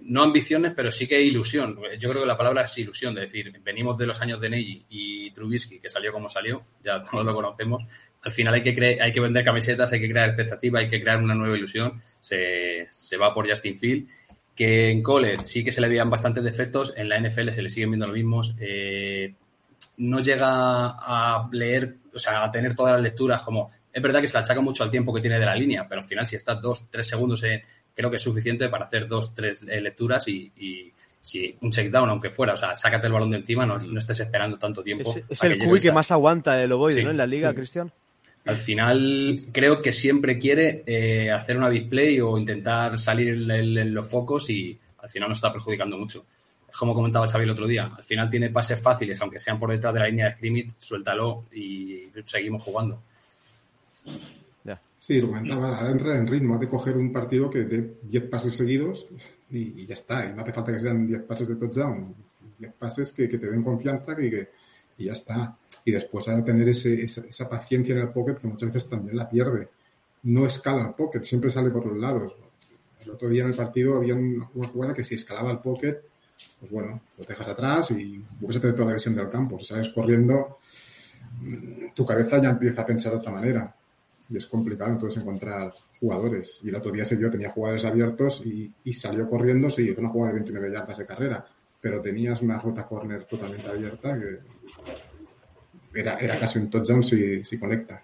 no 0.00 0.22
ambiciones, 0.22 0.72
pero 0.76 0.92
sí 0.92 1.06
que 1.06 1.20
ilusión. 1.20 1.78
Yo 1.98 2.10
creo 2.10 2.22
que 2.22 2.28
la 2.28 2.36
palabra 2.36 2.62
es 2.62 2.78
ilusión, 2.78 3.14
de 3.14 3.22
decir, 3.22 3.52
venimos 3.62 3.96
de 3.96 4.06
los 4.06 4.20
años 4.20 4.40
de 4.40 4.50
Neji 4.50 4.86
y 4.90 5.30
Trubisky, 5.32 5.78
que 5.78 5.90
salió 5.90 6.12
como 6.12 6.28
salió, 6.28 6.62
ya 6.84 7.00
todos 7.02 7.24
lo 7.24 7.34
conocemos. 7.34 7.84
Al 8.22 8.30
final 8.30 8.54
hay 8.54 8.62
que, 8.62 8.98
hay 9.00 9.12
que 9.12 9.20
vender 9.20 9.44
camisetas, 9.44 9.92
hay 9.92 10.00
que 10.00 10.10
crear 10.10 10.28
expectativa, 10.28 10.78
hay 10.78 10.88
que 10.88 11.02
crear 11.02 11.22
una 11.22 11.34
nueva 11.34 11.56
ilusión. 11.56 12.00
Se, 12.20 12.86
se 12.90 13.16
va 13.16 13.34
por 13.34 13.48
Justin 13.48 13.78
Field, 13.78 14.08
que 14.54 14.90
en 14.90 15.02
college 15.02 15.44
sí 15.44 15.64
que 15.64 15.72
se 15.72 15.80
le 15.80 15.88
veían 15.88 16.10
bastantes 16.10 16.44
defectos, 16.44 16.94
en 16.96 17.08
la 17.08 17.18
NFL 17.18 17.50
se 17.50 17.62
le 17.62 17.68
siguen 17.70 17.90
viendo 17.90 18.06
los 18.06 18.14
mismos. 18.14 18.54
Eh, 18.60 19.34
no 19.98 20.20
llega 20.20 20.48
a 20.48 21.48
leer, 21.52 21.96
o 22.14 22.18
sea, 22.18 22.44
a 22.44 22.50
tener 22.50 22.74
todas 22.74 22.94
las 22.94 23.02
lecturas 23.02 23.42
como... 23.42 23.70
Es 23.92 24.02
verdad 24.02 24.20
que 24.20 24.28
se 24.28 24.34
le 24.38 24.40
achaca 24.40 24.60
mucho 24.60 24.84
al 24.84 24.90
tiempo 24.90 25.12
que 25.12 25.20
tiene 25.20 25.38
de 25.38 25.46
la 25.46 25.54
línea, 25.54 25.86
pero 25.88 26.00
al 26.00 26.06
final 26.06 26.26
si 26.26 26.36
estás 26.36 26.60
dos, 26.60 26.88
tres 26.90 27.06
segundos, 27.06 27.42
eh, 27.44 27.62
creo 27.94 28.10
que 28.10 28.16
es 28.16 28.22
suficiente 28.22 28.68
para 28.68 28.86
hacer 28.86 29.06
dos, 29.06 29.34
tres 29.34 29.62
eh, 29.68 29.80
lecturas 29.80 30.26
y, 30.28 30.50
y 30.56 30.92
si 31.22 31.56
un 31.60 31.70
check 31.70 31.90
down, 31.90 32.10
aunque 32.10 32.30
fuera, 32.30 32.54
o 32.54 32.56
sea, 32.56 32.74
sácate 32.74 33.06
el 33.06 33.12
balón 33.12 33.30
de 33.30 33.38
encima, 33.38 33.64
no, 33.64 33.78
no 33.78 33.98
estés 33.98 34.20
esperando 34.20 34.58
tanto 34.58 34.82
tiempo. 34.82 35.14
Es, 35.28 35.42
el 35.44 35.56
QI 35.56 35.80
que 35.80 35.92
más 35.92 36.10
aguanta 36.10 36.60
el 36.62 36.72
ovoide, 36.72 36.98
Sí, 36.98 37.04
¿no? 37.04 37.12
En 37.12 37.16
la 37.16 37.26
liga, 37.26 37.50
sí. 37.50 37.56
Cristian. 37.56 37.92
Al 38.44 38.58
final, 38.58 39.38
creo 39.52 39.80
que 39.80 39.92
siempre 39.92 40.36
quiere 40.36 40.82
eh, 40.84 41.30
hacer 41.30 41.56
una 41.56 41.68
big 41.68 41.88
play 41.88 42.20
o 42.20 42.36
intentar 42.36 42.98
salir 42.98 43.28
en, 43.28 43.94
los 43.94 44.10
focos 44.10 44.50
y 44.50 44.76
al 44.98 45.08
final 45.08 45.28
nos 45.28 45.38
está 45.38 45.52
perjudicando 45.52 45.96
mucho. 45.96 46.26
Es 46.68 46.76
como 46.76 46.92
comentaba 46.92 47.28
Xavi 47.28 47.44
el 47.44 47.50
otro 47.50 47.68
día. 47.68 47.92
Al 47.96 48.02
final 48.02 48.28
tiene 48.28 48.50
pases 48.50 48.80
fáciles, 48.80 49.20
aunque 49.20 49.38
sean 49.38 49.60
por 49.60 49.70
detrás 49.70 49.94
de 49.94 50.00
la 50.00 50.06
línea 50.06 50.26
de 50.26 50.34
scrimmage, 50.34 50.70
suéltalo 50.78 51.44
y 51.52 52.08
seguimos 52.24 52.64
jugando. 52.64 53.00
Sí, 55.02 55.20
lo 55.20 55.30
comentaba, 55.30 55.90
entrar 55.90 56.14
en 56.16 56.28
ritmo, 56.28 56.54
ha 56.54 56.58
de 56.58 56.68
coger 56.68 56.96
un 56.96 57.12
partido 57.12 57.50
que 57.50 57.64
dé 57.64 57.94
10 58.02 58.22
pases 58.28 58.54
seguidos 58.56 59.04
y, 59.50 59.84
ya 59.84 59.94
está. 59.94 60.30
Y 60.30 60.32
no 60.32 60.42
hace 60.42 60.52
falta 60.52 60.72
que 60.72 60.78
sean 60.78 61.04
10 61.08 61.22
pases 61.24 61.48
de 61.48 61.56
touchdown, 61.56 62.14
10 62.56 62.72
pases 62.74 63.10
que, 63.10 63.26
te 63.26 63.36
den 63.38 63.64
confianza 63.64 64.12
y, 64.20 64.30
que, 64.30 64.48
y 64.98 65.06
ya 65.06 65.12
está. 65.12 65.56
Y 65.84 65.90
después 65.90 66.28
ha 66.28 66.36
de 66.36 66.42
tener 66.42 66.68
ese, 66.68 67.02
esa, 67.02 67.22
esa 67.22 67.48
paciencia 67.48 67.96
en 67.96 68.02
el 68.02 68.10
pocket 68.10 68.36
que 68.36 68.46
muchas 68.46 68.72
veces 68.72 68.88
también 68.88 69.16
la 69.16 69.28
pierde. 69.28 69.70
No 70.22 70.46
escala 70.46 70.82
el 70.82 70.94
pocket, 70.94 71.24
siempre 71.24 71.50
sale 71.50 71.70
por 71.70 71.84
los 71.84 71.98
lados. 71.98 72.36
El 73.00 73.10
otro 73.10 73.28
día 73.28 73.42
en 73.42 73.48
el 73.50 73.56
partido 73.56 73.96
había 73.96 74.14
un- 74.14 74.46
una 74.54 74.68
jugada 74.68 74.94
que 74.94 75.04
si 75.04 75.16
escalaba 75.16 75.50
el 75.50 75.58
pocket, 75.58 75.96
pues 76.60 76.70
bueno, 76.70 77.00
lo 77.18 77.24
dejas 77.24 77.48
atrás 77.48 77.90
y 77.90 78.24
puedes 78.40 78.60
tener 78.60 78.76
toda 78.76 78.90
la 78.90 78.94
visión 78.94 79.16
del 79.16 79.28
campo. 79.28 79.58
Si 79.58 79.64
sales 79.64 79.88
corriendo, 79.88 80.58
mm, 81.40 81.86
tu 81.92 82.06
cabeza 82.06 82.40
ya 82.40 82.50
empieza 82.50 82.82
a 82.82 82.86
pensar 82.86 83.10
de 83.10 83.18
otra 83.18 83.32
manera 83.32 83.74
y 84.28 84.36
es 84.36 84.46
complicado 84.46 84.90
entonces 84.92 85.22
encontrar 85.22 85.72
jugadores. 86.00 86.60
Y 86.64 86.68
el 86.70 86.76
otro 86.76 86.90
día 86.90 87.04
se 87.04 87.16
dio, 87.16 87.30
tenía 87.30 87.50
jugadores 87.50 87.84
abiertos 87.84 88.42
y, 88.44 88.70
y 88.84 88.92
salió 88.92 89.28
corriendo, 89.28 89.70
sí, 89.70 89.90
hizo 89.90 90.00
una 90.00 90.10
jugada 90.10 90.32
de 90.32 90.38
29 90.40 90.72
yardas 90.72 90.98
de 90.98 91.06
carrera, 91.06 91.44
pero 91.80 92.00
tenías 92.00 92.40
una 92.42 92.58
ruta 92.58 92.86
corner 92.86 93.24
totalmente 93.24 93.68
abierta 93.68 94.18
que 94.18 94.38
era, 95.94 96.16
era 96.18 96.38
casi 96.38 96.58
un 96.58 96.70
touchdown 96.70 97.02
si, 97.02 97.44
si 97.44 97.58
conecta. 97.58 98.02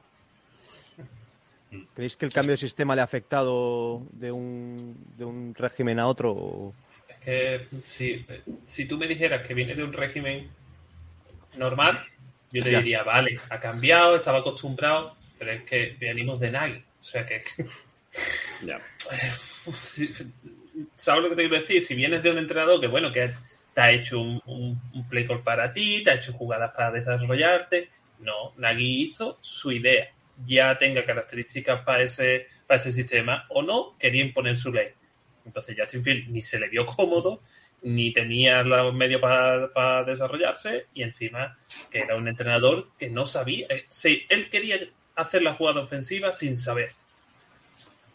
¿Creéis 1.95 2.17
que 2.17 2.27
el 2.27 2.33
cambio 2.33 2.53
de 2.53 2.59
sistema 2.59 2.95
le 2.95 3.01
ha 3.01 3.05
afectado 3.05 4.03
de 4.13 4.31
un, 4.31 4.97
de 5.17 5.25
un 5.25 5.55
régimen 5.55 5.99
a 5.99 6.07
otro? 6.07 6.73
Es 7.09 7.19
que 7.25 7.67
si, 7.77 8.27
si 8.69 8.85
tú 8.87 8.97
me 8.97 9.07
dijeras 9.09 9.47
que 9.47 9.53
viene 9.55 9.75
de 9.75 9.83
un 9.83 9.93
régimen 9.93 10.49
normal, 11.57 11.99
yo 12.53 12.63
te 12.63 12.71
Ya. 12.71 12.79
diría, 12.79 13.03
vale, 13.03 13.39
ha 13.51 13.59
cambiado, 13.61 14.17
estaba 14.17 14.39
acostumbrado, 14.39 15.15
pero 15.39 15.53
es 15.53 15.63
que 15.65 15.97
venimos 15.99 16.41
de 16.41 16.51
Nagel. 16.51 16.85
O 17.01 17.05
sea 17.05 17.27
que, 17.27 17.43
Ya. 18.65 18.81
¿sabes 20.97 21.23
lo 21.23 21.31
que 21.31 21.37
te 21.37 21.43
quiero 21.49 21.57
decir? 21.61 21.83
Si 21.83 21.95
vienes 21.95 22.23
de 22.23 22.31
un 22.31 22.39
entrenador 22.39 22.81
que, 22.81 22.87
bueno, 22.87 23.13
que 23.13 23.31
te 23.75 23.81
ha 23.81 23.91
hecho 23.93 24.21
un, 24.21 24.41
un, 24.47 24.81
un 24.95 25.09
play 25.09 25.27
call 25.27 25.43
para 25.43 25.71
ti, 25.73 26.03
te 26.05 26.11
ha 26.11 26.15
hecho 26.15 26.33
jugadas 26.33 26.73
para 26.75 26.93
desarrollarte, 26.93 27.91
no, 28.21 28.53
Nagy 28.57 29.03
hizo 29.03 29.39
su 29.41 29.73
idea. 29.73 30.09
Ya 30.47 30.79
tenga 30.79 31.05
características 31.05 31.83
para 31.85 32.03
ese, 32.03 32.47
para 32.67 32.77
ese 32.77 32.93
sistema 32.93 33.45
o 33.51 33.63
no, 33.63 33.97
quería 33.99 34.23
imponer 34.23 34.57
su 34.57 34.73
ley. 34.73 34.89
Entonces 35.45 35.77
Justin 35.79 36.03
Field 36.05 36.29
ni 36.31 36.43
se 36.43 36.61
le 36.61 36.69
vio 36.69 36.85
cómodo, 36.87 37.43
ni 37.83 38.13
tenía 38.13 38.63
los 38.63 38.95
medios 38.95 39.21
para, 39.21 39.73
para 39.73 40.05
desarrollarse, 40.05 40.87
y 40.95 41.03
encima 41.03 41.57
que 41.91 42.01
era 42.01 42.17
un 42.17 42.29
entrenador 42.29 42.91
que 42.99 43.09
no 43.09 43.27
sabía. 43.27 43.67
eh, 43.71 43.87
sí, 43.89 44.25
él 44.29 44.49
quería 44.51 44.79
hacer 45.23 45.43
la 45.43 45.55
jugada 45.55 45.83
ofensiva 45.83 46.33
sin 46.33 46.57
saber. 46.57 46.91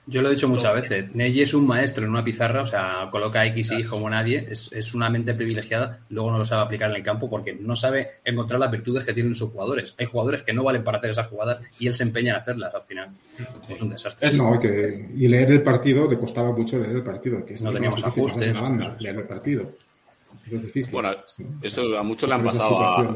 Yo 0.06 0.22
lo 0.22 0.28
he 0.28 0.32
dicho 0.32 0.50
muchas 0.50 0.74
veces. 0.74 1.16
Neji 1.16 1.44
es 1.44 1.54
un 1.54 1.66
maestro 1.66 2.04
en 2.04 2.10
una 2.10 2.26
pizarra, 2.26 2.64
o 2.64 2.68
sea, 2.68 3.08
coloca 3.10 3.46
X 3.46 3.72
y 3.72 3.76
Y 3.76 3.84
como 3.86 4.10
nadie. 4.10 4.46
Es, 4.52 4.70
es 4.74 4.94
una 4.94 5.10
mente 5.10 5.34
privilegiada. 5.34 6.00
Luego 6.10 6.30
no 6.30 6.40
lo 6.40 6.44
sabe 6.44 6.64
aplicar 6.64 6.90
en 6.90 6.98
el 6.98 7.04
campo 7.04 7.30
porque 7.30 7.54
no 7.54 7.74
sabe 7.74 8.16
encontrar 8.26 8.60
las 8.60 8.70
virtudes 8.70 9.06
que 9.06 9.14
tienen 9.14 9.34
sus 9.34 9.52
jugadores. 9.52 9.96
Hay 9.98 10.06
jugadores 10.06 10.44
que 10.44 10.52
no 10.52 10.62
valen 10.62 10.84
para 10.84 10.98
hacer 10.98 11.12
esas 11.12 11.28
jugadas 11.28 11.60
y 11.80 11.88
él 11.88 11.94
se 11.94 12.04
empeña 12.04 12.34
en 12.34 12.42
hacerlas 12.42 12.76
al 12.76 12.82
final. 12.82 13.10
Es 13.70 13.82
un 13.82 13.92
desastre. 13.92 14.28
Es- 14.28 14.38
No, 14.38 14.54
y, 14.56 14.60
que, 14.60 15.08
y 15.16 15.26
leer 15.30 15.52
el 15.52 15.64
partido, 15.64 16.10
le 16.10 16.18
costaba 16.20 16.52
mucho 16.52 16.78
leer 16.80 16.98
el 16.98 17.04
partido, 17.04 17.46
que 17.46 17.54
No 17.62 17.72
teníamos 17.72 18.04
ajustes, 18.04 18.60
banda, 18.60 18.98
leer 19.00 19.16
el 19.16 19.24
partido. 19.24 19.72
Es 20.52 20.62
difícil. 20.62 20.92
Bueno, 20.92 21.12
Sí. 21.28 21.46
eso 21.62 21.98
a 21.98 22.04
muchos 22.04 22.28
le 22.28 22.36
han 22.36 22.44
pasado 22.44 22.78
a. 22.84 23.16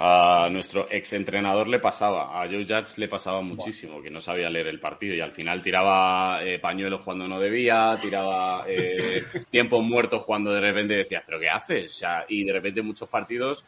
a 0.00 0.48
nuestro 0.48 0.86
ex 0.88 1.12
entrenador 1.14 1.66
le 1.66 1.80
pasaba, 1.80 2.40
a 2.40 2.46
Joe 2.46 2.64
Judge 2.64 2.98
le 2.98 3.08
pasaba 3.08 3.40
muchísimo, 3.42 4.00
que 4.00 4.10
no 4.10 4.20
sabía 4.20 4.48
leer 4.48 4.68
el 4.68 4.78
partido 4.78 5.16
y 5.16 5.20
al 5.20 5.32
final 5.32 5.60
tiraba 5.60 6.44
eh, 6.44 6.60
pañuelos 6.60 7.00
cuando 7.02 7.26
no 7.26 7.40
debía, 7.40 7.90
tiraba 8.00 8.64
eh, 8.68 9.24
tiempos 9.50 9.84
muertos 9.84 10.24
cuando 10.24 10.52
de 10.52 10.60
repente 10.60 10.94
decías, 10.94 11.24
¿pero 11.26 11.40
qué 11.40 11.48
haces? 11.48 11.90
O 11.90 11.98
sea, 11.98 12.24
y 12.28 12.44
de 12.44 12.52
repente 12.52 12.80
muchos 12.80 13.08
partidos 13.08 13.64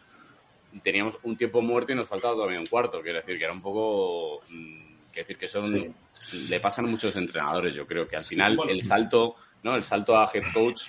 teníamos 0.84 1.18
un 1.24 1.36
tiempo 1.36 1.62
muerto 1.62 1.92
y 1.92 1.96
nos 1.96 2.06
faltaba 2.06 2.34
todavía 2.34 2.60
un 2.60 2.66
cuarto, 2.66 3.00
quiero 3.02 3.18
decir 3.18 3.36
que 3.36 3.44
era 3.44 3.52
un 3.52 3.60
poco, 3.60 4.40
mm, 4.50 5.10
quiero 5.12 5.26
decir 5.26 5.36
que 5.36 5.48
son, 5.48 5.94
le 6.48 6.60
pasan 6.60 6.84
a 6.84 6.88
muchos 6.88 7.16
entrenadores, 7.16 7.74
yo 7.74 7.84
creo 7.84 8.06
que 8.06 8.14
al 8.14 8.24
final 8.24 8.56
el 8.68 8.82
salto, 8.82 9.34
¿no? 9.64 9.74
El 9.74 9.82
salto 9.82 10.16
a 10.16 10.30
head 10.32 10.44
coach 10.54 10.82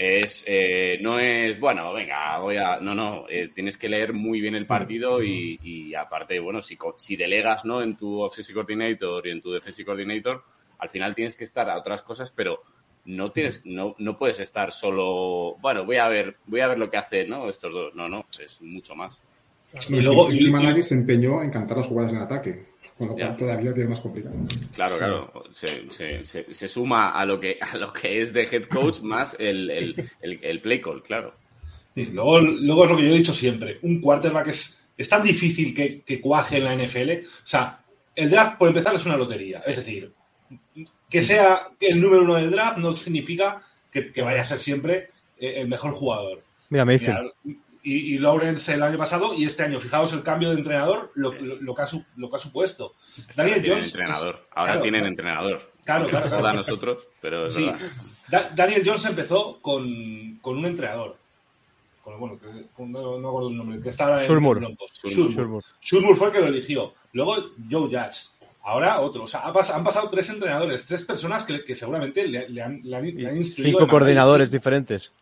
es 0.00 0.42
eh, 0.46 0.98
no 1.02 1.18
es 1.18 1.58
bueno 1.60 1.92
venga 1.92 2.38
voy 2.38 2.56
a 2.56 2.80
no 2.80 2.94
no 2.94 3.26
eh, 3.28 3.50
tienes 3.54 3.76
que 3.76 3.88
leer 3.88 4.12
muy 4.12 4.40
bien 4.40 4.54
el 4.54 4.66
partido 4.66 5.22
y, 5.22 5.58
y 5.62 5.94
aparte 5.94 6.38
bueno 6.40 6.62
si, 6.62 6.76
co- 6.76 6.94
si 6.96 7.16
delegas 7.16 7.64
no 7.64 7.82
en 7.82 7.96
tu 7.96 8.20
offensive 8.20 8.54
coordinator 8.54 9.26
y 9.26 9.30
en 9.30 9.40
tu 9.42 9.52
defensive 9.52 9.84
coordinator 9.86 10.42
al 10.78 10.88
final 10.88 11.14
tienes 11.14 11.36
que 11.36 11.44
estar 11.44 11.68
a 11.68 11.76
otras 11.78 12.02
cosas 12.02 12.30
pero 12.34 12.62
no 13.04 13.30
tienes 13.32 13.62
no 13.64 13.94
no 13.98 14.18
puedes 14.18 14.40
estar 14.40 14.72
solo 14.72 15.56
bueno 15.60 15.84
voy 15.84 15.96
a 15.96 16.08
ver 16.08 16.36
voy 16.46 16.60
a 16.60 16.68
ver 16.68 16.78
lo 16.78 16.90
que 16.90 16.96
hacen 16.96 17.28
no 17.28 17.48
estos 17.48 17.72
dos 17.72 17.94
no 17.94 18.08
no 18.08 18.24
es 18.42 18.60
mucho 18.62 18.94
más. 18.94 19.22
Y 19.88 20.00
luego- 20.00 20.32
y, 20.32 20.38
y- 20.78 20.82
se 20.82 20.94
empeñó 20.94 21.42
en 21.42 21.50
cantar 21.50 21.76
las 21.76 21.86
jugadas 21.86 22.12
en 22.12 22.18
ataque, 22.18 22.64
con 23.00 23.08
lo 23.08 23.14
cual 23.14 23.28
Ya. 23.30 23.36
todavía 23.36 23.72
tiene 23.72 23.88
más 23.88 24.00
complicado. 24.02 24.36
claro 24.74 24.98
claro 24.98 25.32
se, 25.52 25.90
se, 25.90 26.22
se, 26.26 26.52
se 26.52 26.68
suma 26.68 27.12
a 27.12 27.24
lo 27.24 27.40
que 27.40 27.56
a 27.72 27.76
lo 27.78 27.92
que 27.94 28.20
es 28.20 28.30
de 28.34 28.42
head 28.42 28.64
coach 28.64 29.00
más 29.00 29.34
el, 29.40 29.70
el, 29.70 30.10
el, 30.20 30.38
el 30.42 30.60
play 30.60 30.80
call 30.82 31.02
claro 31.02 31.32
Sí, 31.94 32.06
luego, 32.12 32.40
luego 32.40 32.84
es 32.84 32.90
lo 32.90 32.96
que 32.96 33.02
yo 33.08 33.14
he 33.14 33.18
dicho 33.18 33.32
siempre. 33.34 33.78
Un 33.82 34.00
quarterback 34.00 34.46
es, 34.46 34.78
es 34.96 35.08
tan 35.08 35.24
difícil 35.24 35.74
que, 35.74 36.02
que 36.02 36.20
cuaje 36.20 36.58
en 36.58 36.64
la 36.64 36.76
NFL. 36.76 37.10
O 37.26 37.46
sea, 37.46 37.80
el 38.14 38.30
draft, 38.30 38.58
por 38.58 38.68
empezar, 38.68 38.94
es 38.94 39.04
una 39.06 39.16
lotería. 39.16 39.58
Es 39.66 39.76
decir, 39.76 40.12
que 41.08 41.20
sea 41.20 41.66
el 41.80 42.00
número 42.00 42.22
uno 42.22 42.36
del 42.36 42.52
draft 42.52 42.78
no 42.78 42.96
significa 42.96 43.60
que, 43.90 44.12
que 44.12 44.22
vaya 44.22 44.42
a 44.42 44.44
ser 44.44 44.60
siempre 44.60 45.10
eh, 45.36 45.54
el 45.56 45.66
mejor 45.66 45.90
jugador. 45.92 46.44
Mira, 46.68 46.84
Mayfield. 46.84 47.32
Mira, 47.42 47.58
y, 47.92 48.14
y 48.14 48.18
Lawrence 48.18 48.72
el 48.74 48.82
año 48.82 48.98
pasado 48.98 49.34
y 49.34 49.44
este 49.44 49.62
año, 49.64 49.80
fijaos 49.80 50.12
el 50.12 50.22
cambio 50.22 50.50
de 50.50 50.56
entrenador, 50.56 51.10
lo, 51.14 51.32
lo- 51.32 51.56
lo 51.60 51.74
que, 51.74 51.82
ha, 51.82 51.86
su- 51.86 52.04
lo 52.16 52.30
que 52.30 52.36
ha 52.36 52.38
supuesto. 52.38 52.94
Daniel 53.34 53.62
Jones. 53.66 53.86
entrenador 53.86 54.46
ahora 54.54 54.72
claro, 54.72 54.82
tienen 54.82 55.00
claro. 55.00 55.10
entrenador 55.10 55.72
Claro, 55.84 56.08
claro, 56.08 56.28
claro. 56.28 56.46
A 56.46 56.52
nosotros 56.52 56.98
pero 57.20 57.46
es 57.46 57.54
Sí. 57.54 57.64
verdad 57.64 57.78
Da- 58.28 58.50
Daniel 58.54 58.82
Jones 58.84 59.04
empezó 59.06 59.58
con, 59.60 60.38
con 60.40 60.56
un 60.58 60.66
entrenador. 60.66 61.16
Con, 62.04 62.18
bueno, 62.20 62.38
que- 62.38 62.66
con- 62.74 62.92
no, 62.92 63.18
no 63.18 63.28
acuerdo 63.28 63.48
el 63.50 63.56
nombre, 63.56 63.80
que 63.80 63.88
estaba 63.88 64.22
en 64.22 64.28
Shurmur. 64.28 64.60
Shurmur. 65.82 66.16
Fue 66.16 66.28
el 66.28 66.32
que 66.32 66.40
lo 66.40 66.46
eligió. 66.46 66.94
Luego 67.12 67.36
Joe 67.70 67.88
Judge. 67.88 68.28
Ahora 68.62 69.00
otro. 69.00 69.24
O 69.24 69.26
sea, 69.26 69.40
han 69.46 69.52
pasado 69.84 70.08
tres 70.10 70.28
entrenadores, 70.30 70.84
tres 70.86 71.02
personas 71.04 71.44
que, 71.44 71.64
que 71.64 71.74
seguramente 71.74 72.26
le, 72.28 72.48
le 72.48 72.62
han, 72.62 72.80
le 72.84 72.96
han- 72.96 73.16
le 73.16 73.26
han 73.28 73.36
instruido. 73.36 73.78
Cinco 73.78 73.90
coordinadores 73.90 74.50
diferentes. 74.50 75.12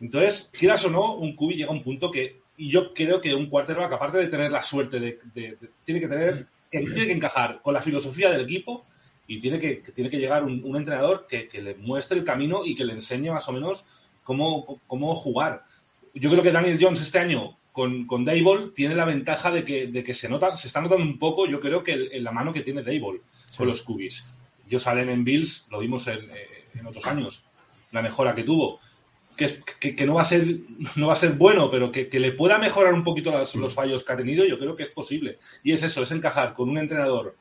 Entonces, 0.00 0.50
quieras 0.58 0.84
o 0.84 0.90
no, 0.90 1.14
un 1.14 1.34
cubi 1.36 1.54
llega 1.56 1.68
a 1.70 1.72
un 1.74 1.82
punto 1.82 2.10
que 2.10 2.40
y 2.56 2.70
yo 2.70 2.92
creo 2.92 3.20
que 3.20 3.34
un 3.34 3.46
quarterback, 3.48 3.92
aparte 3.92 4.18
de 4.18 4.26
tener 4.28 4.50
la 4.50 4.62
suerte 4.62 5.00
de, 5.00 5.18
de- 5.34 5.56
de- 5.60 5.70
tiene 5.84 6.00
que 6.00 6.08
tener, 6.08 6.46
que 6.70 6.80
tiene 6.80 7.06
que 7.06 7.12
encajar 7.12 7.60
con 7.62 7.72
la 7.74 7.80
filosofía 7.82 8.30
del 8.30 8.42
equipo 8.42 8.84
y 9.26 9.40
tiene 9.40 9.58
que, 9.58 9.80
que 9.80 9.92
tiene 9.92 10.10
que 10.10 10.18
llegar 10.18 10.44
un, 10.44 10.62
un 10.64 10.76
entrenador 10.76 11.26
que, 11.28 11.48
que 11.48 11.62
le 11.62 11.74
muestre 11.76 12.18
el 12.18 12.24
camino 12.24 12.64
y 12.66 12.74
que 12.74 12.84
le 12.84 12.92
enseñe 12.92 13.30
más 13.30 13.48
o 13.48 13.52
menos 13.52 13.84
cómo, 14.24 14.80
cómo 14.86 15.14
jugar. 15.14 15.64
Yo 16.14 16.28
creo 16.30 16.42
que 16.42 16.52
Daniel 16.52 16.78
Jones 16.80 17.00
este 17.00 17.18
año 17.18 17.56
con, 17.72 18.06
con 18.06 18.24
Dayball 18.24 18.74
tiene 18.74 18.94
la 18.94 19.04
ventaja 19.06 19.50
de 19.50 19.64
que, 19.64 19.86
de 19.86 20.04
que 20.04 20.12
se 20.12 20.28
nota, 20.28 20.54
se 20.56 20.66
está 20.66 20.80
notando 20.82 21.04
un 21.04 21.18
poco, 21.18 21.46
yo 21.46 21.60
creo 21.60 21.82
que 21.82 21.92
el- 21.92 22.12
en 22.12 22.24
la 22.24 22.32
mano 22.32 22.52
que 22.52 22.62
tiene 22.62 22.82
Dayball 22.82 23.22
con 23.56 23.66
los 23.68 23.80
cubis. 23.82 24.24
Ellos 24.66 24.82
salen 24.82 25.08
en 25.08 25.24
Bills, 25.24 25.66
lo 25.70 25.78
vimos 25.78 26.06
en, 26.08 26.18
eh, 26.30 26.66
en 26.74 26.86
otros 26.86 27.06
años, 27.06 27.42
la 27.92 28.02
mejora 28.02 28.34
que 28.34 28.44
tuvo 28.44 28.80
que, 29.40 29.60
que, 29.80 29.96
que 29.96 30.06
no 30.06 30.14
va 30.14 30.22
a 30.22 30.24
ser 30.26 30.44
no 30.96 31.06
va 31.06 31.14
a 31.14 31.16
ser 31.16 31.32
bueno, 31.32 31.70
pero 31.70 31.90
que, 31.90 32.08
que 32.10 32.20
le 32.20 32.32
pueda 32.32 32.58
mejorar 32.58 32.92
un 32.92 33.02
poquito 33.04 33.30
las- 33.32 33.54
los 33.54 33.72
fallos 33.74 34.04
que 34.04 34.12
ha 34.12 34.16
tenido, 34.16 34.44
yo 34.44 34.58
creo 34.58 34.76
que 34.76 34.82
es 34.82 34.90
posible. 34.90 35.38
Y 35.64 35.72
es 35.72 35.82
eso, 35.82 36.02
es 36.02 36.10
encajar 36.10 36.52
con 36.52 36.68
un 36.68 36.76
entrenador 36.78 37.34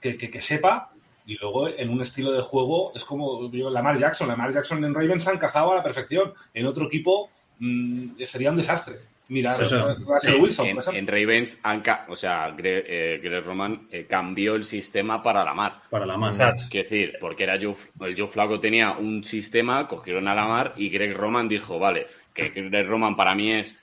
que, 0.00 0.16
que, 0.18 0.30
que 0.30 0.40
sepa 0.40 0.90
y 1.26 1.36
luego 1.38 1.68
en 1.68 1.88
un 1.90 2.02
estilo 2.02 2.32
de 2.32 2.42
juego 2.42 2.92
es 2.94 3.04
como 3.04 3.50
yo, 3.52 3.70
Lamar 3.70 3.98
Jackson. 3.98 4.28
Lamar 4.28 4.52
Jackson 4.52 4.84
en 4.84 4.92
Ravens 4.94 5.26
ha 5.28 5.32
encajado 5.32 5.72
a 5.72 5.76
la 5.76 5.82
perfección. 5.82 6.34
En 6.52 6.66
otro 6.66 6.86
equipo 6.86 7.30
mm, 7.60 8.22
sería 8.26 8.50
un 8.50 8.56
desastre. 8.56 8.96
Russell 9.28 10.40
Wilson, 10.40 10.66
en, 10.68 10.96
en 10.96 11.06
Ravens, 11.06 11.60
o 12.08 12.16
sea, 12.16 12.50
Greg, 12.50 12.84
eh, 12.86 13.20
Greg 13.22 13.42
Roman 13.44 13.88
eh, 13.90 14.06
cambió 14.08 14.54
el 14.54 14.64
sistema 14.64 15.22
para 15.22 15.44
Lamar. 15.44 15.80
Para 15.90 16.04
la. 16.04 16.14
Exacto. 16.26 16.62
Quiero 16.70 16.88
decir, 16.88 17.14
porque 17.20 17.44
era 17.44 17.58
Joe, 17.60 17.74
el 18.06 18.18
Joe 18.18 18.28
Flaco 18.28 18.60
tenía 18.60 18.92
un 18.92 19.24
sistema, 19.24 19.88
cogieron 19.88 20.28
a 20.28 20.34
Lamar 20.34 20.72
y 20.76 20.90
Greg 20.90 21.16
Roman 21.16 21.48
dijo, 21.48 21.78
vale, 21.78 22.04
que 22.34 22.50
Greg 22.50 22.86
Roman 22.86 23.16
para 23.16 23.34
mí 23.34 23.52
es 23.52 23.76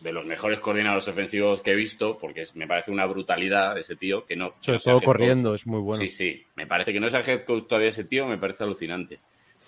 de 0.00 0.12
los 0.12 0.24
mejores 0.26 0.60
coordinadores 0.60 1.08
ofensivos 1.08 1.60
que 1.62 1.72
he 1.72 1.76
visto, 1.76 2.18
porque 2.18 2.42
es- 2.42 2.54
me 2.54 2.66
parece 2.66 2.90
una 2.90 3.06
brutalidad 3.06 3.76
ese 3.78 3.96
tío, 3.96 4.24
que 4.26 4.36
no... 4.36 4.52
Sobre 4.60 4.78
todo 4.78 4.98
head 4.98 5.04
corriendo, 5.04 5.50
coach. 5.50 5.60
es 5.60 5.66
muy 5.66 5.80
bueno. 5.80 6.02
Sí, 6.02 6.08
sí, 6.10 6.44
me 6.56 6.66
parece 6.66 6.92
que 6.92 7.00
no 7.00 7.08
sea 7.08 7.20
head 7.20 7.42
coach 7.44 7.66
todavía 7.66 7.88
ese 7.88 8.04
tío, 8.04 8.26
me 8.26 8.36
parece 8.38 8.64
alucinante. 8.64 9.18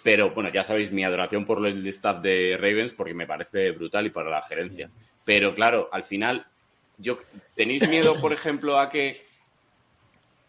Pero 0.05 0.31
bueno, 0.31 0.51
ya 0.53 0.63
sabéis 0.63 0.93
mi 0.93 1.03
adoración 1.05 1.45
por 1.47 1.67
el 1.67 1.85
staff 1.89 2.21
de 2.23 2.57
Ravens 2.61 2.93
porque 2.93 3.15
me 3.15 3.27
parece 3.27 3.73
brutal 3.73 4.07
y 4.07 4.11
para 4.11 4.31
la 4.31 4.43
gerencia. 4.43 4.89
Pero 5.27 5.55
claro, 5.55 5.91
al 5.93 6.05
final, 6.05 6.47
yo 6.97 7.19
¿tenéis 7.55 7.87
miedo, 7.87 8.15
por 8.19 8.33
ejemplo, 8.33 8.79
a 8.81 8.89
que 8.89 9.21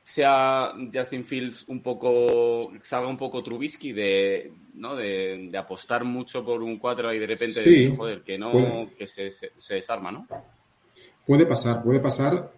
sea 0.06 0.72
Justin 0.94 1.26
Fields 1.26 1.66
un 1.68 1.82
poco, 1.82 2.72
salga 2.82 3.10
un 3.10 3.18
poco 3.18 3.44
Trubisky 3.44 3.92
de, 3.92 4.54
¿no? 4.76 4.96
de, 4.96 5.50
de 5.52 5.58
apostar 5.58 6.06
mucho 6.06 6.46
por 6.46 6.64
un 6.64 6.78
4 6.78 7.14
y 7.14 7.20
de 7.20 7.28
repente 7.28 7.62
Sí. 7.62 7.70
decir, 7.72 7.98
joder, 7.98 8.22
que 8.22 8.38
no, 8.38 8.52
Puede. 8.54 8.94
que 8.98 9.06
se, 9.08 9.30
se, 9.30 9.52
se 9.58 9.76
desarma, 9.76 10.10
¿no? 10.12 10.26
Puede 11.26 11.46
pasar, 11.46 11.84
puede 11.84 12.00
pasar, 12.00 12.50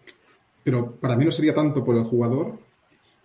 pero 0.63 0.91
para 0.97 1.15
mí 1.15 1.25
no 1.25 1.31
sería 1.31 1.55
tanto 1.55 1.83
por 1.83 1.95
el 1.95 2.03
jugador 2.03 2.59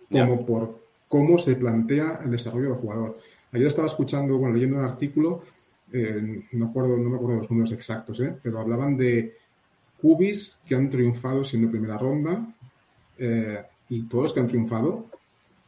como 0.09 0.43
por 0.43 0.79
cómo 1.07 1.37
se 1.37 1.55
plantea 1.55 2.21
el 2.23 2.31
desarrollo 2.31 2.69
del 2.69 2.77
jugador. 2.79 3.19
Ayer 3.51 3.67
estaba 3.67 3.87
escuchando, 3.87 4.37
bueno, 4.37 4.55
leyendo 4.55 4.77
un 4.79 4.85
artículo, 4.85 5.41
eh, 5.97 6.43
no, 6.51 6.65
acuerdo, 6.65 6.97
no 6.97 7.09
me 7.09 7.15
acuerdo 7.15 7.37
los 7.37 7.49
números 7.49 7.71
exactos, 7.71 8.19
¿eh? 8.19 8.35
pero 8.43 8.59
hablaban 8.59 8.97
de 8.97 9.33
cubis 10.01 10.59
que 10.65 10.75
han 10.75 10.89
triunfado 10.89 11.45
siendo 11.45 11.71
primera 11.71 11.97
ronda 11.97 12.53
eh, 13.17 13.63
y 13.87 14.03
todos 14.03 14.33
que 14.33 14.41
han 14.41 14.47
triunfado, 14.47 15.09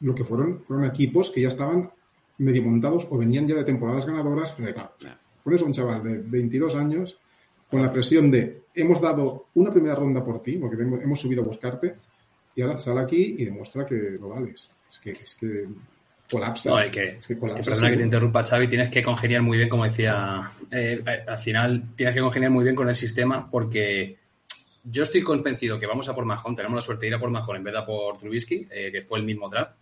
lo 0.02 0.14
que 0.14 0.26
fueron, 0.26 0.64
fueron 0.64 0.86
equipos 0.86 1.32
que 1.32 1.42
ya 1.42 1.48
estaban 1.48 1.90
medio 2.40 2.62
montados 2.62 3.08
o 3.10 3.18
venían 3.18 3.48
ya 3.48 3.56
de 3.56 3.64
temporadas 3.64 4.06
ganadoras, 4.06 4.52
pero 4.52 4.74
claro, 4.74 4.92
pones 5.44 5.62
a 5.62 5.66
un 5.66 5.72
chaval 5.72 6.04
de 6.04 6.18
22 6.18 6.76
años 6.76 7.18
con 7.72 7.82
la 7.82 7.92
presión 7.92 8.30
de 8.30 8.64
hemos 8.76 9.00
dado 9.00 9.46
una 9.56 9.72
primera 9.72 9.96
ronda 9.96 10.24
por 10.24 10.44
ti, 10.44 10.58
porque 10.58 10.82
hemos, 10.82 11.02
hemos 11.02 11.20
subido 11.20 11.42
a 11.42 11.46
buscarte, 11.46 11.94
y 12.54 12.62
ahora 12.62 12.82
sale 12.82 13.00
aquí 13.00 13.36
y 13.38 13.46
demuestra 13.46 13.86
que 13.86 13.96
lo 14.20 14.30
vales. 14.30 14.72
Es 14.90 15.00
que, 15.00 15.12
es 15.12 15.36
que 15.36 15.68
colapsas. 16.30 16.66
No, 16.72 16.78
hay 16.78 16.90
que, 16.90 17.18
es 17.18 17.28
que 17.28 17.34
que 17.34 17.40
colapsas. 17.40 17.66
perdona 17.66 17.90
que 17.90 17.98
te 17.98 18.04
interrumpa, 18.04 18.44
Xavi, 18.44 18.68
tienes 18.68 18.90
que 18.90 19.02
congeniar 19.02 19.42
muy 19.42 19.58
bien, 19.58 19.70
como 19.70 19.86
decía, 19.86 20.42
eh, 20.72 21.04
al 21.28 21.40
final 21.40 21.96
tienes 21.96 22.16
que 22.16 22.22
congeniar 22.22 22.52
muy 22.52 22.64
bien 22.64 22.76
con 22.76 22.90
el 22.90 22.96
sistema 22.96 23.50
porque 23.50 24.18
yo 24.84 25.04
estoy 25.04 25.22
convencido 25.22 25.80
que 25.80 25.86
vamos 25.88 26.08
a 26.10 26.16
por 26.16 26.26
Mahon, 26.26 26.56
tenemos 26.56 26.76
la 26.76 26.82
suerte 26.82 27.06
de 27.06 27.10
ir 27.10 27.16
a 27.16 27.20
por 27.20 27.30
Mahon 27.30 27.58
en 27.58 27.64
vez 27.64 27.74
de 27.74 27.80
a 27.80 27.86
por 27.86 28.18
Trubisky, 28.18 28.68
eh, 28.72 28.90
que 28.92 29.02
fue 29.02 29.20
el 29.20 29.26
mismo 29.26 29.50
draft. 29.50 29.76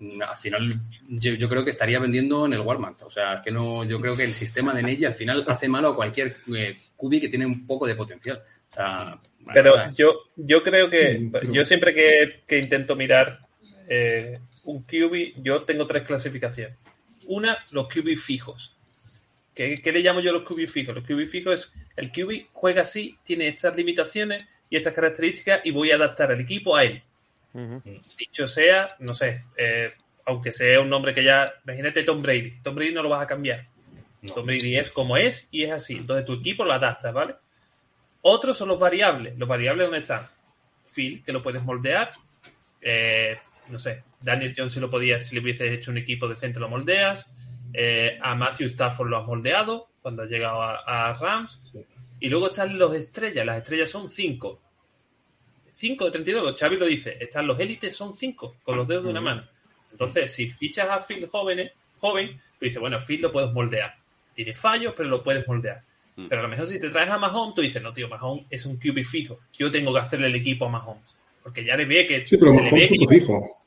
Mm, 0.00 0.22
Al 0.22 0.36
final, 0.38 0.80
yo, 1.08 1.32
yo 1.34 1.48
creo 1.48 1.64
que 1.64 1.70
estaría 1.70 1.98
vendiendo 1.98 2.46
en 2.46 2.52
el 2.52 2.60
Walmart. 2.60 3.02
O 3.02 3.10
sea, 3.10 3.34
es 3.34 3.42
que 3.42 3.50
no, 3.50 3.84
yo 3.84 4.00
creo 4.00 4.16
que 4.16 4.24
el 4.24 4.34
sistema 4.34 4.72
de 4.74 4.82
Neji 4.82 5.04
al 5.04 5.12
final 5.14 5.44
hace 5.48 5.68
malo 5.68 5.88
a 5.88 5.96
cualquier 5.96 6.36
eh, 6.54 6.76
cubi 6.96 7.20
que 7.20 7.28
tiene 7.28 7.46
un 7.46 7.66
poco 7.66 7.86
de 7.86 7.94
potencial. 7.96 8.40
O 8.70 8.74
sea, 8.74 9.18
Pero 9.52 9.90
yo, 9.92 10.14
yo 10.36 10.62
creo 10.62 10.88
que 10.88 11.30
yo 11.52 11.64
siempre 11.64 11.94
que, 11.94 12.42
que 12.46 12.58
intento 12.58 12.94
mirar 12.94 13.40
eh, 13.88 14.38
un 14.68 14.82
QB, 14.82 15.42
yo 15.42 15.62
tengo 15.62 15.86
tres 15.86 16.02
clasificaciones. 16.02 16.76
Una, 17.26 17.64
los 17.70 17.88
QB 17.88 18.16
fijos. 18.16 18.76
¿Qué, 19.54 19.80
qué 19.82 19.92
le 19.92 20.00
llamo 20.00 20.20
yo 20.20 20.30
los 20.30 20.42
QB 20.42 20.68
fijos? 20.68 20.94
Los 20.94 21.04
QB 21.04 21.26
fijos 21.26 21.54
es 21.54 21.72
el 21.96 22.12
QB 22.12 22.48
juega 22.52 22.82
así, 22.82 23.18
tiene 23.24 23.48
estas 23.48 23.74
limitaciones 23.74 24.44
y 24.68 24.76
estas 24.76 24.92
características 24.92 25.62
y 25.64 25.70
voy 25.70 25.90
a 25.90 25.94
adaptar 25.94 26.32
el 26.32 26.40
equipo 26.40 26.76
a 26.76 26.84
él. 26.84 27.02
Dicho 28.18 28.46
sea, 28.46 28.94
no 28.98 29.14
sé, 29.14 29.44
eh, 29.56 29.94
aunque 30.26 30.52
sea 30.52 30.80
un 30.80 30.90
nombre 30.90 31.14
que 31.14 31.24
ya, 31.24 31.54
imagínate 31.64 32.02
Tom 32.02 32.20
Brady. 32.20 32.60
Tom 32.62 32.74
Brady 32.74 32.92
no 32.92 33.02
lo 33.02 33.08
vas 33.08 33.22
a 33.22 33.26
cambiar. 33.26 33.66
Tom 34.34 34.44
Brady 34.44 34.76
es 34.76 34.90
como 34.90 35.16
es 35.16 35.48
y 35.50 35.64
es 35.64 35.72
así. 35.72 35.96
Entonces 35.96 36.26
tu 36.26 36.34
equipo 36.34 36.64
lo 36.64 36.74
adaptas, 36.74 37.14
¿vale? 37.14 37.36
Otros 38.20 38.56
son 38.58 38.68
los 38.68 38.78
variables. 38.78 39.36
Los 39.38 39.48
variables 39.48 39.86
¿dónde 39.86 40.00
están? 40.00 40.28
Phil, 40.94 41.24
que 41.24 41.32
lo 41.32 41.42
puedes 41.42 41.62
moldear. 41.62 42.12
Eh, 42.82 43.38
no 43.70 43.78
sé, 43.78 44.02
Daniel 44.20 44.54
Jones 44.56 44.74
si 44.74 44.80
lo 44.80 44.90
podías, 44.90 45.26
si 45.26 45.34
le 45.34 45.40
hubieses 45.42 45.70
hecho 45.72 45.90
un 45.90 45.98
equipo 45.98 46.28
decente 46.28 46.58
lo 46.60 46.68
moldeas. 46.68 47.26
Eh, 47.72 48.18
a 48.20 48.34
Matthew 48.34 48.66
Stafford 48.68 49.08
lo 49.08 49.18
has 49.18 49.26
moldeado 49.26 49.88
cuando 50.00 50.22
ha 50.22 50.26
llegado 50.26 50.62
a, 50.62 51.10
a 51.10 51.12
Rams. 51.14 51.60
Y 52.20 52.28
luego 52.28 52.50
están 52.50 52.78
los 52.78 52.94
estrellas, 52.94 53.46
las 53.46 53.58
estrellas 53.58 53.90
son 53.90 54.08
5. 54.08 54.60
5 55.72 56.04
de 56.06 56.10
32, 56.10 56.58
Xavi 56.58 56.76
lo 56.76 56.86
dice, 56.86 57.16
están 57.20 57.46
los 57.46 57.60
élites, 57.60 57.94
son 57.94 58.12
5, 58.12 58.56
con 58.64 58.76
los 58.76 58.88
dedos 58.88 59.04
de 59.04 59.10
una 59.10 59.20
mano. 59.20 59.44
Entonces, 59.92 60.32
si 60.32 60.48
fichas 60.50 60.88
a 60.90 60.98
Phil 60.98 61.28
jóvenes, 61.28 61.70
joven, 61.98 62.36
tú 62.58 62.64
dices, 62.64 62.80
bueno, 62.80 62.98
Phil 63.00 63.20
lo 63.22 63.30
puedes 63.30 63.52
moldear. 63.52 63.94
Tiene 64.34 64.54
fallos, 64.54 64.94
pero 64.96 65.08
lo 65.08 65.22
puedes 65.22 65.46
moldear. 65.46 65.82
Mm. 66.16 66.26
Pero 66.26 66.40
a 66.40 66.42
lo 66.42 66.48
mejor 66.48 66.66
si 66.66 66.80
te 66.80 66.90
traes 66.90 67.08
a 67.10 67.18
Mahomes, 67.18 67.54
tú 67.54 67.60
dices, 67.62 67.80
no, 67.80 67.92
tío, 67.92 68.08
Mahomes 68.08 68.46
es 68.50 68.66
un 68.66 68.76
QB 68.76 69.04
fijo. 69.04 69.38
Yo 69.56 69.70
tengo 69.70 69.92
que 69.92 70.00
hacerle 70.00 70.26
el 70.26 70.34
equipo 70.34 70.66
a 70.66 70.68
Mahomes. 70.68 71.14
Porque 71.44 71.64
ya 71.64 71.76
le 71.76 71.84
ve 71.84 72.06
que... 72.06 72.26
Sí, 72.26 72.36
pero 72.36 72.52
se 72.52 72.62
le 72.62 72.64
ve 72.64 72.70
Mahomes 72.72 72.90
que- 72.90 73.20
fijo. 73.20 73.62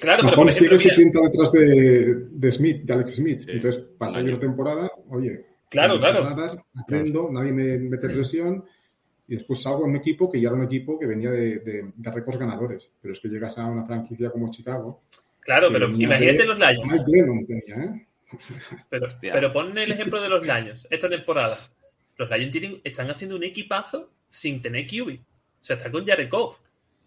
Claro, 0.00 0.22
pero 0.22 0.28
por 0.34 0.36
Mahomes 0.44 0.56
ejemplo, 0.56 0.78
sigue 0.78 0.90
se 0.90 0.96
sienta 0.96 1.20
detrás 1.20 1.52
de, 1.52 2.14
de 2.30 2.52
Smith, 2.52 2.82
de 2.84 2.92
Alex 2.92 3.14
Smith. 3.16 3.40
Sí. 3.40 3.50
Entonces, 3.52 3.84
pasa 3.98 4.20
yo 4.20 4.26
una 4.28 4.38
temporada, 4.38 4.90
oye, 5.10 5.44
Claro, 5.70 5.98
claro. 5.98 6.26
aprendo, 6.76 7.28
nadie 7.30 7.52
me 7.52 7.76
mete 7.78 8.08
presión 8.08 8.64
y 9.26 9.34
después 9.34 9.60
salgo 9.60 9.84
en 9.84 9.90
un 9.90 9.96
equipo 9.96 10.30
que 10.30 10.40
ya 10.40 10.48
era 10.48 10.56
un 10.56 10.64
equipo 10.64 10.98
que 10.98 11.04
venía 11.06 11.30
de, 11.30 11.58
de, 11.58 11.92
de 11.94 12.10
récords 12.10 12.38
ganadores. 12.38 12.90
Pero 13.02 13.12
es 13.12 13.20
que 13.20 13.28
llegas 13.28 13.58
a 13.58 13.66
una 13.66 13.84
franquicia 13.84 14.30
como 14.30 14.50
Chicago. 14.50 15.02
claro, 15.40 15.68
pero 15.70 15.88
imagínate 15.90 16.38
de- 16.38 16.46
los 16.46 16.58
Lions. 16.58 16.86
Mike 16.90 17.04
Lennon 17.06 17.46
tenía, 17.46 17.84
¿eh? 17.84 18.06
Pero, 18.90 19.06
Hostia. 19.06 19.32
pero 19.34 19.52
pon 19.52 19.76
el 19.76 19.92
ejemplo 19.92 20.20
de 20.22 20.28
los 20.28 20.46
Lions 20.46 20.86
esta 20.90 21.08
temporada. 21.08 21.58
Los 22.16 22.30
Lions 22.30 22.52
tienen, 22.52 22.80
están 22.84 23.10
haciendo 23.10 23.36
un 23.36 23.44
equipazo 23.44 24.10
sin 24.28 24.60
tener 24.62 24.86
QB. 24.86 25.18
O 25.60 25.64
sea, 25.64 25.76
está 25.76 25.90
con 25.90 26.06
Jared 26.06 26.30
Goff. 26.30 26.58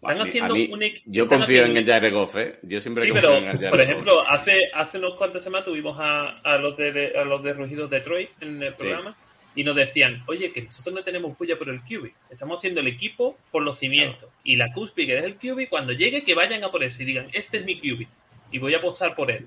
Están 0.02 0.16
mí- 0.18 0.28
haciendo 0.28 0.54
mí- 0.54 0.68
un 0.72 0.80
Yo 1.06 1.28
confío 1.28 1.44
haciendo- 1.62 1.70
en 1.70 1.76
el 1.76 1.86
Jared 1.86 2.12
Goff, 2.12 2.36
¿eh? 2.36 2.56
Yo 2.62 2.80
siempre 2.80 3.04
Sí, 3.04 3.10
confío 3.10 3.28
pero, 3.30 3.38
en 3.42 3.50
el 3.50 3.56
Jared 3.56 3.70
por 3.70 3.78
Goff. 3.78 3.88
ejemplo, 3.88 4.20
hace, 4.28 4.70
hace 4.74 4.98
unos 4.98 5.14
cuantas 5.14 5.44
semanas 5.44 5.64
tuvimos 5.64 5.96
a, 6.00 6.38
a 6.42 6.58
los 6.58 6.76
de, 6.76 6.92
de- 6.92 7.18
a 7.18 7.24
los 7.24 7.42
de 7.42 7.52
Rugidos 7.54 7.88
Detroit 7.88 8.30
en 8.40 8.62
el 8.62 8.74
programa 8.74 9.16
y 9.54 9.64
nos 9.64 9.76
decían, 9.76 10.22
oye, 10.26 10.50
que 10.52 10.62
nosotros 10.62 10.94
no 10.94 11.02
tenemos 11.04 11.36
puya 11.36 11.56
por 11.56 11.68
el 11.68 11.80
QB. 11.82 12.10
Estamos 12.30 12.58
haciendo 12.58 12.80
el 12.80 12.88
equipo 12.88 13.38
por 13.50 13.62
los 13.62 13.78
cimientos. 13.78 14.28
Y 14.44 14.56
la 14.56 14.72
cúspide 14.72 15.18
es 15.18 15.24
el 15.24 15.36
QB, 15.36 15.68
cuando 15.68 15.92
llegue, 15.92 16.24
que 16.24 16.34
vayan 16.34 16.64
a 16.64 16.70
por 16.70 16.82
ese 16.82 17.02
y 17.02 17.06
digan, 17.06 17.28
este 17.32 17.58
es 17.58 17.64
mi 17.64 17.78
QB. 17.78 18.06
Y 18.50 18.58
voy 18.58 18.74
a 18.74 18.78
apostar 18.78 19.14
por 19.14 19.30
él. 19.30 19.46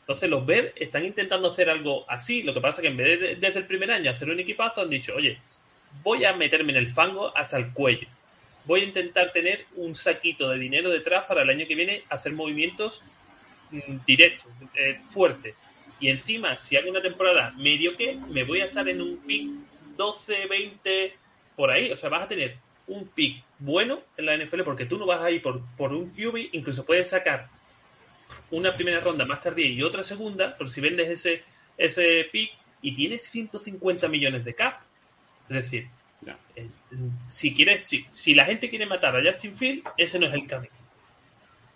Entonces 0.00 0.28
los 0.28 0.44
Bears 0.44 0.72
están 0.76 1.04
intentando 1.04 1.46
hacer 1.48 1.70
algo 1.70 2.04
así. 2.08 2.42
Lo 2.42 2.52
que 2.52 2.60
pasa 2.60 2.80
es 2.80 2.82
que 2.82 2.88
en 2.88 2.96
vez 2.96 3.20
de 3.20 3.36
desde 3.36 3.60
el 3.60 3.66
primer 3.66 3.90
año 3.92 4.10
hacer 4.10 4.28
un 4.28 4.40
equipazo, 4.40 4.80
han 4.82 4.90
dicho, 4.90 5.14
oye, 5.14 5.38
voy 6.02 6.24
a 6.24 6.32
meterme 6.32 6.72
en 6.72 6.78
el 6.78 6.88
fango 6.88 7.30
hasta 7.36 7.56
el 7.56 7.72
cuello. 7.72 8.08
Voy 8.64 8.80
a 8.80 8.84
intentar 8.84 9.32
tener 9.32 9.66
un 9.76 9.96
saquito 9.96 10.48
de 10.50 10.58
dinero 10.58 10.90
detrás 10.90 11.24
para 11.26 11.42
el 11.42 11.50
año 11.50 11.66
que 11.66 11.74
viene 11.74 12.04
hacer 12.08 12.32
movimientos 12.32 13.02
mm, 13.70 13.96
directos, 14.06 14.50
eh, 14.74 15.00
fuertes. 15.06 15.54
Y 16.00 16.08
encima, 16.08 16.56
si 16.56 16.76
hago 16.76 16.90
una 16.90 17.02
temporada 17.02 17.52
medio 17.56 17.96
que, 17.96 18.16
me 18.28 18.44
voy 18.44 18.60
a 18.60 18.66
estar 18.66 18.88
en 18.88 19.00
un 19.00 19.18
pick 19.18 19.48
12, 19.96 20.46
20, 20.46 21.14
por 21.56 21.70
ahí. 21.70 21.92
O 21.92 21.96
sea, 21.96 22.08
vas 22.08 22.24
a 22.24 22.28
tener 22.28 22.56
un 22.86 23.06
pick 23.08 23.42
bueno 23.58 24.00
en 24.16 24.26
la 24.26 24.36
NFL 24.36 24.62
porque 24.62 24.86
tú 24.86 24.98
no 24.98 25.06
vas 25.06 25.22
a 25.22 25.30
ir 25.30 25.42
por, 25.42 25.60
por 25.76 25.92
un 25.92 26.10
QB, 26.10 26.48
incluso 26.52 26.84
puedes 26.84 27.08
sacar 27.08 27.48
una 28.50 28.72
primera 28.72 29.00
ronda 29.00 29.24
más 29.24 29.40
tardía 29.40 29.66
y 29.66 29.82
otra 29.82 30.02
segunda, 30.02 30.56
por 30.56 30.68
si 30.70 30.80
vendes 30.80 31.08
ese, 31.08 31.42
ese 31.78 32.26
pick 32.30 32.52
y 32.82 32.94
tienes 32.94 33.22
150 33.22 34.08
millones 34.08 34.44
de 34.44 34.54
cap. 34.54 34.80
Es 35.48 35.56
decir, 35.56 35.88
Eh, 36.56 36.68
si 37.28 37.54
quieres, 37.54 37.86
si, 37.86 38.04
si 38.10 38.34
la 38.34 38.44
gente 38.44 38.68
quiere 38.68 38.86
matar 38.86 39.16
a 39.16 39.22
Justin 39.22 39.56
Field, 39.56 39.88
ese 39.96 40.18
no 40.18 40.26
es 40.26 40.34
el 40.34 40.46
camino. 40.46 40.72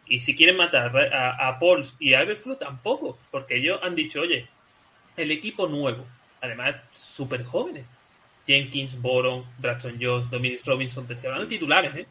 Y 0.07 0.21
si 0.21 0.37
quieren 0.37 0.57
matar 0.57 0.97
a, 1.13 1.49
a 1.49 1.59
Pauls 1.59 1.95
y 1.99 2.15
a 2.15 2.23
Everflu, 2.23 2.57
tampoco, 2.57 3.19
porque 3.31 3.57
ellos 3.57 3.81
han 3.83 3.97
dicho, 3.97 4.21
oye, 4.21 4.47
el 5.17 5.31
equipo 5.31 5.67
nuevo, 5.67 6.07
además 6.41 6.77
súper 6.93 7.45
jóvenes, 7.45 7.85
Jenkins, 8.47 9.01
Boron, 9.01 9.45
Braxton 9.59 9.99
Jones, 10.01 10.31
Dominic 10.31 10.65
Robinson, 10.65 11.07
te 11.07 11.15
estoy 11.15 11.29
hablando 11.29 11.49
de 11.49 11.57
titulares, 11.57 11.97
¿eh? 11.97 12.07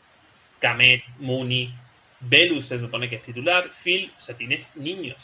Kamet, 0.60 1.04
Mooney, 1.20 1.74
Velus 2.20 2.66
se 2.66 2.80
supone 2.80 3.10
que 3.10 3.18
es 3.18 3.22
titular, 3.22 3.70
Phil, 3.70 4.12
o 4.18 4.20
sea, 4.20 4.36
tienes 4.36 4.76
niños. 4.76 5.18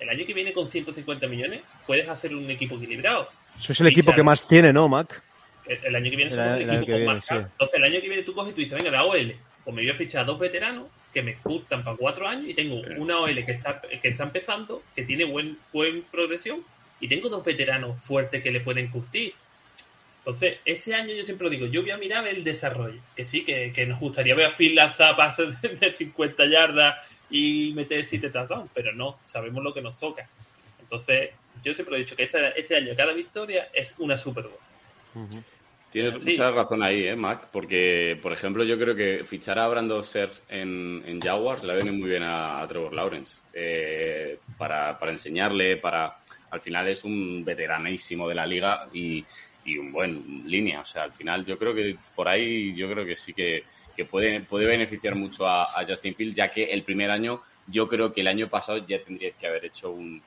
El 0.00 0.08
año 0.08 0.26
que 0.26 0.34
viene 0.34 0.52
con 0.52 0.68
150 0.68 1.26
millones 1.26 1.62
puedes 1.86 2.08
hacer 2.08 2.34
un 2.34 2.50
equipo 2.50 2.76
equilibrado. 2.76 3.28
Eso 3.58 3.72
es 3.72 3.80
el 3.80 3.88
equipo 3.88 4.12
que 4.12 4.22
más 4.22 4.46
tiene, 4.46 4.72
¿no, 4.72 4.88
Mac? 4.88 5.22
El, 5.66 5.78
el 5.84 5.96
año 5.96 6.10
que 6.10 6.16
viene 6.16 6.32
El 6.32 6.38
el 6.38 6.62
equipo 6.62 6.86
que 6.86 6.92
con 6.92 6.98
viene, 6.98 7.14
más 7.14 7.24
sí. 7.24 7.28
cap. 7.28 7.48
Entonces 7.52 7.74
el 7.74 7.84
año 7.84 8.00
que 8.00 8.08
viene 8.08 8.22
tú 8.22 8.34
coges 8.34 8.52
y 8.52 8.54
tú 8.54 8.60
dices, 8.60 8.78
venga, 8.78 8.90
la 8.90 9.04
OL, 9.04 9.34
pues 9.64 9.76
me 9.76 9.82
voy 9.82 9.90
a 9.90 9.94
fichar 9.94 10.22
a 10.22 10.24
dos 10.24 10.38
veteranos 10.38 10.86
que 11.12 11.22
me 11.22 11.36
gustan 11.44 11.84
para 11.84 11.96
cuatro 11.96 12.26
años 12.26 12.48
y 12.48 12.54
tengo 12.54 12.82
una 12.96 13.20
OL 13.20 13.44
que 13.46 13.52
está, 13.52 13.80
que 13.80 14.08
está 14.08 14.24
empezando, 14.24 14.82
que 14.94 15.02
tiene 15.04 15.24
buen, 15.24 15.56
buen 15.72 16.02
progresión 16.02 16.64
y 17.00 17.08
tengo 17.08 17.28
dos 17.28 17.44
veteranos 17.44 17.98
fuertes 18.00 18.42
que 18.42 18.50
le 18.50 18.60
pueden 18.60 18.88
curtir. 18.88 19.34
Entonces, 20.18 20.58
este 20.64 20.94
año 20.94 21.12
yo 21.14 21.22
siempre 21.22 21.44
lo 21.44 21.50
digo, 21.50 21.66
yo 21.66 21.82
voy 21.82 21.90
a 21.90 21.98
mirar 21.98 22.26
el 22.26 22.42
desarrollo. 22.42 22.98
Que 23.14 23.26
sí, 23.26 23.44
que, 23.44 23.72
que 23.74 23.84
nos 23.84 24.00
gustaría 24.00 24.34
ver 24.34 24.46
a 24.46 24.50
Phil 24.50 24.74
lanzar 24.74 25.14
pases 25.16 25.60
de, 25.60 25.68
de 25.68 25.92
50 25.92 26.46
yardas 26.46 26.96
y 27.30 27.72
meter 27.74 28.04
7 28.04 28.30
touchdowns, 28.30 28.70
pero 28.74 28.92
no, 28.92 29.18
sabemos 29.24 29.62
lo 29.62 29.74
que 29.74 29.82
nos 29.82 29.98
toca. 29.98 30.26
Entonces, 30.80 31.30
yo 31.62 31.74
siempre 31.74 31.96
he 31.96 31.98
dicho 32.00 32.16
que 32.16 32.24
este, 32.24 32.58
este 32.58 32.76
año 32.76 32.94
cada 32.96 33.12
victoria 33.12 33.68
es 33.72 33.94
una 33.98 34.16
Super 34.16 34.44
Bowl. 34.44 35.44
Tienes 35.94 36.20
Sí. 36.22 36.30
mucha 36.32 36.50
razón 36.50 36.82
ahí, 36.82 37.06
¿eh, 37.06 37.14
Mac? 37.14 37.48
Porque, 37.52 38.18
por 38.20 38.32
ejemplo, 38.32 38.64
yo 38.64 38.76
creo 38.76 38.96
que 38.96 39.22
fichar 39.24 39.58
a 39.60 39.68
Brandon 39.68 40.02
Surf 40.02 40.40
en, 40.48 41.02
en 41.06 41.20
Jaguars 41.20 41.62
le 41.62 41.74
viene 41.76 41.92
muy 41.92 42.10
bien 42.10 42.24
a, 42.24 42.60
a 42.60 42.66
Trevor 42.66 42.92
Lawrence. 42.92 43.38
Eh, 43.52 44.38
para, 44.58 44.98
para 44.98 45.12
enseñarle, 45.12 45.76
para... 45.76 46.16
Al 46.50 46.60
final 46.60 46.88
es 46.88 47.04
un 47.04 47.44
veteranísimo 47.44 48.28
de 48.28 48.34
la 48.34 48.44
liga 48.46 48.86
y, 48.92 49.24
y 49.64 49.78
un 49.78 49.92
buen 49.92 50.42
línea. 50.46 50.80
O 50.80 50.84
sea, 50.84 51.04
al 51.04 51.12
final 51.12 51.44
yo 51.46 51.56
creo 51.58 51.72
que 51.74 51.96
por 52.14 52.28
ahí 52.28 52.74
yo 52.74 52.90
creo 52.90 53.04
que 53.06 53.14
sí 53.16 53.32
que, 53.32 53.62
que 53.96 54.04
puede, 54.04 54.40
puede 54.40 54.66
beneficiar 54.66 55.14
mucho 55.14 55.46
a, 55.46 55.62
a 55.64 55.86
Justin 55.86 56.14
Fields, 56.14 56.36
ya 56.36 56.50
que 56.50 56.64
el 56.64 56.82
primer 56.82 57.10
año, 57.12 57.40
yo 57.68 57.88
creo 57.88 58.12
que 58.12 58.20
el 58.22 58.28
año 58.28 58.48
pasado 58.48 58.78
ya 58.86 58.98
tendríais 59.02 59.36
que 59.36 59.46
haber 59.46 59.64
hecho 59.64 59.90
un... 59.90 60.20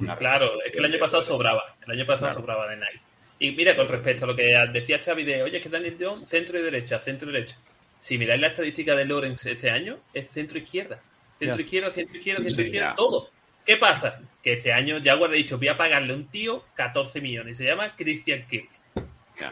una 0.00 0.16
Claro, 0.16 0.52
es 0.64 0.70
que 0.72 0.78
el 0.78 0.84
año 0.86 0.98
pasado 0.98 1.22
sobraba. 1.22 1.62
El 1.86 1.92
año 1.92 2.06
pasado 2.06 2.28
Claro. 2.28 2.40
sobraba 2.40 2.68
de 2.68 2.76
Nike. 2.76 3.00
Y 3.40 3.52
mira, 3.52 3.76
con 3.76 3.88
respecto 3.88 4.24
a 4.24 4.28
lo 4.28 4.36
que 4.36 4.54
decía 4.72 5.00
Xavi 5.02 5.24
de, 5.24 5.42
oye, 5.42 5.58
es 5.58 5.62
que 5.62 5.68
Daniel 5.68 5.96
Jones, 5.98 6.28
centro 6.28 6.58
y 6.58 6.62
derecha, 6.62 6.98
centro 6.98 7.30
y 7.30 7.32
derecha. 7.32 7.56
Si 7.98 8.18
miráis 8.18 8.40
la 8.40 8.48
estadística 8.48 8.94
de 8.94 9.04
Lawrence 9.04 9.50
este 9.50 9.70
año, 9.70 9.98
es 10.12 10.30
centro 10.30 10.58
izquierda. 10.58 11.00
Centro 11.38 11.56
Ya. 11.56 11.62
izquierda, 11.62 11.90
centro 11.90 12.16
izquierda, 12.16 12.42
centro 12.42 12.64
izquierda, 12.64 12.94
todo. 12.96 13.30
¿Qué 13.64 13.76
pasa? 13.76 14.18
Que 14.42 14.54
este 14.54 14.72
año 14.72 14.96
Jaguar 15.02 15.30
ha 15.30 15.34
dicho, 15.34 15.58
voy 15.58 15.68
a 15.68 15.76
pagarle 15.76 16.12
a 16.12 16.16
un 16.16 16.26
tío 16.28 16.64
14 16.74 17.20
millones. 17.20 17.58
Se 17.58 17.64
llama 17.64 17.94
Christian 17.96 18.44
Kirk. 18.48 18.68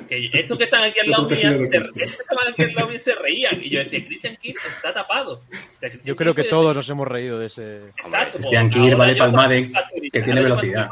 Que 0.08 0.30
estos 0.32 0.58
que 0.58 0.64
están 0.64 0.82
aquí 0.82 0.98
al 0.98 1.10
lado 1.10 1.28
mía, 1.28 1.38
se, 1.38 2.22
aquí 2.48 2.62
al 2.62 2.74
lado 2.74 2.88
mía 2.88 2.98
se 2.98 3.14
reían. 3.14 3.62
Y 3.62 3.70
yo 3.70 3.78
decía, 3.78 4.04
Christian 4.04 4.36
Kirk 4.36 4.58
está 4.66 4.92
tapado. 4.92 5.34
O 5.34 5.50
sea, 5.50 5.88
Christian 5.88 6.04
Yo 6.04 6.16
creo 6.16 6.34
que 6.34 6.42
Kirk 6.42 6.50
todos 6.50 6.74
nos 6.74 6.90
hemos 6.90 7.06
reído 7.06 7.38
de 7.38 7.46
ese. 7.46 7.88
Exacto. 7.98 8.38
Christian 8.38 8.68
pues, 8.68 8.74
Kirk 8.74 8.84
ahora 8.84 8.96
vale 8.96 9.14
ya 9.14 9.18
palma 9.18 9.42
va 9.42 9.48
de 9.48 9.68
factorista, 9.68 10.18
que 10.18 10.24
tiene 10.24 10.42
velocidad. 10.42 10.90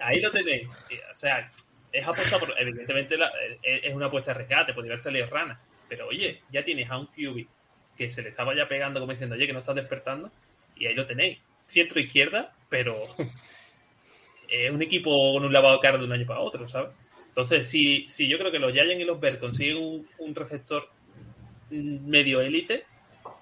Ahí 0.00 0.20
lo 0.20 0.30
tenéis. 0.30 0.68
O 0.68 1.14
sea, 1.14 1.50
es 1.92 2.06
apuesta 2.06 2.38
por. 2.38 2.54
Evidentemente 2.58 3.16
la- 3.16 3.32
es 3.62 3.94
una 3.94 4.06
apuesta 4.06 4.30
arriesgada, 4.32 4.66
te 4.66 4.74
podría 4.74 4.92
haber 4.92 4.98
salido 5.02 5.26
rana. 5.26 5.60
Pero 5.88 6.08
oye, 6.08 6.40
ya 6.50 6.64
tienes 6.64 6.90
a 6.90 6.98
un 6.98 7.06
QB 7.06 7.46
que 7.96 8.08
se 8.08 8.22
le 8.22 8.30
estaba 8.30 8.54
ya 8.54 8.66
pegando 8.66 8.98
como 9.00 9.12
diciendo, 9.12 9.34
oye, 9.36 9.46
que 9.46 9.52
no 9.52 9.58
estás 9.58 9.74
despertando. 9.76 10.30
Y 10.76 10.86
ahí 10.86 10.94
lo 10.94 11.06
tenéis. 11.06 11.38
Centro 11.66 12.00
izquierda, 12.00 12.52
pero 12.68 12.94
es 14.48 14.70
un 14.70 14.82
equipo 14.82 15.10
con 15.34 15.44
un 15.44 15.52
lavado 15.52 15.76
de 15.76 15.80
cara 15.80 15.98
de 15.98 16.04
un 16.04 16.12
año 16.12 16.26
para 16.26 16.40
otro, 16.40 16.66
¿sabes? 16.68 16.90
Entonces, 17.28 17.66
si, 17.66 18.06
si 18.08 18.28
yo 18.28 18.38
creo 18.38 18.50
que 18.50 18.58
los 18.58 18.72
Giants 18.72 19.00
y 19.00 19.04
los 19.04 19.18
Bears 19.20 19.36
consiguen 19.36 19.78
un, 19.78 20.06
un 20.18 20.34
receptor 20.34 20.88
medio 21.70 22.42
élite, 22.42 22.84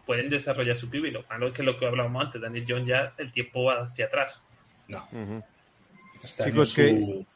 pueden 0.07 0.31
desarrollar 0.31 0.77
su 0.77 0.89
QB. 0.89 1.07
Lo 1.13 1.25
malo 1.29 1.49
es 1.49 1.55
que 1.55 1.63
lo 1.65 1.77
que 1.77 1.87
hablábamos 1.87 2.25
antes, 2.27 2.41
Daniel 2.41 2.65
Jones 2.69 2.87
ya 2.87 3.15
el 3.19 3.33
tiempo 3.33 3.65
va 3.65 3.83
hacia 3.83 4.07
atrás. 4.07 4.43
No. 4.87 5.07
Ujú. 5.11 5.43
Este 6.23 6.45
Chicos, 6.45 6.73
que- 6.75 6.89
su. 6.91 7.27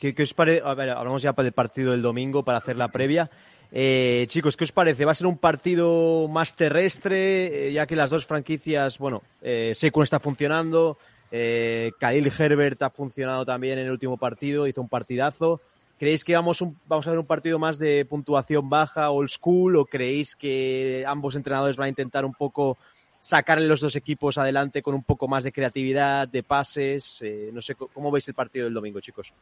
¿Qué, 0.00 0.14
os 0.22 0.34
parece? 0.34 0.62
A 0.64 0.74
ver, 0.74 0.90
hablamos 0.90 1.22
ya 1.22 1.32
del 1.32 1.52
partido 1.52 1.92
del 1.92 2.02
domingo 2.02 2.44
para 2.44 2.58
hacer 2.58 2.76
la 2.76 2.88
previa. 2.88 3.30
Eh, 3.72 4.26
chicos, 4.28 4.56
¿qué 4.56 4.64
os 4.64 4.72
parece? 4.72 5.04
¿Va 5.04 5.12
a 5.12 5.14
ser 5.14 5.26
un 5.26 5.38
partido 5.38 6.28
más 6.28 6.54
terrestre? 6.54 7.68
eh, 7.68 7.72
ya 7.72 7.86
que 7.86 7.96
las 7.96 8.10
dos 8.10 8.26
franquicias, 8.26 8.98
bueno, 8.98 9.22
eh, 9.42 9.72
está 9.74 10.20
funcionando, 10.20 10.98
eh, 11.32 11.92
Khalil 11.98 12.30
Herbert 12.38 12.82
ha 12.82 12.90
funcionado 12.90 13.44
también 13.44 13.78
en 13.78 13.86
el 13.86 13.92
último 13.92 14.18
partido, 14.18 14.66
hizo 14.66 14.80
un 14.80 14.88
partidazo. 14.88 15.60
¿Creéis 15.98 16.24
que 16.24 16.34
vamos, 16.34 16.60
un- 16.60 16.78
vamos 16.86 17.06
a 17.06 17.10
ver 17.10 17.18
un 17.18 17.26
partido 17.26 17.58
más 17.58 17.78
de 17.78 18.04
puntuación 18.04 18.68
baja, 18.68 19.10
old 19.10 19.30
school, 19.30 19.76
o 19.76 19.86
creéis 19.86 20.36
que 20.36 21.04
ambos 21.06 21.34
entrenadores 21.34 21.76
van 21.76 21.86
a 21.86 21.88
intentar 21.88 22.24
un 22.26 22.34
poco 22.34 22.76
sacarle 23.18 23.66
los 23.66 23.80
dos 23.80 23.96
equipos 23.96 24.36
adelante 24.38 24.82
con 24.82 24.94
un 24.94 25.02
poco 25.02 25.26
más 25.26 25.42
de 25.42 25.52
creatividad, 25.52 26.28
de 26.28 26.42
pases? 26.42 27.18
Eh, 27.22 27.50
no 27.52 27.62
sé, 27.62 27.74
¿cómo 27.74 28.10
veis 28.10 28.28
el 28.28 28.34
partido 28.34 28.66
del 28.66 28.74
domingo, 28.74 29.00
chicos? 29.00 29.32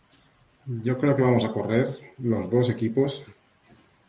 Yo 0.66 0.96
creo 0.98 1.14
que 1.14 1.22
vamos 1.22 1.44
a 1.44 1.52
correr 1.52 1.96
los 2.18 2.50
dos 2.50 2.70
equipos 2.70 3.22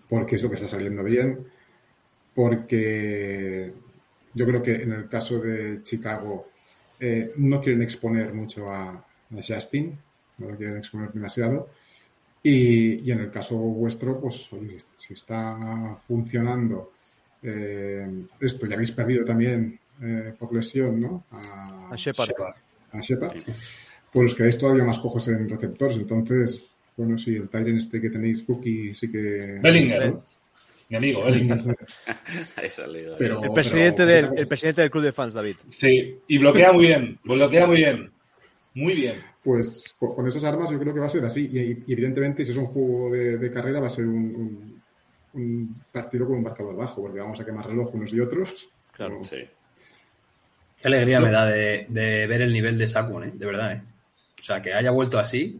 porque 0.10 0.36
es 0.36 0.44
lo 0.44 0.50
que 0.50 0.56
está 0.56 0.68
saliendo 0.68 1.04
bien. 1.04 1.46
Porque 2.34 3.74
yo 4.34 4.46
creo 4.46 4.62
que 4.62 4.76
en 4.76 4.92
el 4.92 5.08
caso 5.08 5.40
de 5.40 5.82
Chicago 5.84 6.50
eh, 7.00 7.34
no 7.38 7.62
quieren 7.62 7.82
exponer 7.82 8.34
mucho 8.34 8.70
a, 8.70 8.90
a 8.90 9.06
Justin, 9.46 9.98
no 10.38 10.50
lo 10.50 10.58
quieren 10.58 10.78
exponer 10.78 11.12
demasiado. 11.12 11.70
Y, 12.44 13.00
y 13.08 13.12
en 13.12 13.22
el 13.22 13.32
caso 13.32 13.56
vuestro, 13.58 14.20
pues 14.20 14.52
oye, 14.54 14.80
si, 14.80 14.88
si 15.08 15.14
está 15.14 15.98
funcionando 16.08 16.92
eh, 17.42 18.26
esto, 18.40 18.66
ya 18.68 18.76
habéis 18.76 18.92
perdido 18.92 19.26
también 19.26 19.80
eh, 20.02 20.34
por 20.38 20.54
lesión, 20.54 21.00
¿no? 21.00 21.24
A, 21.32 21.90
A 21.92 21.96
Shepard. 21.96 22.32
a 22.92 23.02
Shepard, 23.02 23.38
pues 24.16 24.32
os 24.32 24.38
quedáis 24.38 24.58
todavía 24.58 24.84
más 24.86 24.98
cojos 25.00 25.28
en 25.28 25.50
receptores. 25.50 25.98
Entonces, 25.98 26.70
bueno, 26.98 27.18
sí, 27.18 27.36
el 27.36 27.50
Tyren 27.50 27.78
este 27.78 28.00
que 28.02 28.10
tenéis, 28.10 28.44
Cookie, 28.44 28.94
sí 28.94 29.12
que... 29.12 29.60
Bellinger. 29.62 30.10
¿no? 30.10 30.24
Mi 30.88 30.98
amigo, 30.98 31.24
salido. 32.70 33.16
Pero- 33.18 33.44
El 33.44 33.52
presidente, 33.54 34.06
del, 34.06 34.30
el 34.38 34.48
presidente 34.48 34.82
del 34.82 34.92
club 34.92 35.04
de 35.04 35.12
fans, 35.12 35.34
David. 35.34 35.56
Sí, 35.70 36.20
y 36.28 36.38
bloquea 36.38 36.72
muy 36.72 36.86
bien, 36.88 37.20
bloquea 37.24 37.66
muy 37.68 37.78
bien. 37.78 38.12
Muy 38.76 38.94
bien. 38.94 39.16
Pues 39.44 39.96
co- 39.98 40.16
con 40.16 40.28
esas 40.28 40.44
armas 40.44 40.70
yo 40.72 40.80
creo 40.80 40.94
que 40.94 41.00
va 41.00 41.06
a 41.08 41.10
ser 41.10 41.26
así. 41.26 41.50
Y, 41.52 41.84
y 41.88 41.94
evidentemente, 41.94 42.46
si 42.46 42.52
es 42.52 42.58
un 42.58 42.68
juego 42.68 43.10
de, 43.12 43.38
de 43.38 43.52
carrera, 43.52 43.80
va 43.80 43.88
a 43.88 43.90
ser 43.90 44.06
un, 44.06 44.16
un- 44.36 44.82
un 45.42 45.76
partido 45.92 46.26
con 46.28 46.38
un 46.38 46.44
marcador 46.44 46.76
bajo, 46.76 47.02
porque 47.02 47.20
vamos 47.20 47.40
a 47.40 47.46
quemar 47.46 47.68
reloj 47.68 47.94
unos 47.96 48.14
y 48.14 48.20
otros. 48.20 48.70
Claro. 48.96 49.24
Sí. 49.24 49.38
Qué 50.82 50.88
alegría 50.88 51.20
me 51.20 51.32
da 51.32 51.46
de, 51.48 51.86
de 51.90 52.28
ver 52.28 52.42
el 52.44 52.54
nivel 52.54 52.78
de 52.78 52.88
Saquon, 52.88 53.24
¿eh? 53.24 53.32
de 53.34 53.46
verdad. 53.46 53.74
¿eh? 53.74 53.82
O 54.46 54.48
sea, 54.48 54.62
que 54.62 54.76
haya 54.76 54.92
vuelto 54.92 55.18
así, 55.18 55.60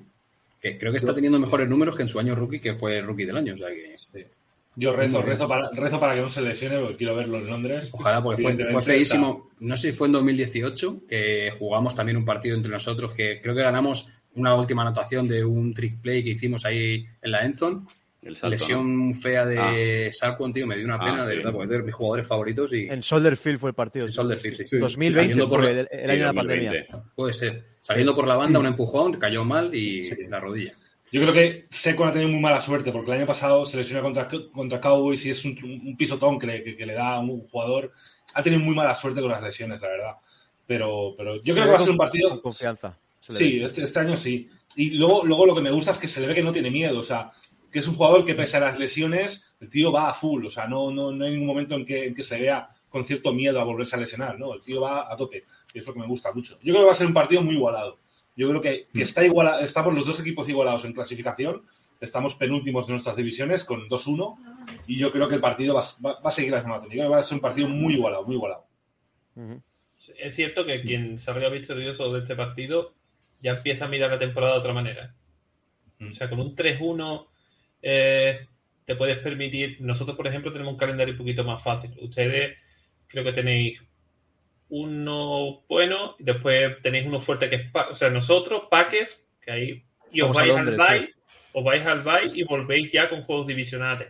que 0.62 0.78
creo 0.78 0.92
que 0.92 1.00
está 1.00 1.16
teniendo 1.16 1.40
mejores 1.40 1.68
números 1.68 1.96
que 1.96 2.04
en 2.04 2.08
su 2.08 2.20
año 2.20 2.36
rookie, 2.36 2.60
que 2.60 2.76
fue 2.76 3.02
rookie 3.02 3.26
del 3.26 3.38
año. 3.38 3.56
O 3.56 3.58
sea, 3.58 3.70
que 3.70 4.28
Yo 4.76 4.94
rezo, 4.96 5.24
rezo 5.24 5.48
para, 5.48 5.72
rezo 5.72 6.00
para 6.00 6.14
que 6.14 6.22
no 6.22 6.30
se 6.30 6.44
lesione 6.44 6.80
porque 6.80 6.98
quiero 6.98 7.16
verlo 7.16 7.40
en 7.40 7.48
Londres. 7.48 7.90
ojalá, 7.92 8.22
porque 8.22 8.44
fue, 8.44 8.64
fue 8.64 8.82
feísimo. 8.84 9.50
No 9.60 9.76
sé 9.76 9.92
si 9.92 9.98
fue 9.98 10.06
en 10.06 10.14
2018 10.14 11.08
que 11.10 11.52
jugamos 11.58 11.96
también 11.96 12.16
un 12.16 12.26
partido 12.26 12.56
entre 12.56 12.72
nosotros, 12.72 13.12
que 13.16 13.42
creo 13.42 13.56
que 13.56 13.64
ganamos 13.64 14.08
una 14.36 14.54
última 14.54 14.84
anotación 14.84 15.28
de 15.28 15.44
un 15.44 15.74
trick 15.74 16.00
play 16.00 16.24
que 16.24 16.30
hicimos 16.30 16.64
ahí 16.64 17.08
en 17.24 17.32
la 17.32 17.44
Endzone. 17.44 17.88
El 18.26 18.36
salto, 18.36 18.48
¿no? 18.48 18.50
Lesión 18.50 19.14
fea 19.14 19.46
de 19.46 20.10
Saquon, 20.12 20.52
tío, 20.52 20.68
me 20.68 20.76
dio 20.76 20.86
una 20.86 20.96
Ah, 20.96 21.06
pena, 21.06 21.26
de 21.26 21.32
sí. 21.32 21.38
verdad, 21.38 21.52
porque 21.54 21.74
es 21.76 21.80
de 21.80 21.86
mis 21.86 21.96
jugadores 21.96 22.28
favoritos 22.28 22.74
y 22.74 22.88
En 22.88 23.02
Soldier 23.04 23.38
Field 23.38 23.60
fue 23.60 23.70
el 23.70 23.76
partido. 23.76 24.06
en 24.06 24.12
Soldier 24.12 24.40
Field, 24.40 24.58
sí. 24.58 24.66
Sí. 24.66 24.78
2020 24.80 25.30
Saliendo 25.30 25.50
por 25.50 25.64
la- 25.64 25.72
el, 25.72 25.88
el 25.92 26.10
año 26.10 26.20
de 26.20 26.26
la 26.26 26.34
2020. 26.34 26.84
pandemia. 26.90 27.12
Puede 27.16 27.34
ser. 27.34 27.64
Saliendo 27.82 28.14
por 28.16 28.28
la 28.28 28.36
banda, 28.36 28.60
un 28.60 28.66
empujón, 28.66 29.14
cayó 29.14 29.46
mal 29.46 29.74
y 29.74 30.10
la 30.28 30.40
rodilla. 30.40 30.74
Yo 31.12 31.22
creo 31.22 31.34
que 31.34 31.66
Seco 31.70 32.04
ha 32.04 32.12
tenido 32.12 32.30
muy 32.32 32.42
mala 32.42 32.60
suerte 32.60 32.92
porque 32.92 33.12
el 33.12 33.18
año 33.20 33.28
pasado 33.28 33.64
se 33.66 33.78
lesionó 33.78 34.02
contra, 34.02 34.28
contra 34.52 34.82
Cowboys 34.82 35.24
y 35.26 35.30
es 35.30 35.46
un, 35.46 35.58
un 35.86 35.96
pisotón 35.96 36.40
que 36.40 36.48
le, 36.48 36.64
que, 36.64 36.76
que 36.76 36.86
le 36.86 36.94
da 36.94 37.14
a 37.14 37.20
un 37.20 37.48
jugador. 37.48 37.92
Ha 38.34 38.42
tenido 38.42 38.62
muy 38.62 38.76
mala 38.76 38.96
suerte 38.96 39.22
con 39.22 39.30
las 39.30 39.42
lesiones, 39.42 39.80
la 39.80 39.88
verdad. 39.88 40.12
Pero, 40.66 41.14
pero 41.16 41.36
yo 41.44 41.54
Se 41.54 41.60
creo 41.60 41.66
que 41.66 41.70
va 41.72 41.76
a 41.78 41.80
ser 41.80 41.92
un 41.92 41.98
partido. 41.98 42.30
Con 42.32 42.42
confianza. 42.42 42.98
Sí, 43.22 43.60
este, 43.62 43.84
este 43.84 44.00
año 44.00 44.18
sí. 44.18 44.50
Y 44.76 44.90
luego, 44.92 45.24
luego 45.26 45.46
lo 45.46 45.56
que 45.56 45.62
me 45.62 45.72
gusta 45.72 45.92
es 45.92 45.98
que 46.00 46.08
se 46.08 46.20
le 46.22 46.28
ve 46.28 46.36
que 46.36 46.44
no 46.44 46.52
tiene 46.52 46.70
miedo. 46.72 47.00
O 47.00 47.04
sea, 47.04 47.32
que 47.76 47.80
es 47.80 47.88
un 47.90 47.96
jugador 47.96 48.24
que 48.24 48.36
pese 48.36 48.56
a 48.56 48.62
las 48.62 48.80
lesiones, 48.80 49.44
el 49.60 49.70
tío 49.70 49.92
va 49.92 50.10
a 50.10 50.14
full. 50.14 50.46
O 50.46 50.50
sea, 50.50 50.66
no, 50.66 50.92
no, 50.92 51.12
no 51.12 51.26
hay 51.26 51.32
ningún 51.32 51.48
momento 51.48 51.76
en 51.76 51.86
que, 51.86 52.06
en 52.08 52.16
que 52.16 52.24
se 52.24 52.40
vea 52.40 52.70
con 52.88 53.06
cierto 53.06 53.34
miedo 53.34 53.60
a 53.60 53.66
volverse 53.66 53.98
a 53.98 54.00
lesionar. 54.00 54.40
No, 54.40 54.54
el 54.54 54.62
tío 54.62 54.80
va 54.80 55.12
a 55.12 55.18
tope. 55.18 55.44
Y 55.74 55.80
es 55.80 55.86
lo 55.86 55.92
que 55.94 56.00
me 56.00 56.08
gusta 56.08 56.32
mucho. 56.32 56.54
Yo 56.64 56.72
creo 56.72 56.84
que 56.84 56.86
va 56.86 56.92
a 56.94 56.96
ser 56.96 57.08
un 57.08 57.14
partido 57.14 57.42
muy 57.42 57.56
igualado. 57.56 58.00
Yo 58.34 58.48
creo 58.48 58.62
que, 58.62 58.88
que 58.94 59.02
está 59.02 59.26
iguala, 59.26 59.60
estamos 59.60 59.94
los 59.94 60.06
dos 60.06 60.18
equipos 60.22 60.48
igualados 60.48 60.86
en 60.86 60.94
clasificación. 60.94 61.64
Estamos 62.00 62.36
penúltimos 62.36 62.88
de 62.88 62.94
nuestras 62.94 63.18
divisiones 63.18 63.66
con 63.66 63.90
2-1. 63.90 64.38
Y 64.88 64.98
yo 64.98 65.12
creo 65.12 65.28
que 65.28 65.36
el 65.36 65.42
partido 65.42 65.76
va, 65.76 65.82
va- 66.06 66.22
va 66.22 66.30
a 66.30 66.32
seguir 66.32 66.52
la 66.54 66.60
misma 66.60 66.80
tónica. 66.80 67.10
Va 67.10 67.18
a 67.18 67.24
ser 67.24 67.36
un 67.36 67.42
partido 67.42 67.68
muy 67.68 67.96
igualado, 67.96 68.24
muy 68.24 68.36
igualado. 68.36 68.66
Es 70.18 70.34
cierto 70.36 70.66
que 70.66 70.82
quien 70.82 71.20
salga 71.20 71.50
victorioso 71.50 72.14
de 72.14 72.20
este 72.22 72.38
partido 72.38 72.94
ya 73.42 73.52
empieza 73.52 73.84
a 73.84 73.90
mirar 73.90 74.12
la 74.12 74.20
temporada 74.20 74.54
de 74.54 74.60
otra 74.60 74.72
manera. 74.74 75.14
Mm. 76.00 76.12
O 76.12 76.14
sea, 76.14 76.30
con 76.30 76.40
un 76.40 76.56
3-1 76.56 77.28
eh, 77.88 78.48
te 78.84 78.96
puedes 78.96 79.20
permitir. 79.20 79.78
Nosotros, 79.80 80.18
por 80.18 80.26
ejemplo, 80.26 80.52
tenemos 80.52 80.74
un 80.74 80.80
calendario 80.80 81.14
un 81.14 81.20
poquito 81.20 81.44
más 81.44 81.62
fácil. 81.64 81.92
Ustedes 82.02 82.58
creo 83.06 83.24
que 83.24 83.32
tenéis 83.32 83.80
uno 84.70 85.64
bueno 85.70 86.16
y 86.18 86.24
después 86.24 86.82
tenéis 86.82 87.06
uno 87.06 87.20
fuerte 87.20 87.48
que 87.48 87.56
es. 87.58 87.72
O 87.92 87.94
sea, 87.94 88.10
nosotros, 88.10 88.64
Packers, 88.72 89.24
que 89.40 89.52
ahí. 89.52 89.84
Y 90.12 90.22
os 90.22 90.34
vais 90.34 90.48
Londres, 90.48 90.80
al 90.80 90.98
bye, 90.98 91.06
sí. 91.06 91.14
os 91.54 91.64
vais 91.64 91.86
al 91.86 92.02
bye 92.02 92.32
y 92.34 92.44
volvéis 92.44 92.92
ya 92.92 93.08
con 93.08 93.22
juegos 93.22 93.46
divisionales. 93.46 94.08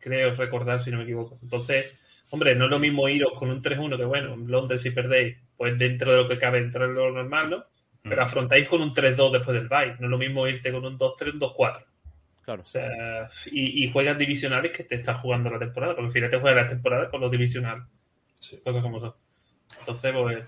Creo 0.00 0.34
recordar, 0.34 0.80
si 0.80 0.90
no 0.90 0.98
me 0.98 1.04
equivoco. 1.04 1.38
Entonces, 1.40 1.94
hombre, 2.30 2.56
no 2.56 2.64
es 2.64 2.70
lo 2.70 2.80
mismo 2.80 3.08
iros 3.08 3.34
con 3.38 3.48
un 3.48 3.62
3-1 3.62 3.96
que, 3.96 4.04
bueno, 4.04 4.34
en 4.34 4.50
Londres 4.50 4.82
si 4.82 4.90
perdéis, 4.90 5.36
pues 5.56 5.78
dentro 5.78 6.10
de 6.10 6.16
lo 6.16 6.28
que 6.28 6.38
cabe, 6.38 6.60
dentro 6.60 6.88
de 6.88 6.94
lo 6.94 7.12
normal, 7.12 7.50
¿no? 7.50 7.64
Pero 8.02 8.22
afrontáis 8.22 8.66
con 8.66 8.82
un 8.82 8.92
3-2 8.92 9.30
después 9.32 9.56
del 9.56 9.68
bye. 9.68 9.96
No 10.00 10.06
es 10.06 10.10
lo 10.10 10.18
mismo 10.18 10.48
irte 10.48 10.72
con 10.72 10.84
un 10.84 10.98
2-3, 10.98 11.34
un 11.34 11.40
2-4. 11.40 11.84
Claro. 12.44 12.62
O 12.62 12.66
sea, 12.66 13.28
y, 13.50 13.84
y 13.84 13.90
juegas 13.92 14.18
divisionales 14.18 14.72
que 14.72 14.84
te 14.84 14.96
estás 14.96 15.20
jugando 15.20 15.50
la 15.50 15.58
temporada. 15.58 15.94
Porque 15.94 16.06
al 16.08 16.12
final 16.12 16.30
te 16.30 16.38
juegas 16.40 16.64
la 16.64 16.68
temporada 16.70 17.10
con 17.10 17.20
los 17.20 17.30
divisionales. 17.30 17.84
Cosas 18.62 18.82
como 18.82 19.00
son. 19.00 19.14
Entonces, 19.80 20.12
pues, 20.12 20.44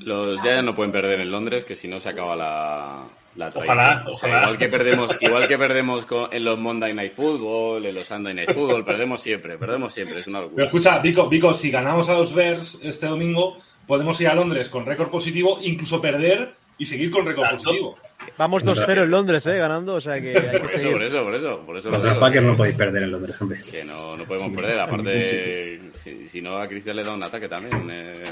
Los 0.00 0.40
Giants 0.40 0.64
no 0.64 0.74
pueden 0.76 0.92
perder 0.92 1.20
en 1.20 1.30
Londres, 1.30 1.64
que 1.64 1.74
si 1.74 1.88
no 1.88 1.98
se 2.00 2.08
acaba 2.10 2.36
la, 2.36 3.04
la 3.36 3.48
Ojalá, 3.48 4.02
tradición. 4.04 4.12
O 4.12 4.16
sea, 4.16 4.28
ojalá. 4.28 4.42
igual 4.42 4.58
que 4.58 4.68
perdemos, 4.68 5.16
igual 5.20 5.48
que 5.48 5.58
perdemos 5.58 6.06
con- 6.06 6.32
en 6.32 6.44
los 6.44 6.58
Monday 6.58 6.94
Night 6.94 7.12
Football, 7.14 7.84
en 7.86 7.94
los 7.94 8.04
Sunday 8.06 8.34
Night 8.34 8.52
Football, 8.52 8.84
perdemos 8.84 9.20
siempre, 9.20 9.58
perdemos 9.58 9.92
siempre, 9.92 10.20
es 10.20 10.26
una 10.28 10.38
Pero 10.38 10.48
locura. 10.48 10.64
escucha, 10.66 10.98
Vico, 11.00 11.28
Vico, 11.28 11.52
si 11.52 11.70
ganamos 11.70 12.08
a 12.08 12.14
los 12.14 12.32
Bears 12.34 12.78
este 12.82 13.06
domingo, 13.06 13.58
podemos 13.86 14.20
ir 14.20 14.28
a 14.28 14.34
Londres 14.34 14.68
con 14.68 14.86
récord 14.86 15.10
positivo, 15.10 15.58
incluso 15.60 16.00
perder 16.00 16.54
y 16.78 16.86
seguir 16.86 17.10
con 17.10 17.26
récord 17.26 17.44
Exacto. 17.46 17.64
positivo. 17.64 17.98
Vamos 18.38 18.64
2-0 18.64 19.02
en 19.04 19.10
Londres, 19.10 19.46
¿eh? 19.46 19.56
Ganando, 19.58 19.94
o 19.94 20.00
sea 20.00 20.20
que 20.20 20.36
hay 20.36 20.52
que 20.52 20.58
Por 20.60 20.70
eso, 20.70 20.78
seguir. 20.78 20.92
por 20.92 21.02
eso, 21.04 21.24
por 21.24 21.34
eso, 21.36 21.62
por 21.66 21.76
eso 21.78 21.90
Contra 21.90 22.18
Packers 22.18 22.46
no 22.46 22.56
podéis 22.56 22.76
perder 22.76 23.02
en 23.04 23.12
Londres, 23.12 23.40
hombre. 23.42 23.58
que 23.70 23.84
no, 23.84 24.16
no 24.16 24.24
podemos 24.24 24.52
perder, 24.54 24.80
aparte, 24.80 25.80
si, 26.02 26.28
si 26.28 26.40
no 26.42 26.58
a 26.58 26.66
Cristian 26.68 26.96
le 26.96 27.04
da 27.04 27.12
un 27.14 27.22
ataque 27.22 27.48
también. 27.48 27.88
eh, 27.90 28.24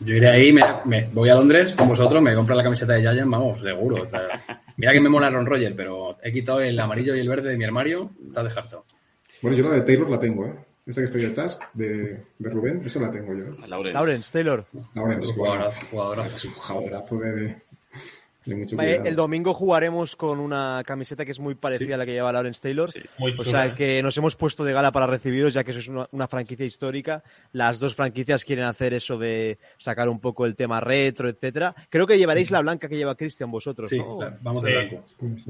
Yo 0.00 0.14
iré 0.14 0.28
ahí, 0.28 0.52
me, 0.52 0.62
me- 0.84 1.08
voy 1.12 1.28
a 1.30 1.34
Londres 1.34 1.72
con 1.74 1.88
vosotros, 1.88 2.22
me 2.22 2.34
compro 2.34 2.54
la 2.54 2.62
camiseta 2.62 2.92
de 2.94 3.00
Giants, 3.00 3.30
vamos, 3.30 3.60
seguro. 3.62 4.02
O 4.02 4.10
sea, 4.10 4.22
mira 4.76 4.92
que 4.92 5.00
me 5.00 5.08
mola 5.08 5.30
Ron 5.30 5.46
Roger, 5.46 5.74
pero 5.74 6.18
he 6.22 6.30
quitado 6.32 6.60
el 6.60 6.78
amarillo 6.78 7.14
y 7.16 7.20
el 7.20 7.28
verde 7.28 7.50
de 7.50 7.56
mi 7.56 7.64
armario, 7.64 8.10
está 8.26 8.42
descartado. 8.44 8.84
Bueno, 9.40 9.56
yo 9.56 9.64
la 9.68 9.74
de 9.76 9.80
Taylor 9.82 10.10
la 10.10 10.20
tengo, 10.20 10.46
¿eh? 10.46 10.54
Esa 10.86 11.00
que 11.00 11.06
estoy 11.06 11.22
detrás, 11.22 11.58
de, 11.74 12.22
de 12.38 12.50
Rubén, 12.50 12.80
esa 12.84 13.00
la 13.00 13.10
tengo 13.10 13.32
yo. 13.34 13.66
Lawrence. 13.66 13.92
Lawrence, 13.92 14.32
Taylor. 14.32 14.64
Es 15.20 15.32
Jugadorazo, 15.32 15.86
jugadorazo. 15.90 16.36
es 16.36 16.44
un 16.44 16.52
jugadorazo 16.52 17.18
de 17.18 17.56
mucho. 18.54 18.76
El 18.80 19.16
domingo 19.16 19.52
jugaremos 19.54 20.14
con 20.16 20.38
una 20.38 20.82
camiseta 20.86 21.24
que 21.24 21.32
es 21.32 21.40
muy 21.40 21.54
parecida 21.54 21.96
a 21.96 21.98
la 21.98 22.06
que 22.06 22.12
lleva 22.12 22.32
Lawrence 22.32 22.60
Taylor. 22.62 22.90
Sí. 22.90 23.00
muy 23.18 23.32
O 23.32 23.36
chula. 23.38 23.50
sea 23.50 23.66
¿eh? 23.66 23.74
que 23.74 24.02
nos 24.02 24.16
hemos 24.18 24.36
puesto 24.36 24.62
de 24.64 24.72
gala 24.72 24.92
para 24.92 25.06
recibidos, 25.06 25.54
ya 25.54 25.64
que 25.64 25.72
eso 25.72 25.80
es 25.80 25.88
una, 25.88 26.06
una 26.12 26.28
franquicia 26.28 26.64
histórica. 26.66 27.22
Las 27.52 27.80
dos 27.80 27.94
franquicias 27.94 28.44
quieren 28.44 28.64
hacer 28.66 28.94
eso 28.94 29.18
de 29.18 29.58
sacar 29.78 30.08
un 30.08 30.20
poco 30.20 30.46
el 30.46 30.54
tema 30.54 30.80
retro, 30.80 31.28
etcétera. 31.28 31.74
Creo 31.90 32.06
que 32.06 32.18
llevaréis 32.18 32.50
la 32.50 32.60
blanca 32.60 32.88
que 32.88 32.96
lleva 32.96 33.14
Cristian 33.16 33.50
vosotros, 33.50 33.90
Sí, 33.90 33.98
¿no? 33.98 34.16
claro, 34.16 34.36
vamos 34.42 34.62
Sí. 34.62 34.66
de 34.68 34.72
blanco. 34.76 35.04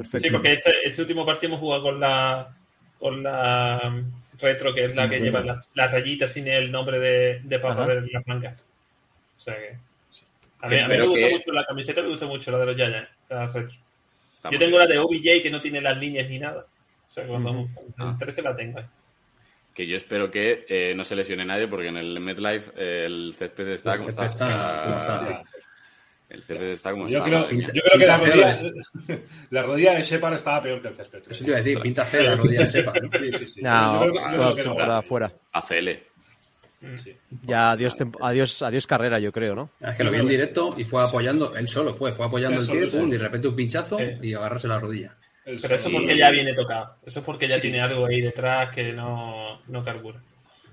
Sí, 0.04 0.30
porque 0.30 0.52
este, 0.54 0.70
este 0.88 1.02
último 1.02 1.26
partido 1.26 1.48
hemos 1.50 1.60
jugado 1.60 1.82
con 1.82 2.00
la 2.00 2.56
con 2.98 3.22
la 3.22 3.90
mm, 3.90 4.38
retro, 4.40 4.72
que 4.74 4.86
es 4.86 4.94
la 4.96 5.06
que 5.08 5.20
lleva 5.20 5.40
la, 5.42 5.62
la 5.74 5.86
rayita 5.88 6.26
sin 6.26 6.48
el 6.48 6.72
nombre 6.72 6.98
de, 6.98 7.40
de 7.44 7.58
Papa 7.58 7.82
Ajá. 7.82 7.94
de 7.94 8.10
las 8.10 8.26
mangas. 8.26 8.56
O 9.36 9.40
sea 9.40 9.54
que. 9.54 9.76
A 10.60 10.68
mí, 10.68 10.78
a 10.78 10.88
mí 10.88 10.96
me 10.96 11.04
gusta 11.04 11.18
que- 11.26 11.30
mucho 11.34 11.52
la 11.52 11.64
camiseta, 11.64 12.02
me 12.02 12.08
gusta 12.08 12.26
mucho 12.26 12.50
la 12.50 12.58
de 12.58 12.66
los 12.66 12.76
Giants, 12.76 13.08
la 13.28 13.46
retro. 13.46 13.60
Está 14.36 14.50
Yo 14.50 14.58
tengo 14.58 14.76
bien. 14.78 14.80
la 14.80 14.86
de 14.86 14.98
OBJ 14.98 15.42
que 15.42 15.50
no 15.50 15.60
tiene 15.60 15.80
las 15.80 15.96
líneas 15.98 16.28
ni 16.28 16.38
nada. 16.38 16.64
O 17.06 17.10
sea, 17.10 17.26
cuando 17.26 17.50
en 17.50 17.68
el 18.08 18.18
13 18.18 18.42
la 18.42 18.56
tengo. 18.56 18.78
ahí. 18.78 18.84
Que 19.74 19.86
yo 19.86 19.96
espero 19.96 20.30
que 20.30 20.64
eh, 20.68 20.94
no 20.94 21.04
se 21.04 21.14
lesione 21.14 21.44
nadie, 21.44 21.68
porque 21.68 21.88
en 21.88 21.98
el 21.98 22.18
MetLife 22.20 22.70
eh, 22.76 23.04
el 23.06 23.34
césped 23.38 23.68
está 23.68 23.92
El 23.92 23.98
como 23.98 24.10
césped 24.10 24.24
está. 24.26 24.46
está 24.48 24.82
como 24.84 24.96
está. 24.96 25.42
El 26.28 26.42
césped 26.42 26.70
está 26.70 26.90
como 26.92 27.08
Yo 27.08 27.18
está. 27.18 27.28
creo, 27.28 27.50
yo 27.50 27.82
creo 27.82 27.98
que 28.00 28.06
la 28.06 28.16
rodilla, 28.16 28.54
la 29.50 29.62
rodilla 29.62 29.92
de 29.94 30.02
Shepard 30.02 30.34
estaba 30.34 30.62
peor 30.62 30.80
que 30.82 30.88
el 30.88 30.96
césped. 30.96 31.22
Eso 31.30 31.44
te 31.44 31.50
iba 31.50 31.58
a 31.58 31.62
decir, 31.62 31.80
pinta 31.80 32.04
fea 32.04 32.22
la 32.22 32.36
rodilla 32.36 32.60
de 32.60 32.66
Sepa. 32.66 32.92
¿no? 33.00 33.10
Sí, 33.18 33.32
sí, 33.38 33.46
sí. 33.46 33.62
No, 33.62 34.06
no. 34.06 35.02
fuera. 35.02 35.30
ACL. 35.52 35.88
Sí. 36.80 37.16
Ya 37.42 37.70
adiós, 37.70 37.96
adiós, 38.20 38.62
adiós 38.62 38.86
carrera, 38.86 39.18
yo 39.18 39.32
creo, 39.32 39.54
¿no? 39.54 39.70
Es 39.80 39.96
que 39.96 40.04
lo 40.04 40.10
vi 40.10 40.18
en 40.18 40.28
directo 40.28 40.74
y 40.76 40.84
fue 40.84 41.02
apoyando, 41.02 41.56
él 41.56 41.66
solo 41.66 41.94
fue, 41.94 42.12
fue 42.12 42.26
apoyando 42.26 42.60
el 42.60 42.66
pie, 42.66 42.86
pum, 42.88 43.08
y 43.08 43.12
de 43.12 43.18
repente 43.18 43.48
un 43.48 43.56
pinchazo 43.56 43.98
y 44.22 44.34
agarrarse 44.34 44.68
la 44.68 44.78
rodilla. 44.78 45.16
El 45.46 45.58
Pero 45.60 45.76
eso 45.76 45.90
porque 45.90 46.18
ya 46.18 46.30
viene 46.30 46.52
tocado. 46.54 46.96
Eso 47.06 47.20
es 47.20 47.24
porque 47.24 47.48
ya 47.48 47.60
tiene 47.60 47.80
algo 47.80 48.06
ahí 48.06 48.20
detrás 48.20 48.74
que 48.74 48.92
no, 48.92 49.60
no 49.68 49.82
carbura. 49.82 50.20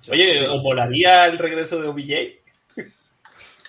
Oye, 0.10 0.46
¿os 0.48 0.62
molaría 0.62 1.28
el 1.28 1.38
regreso 1.38 1.80
de 1.80 1.88
OBJ? 1.88 2.76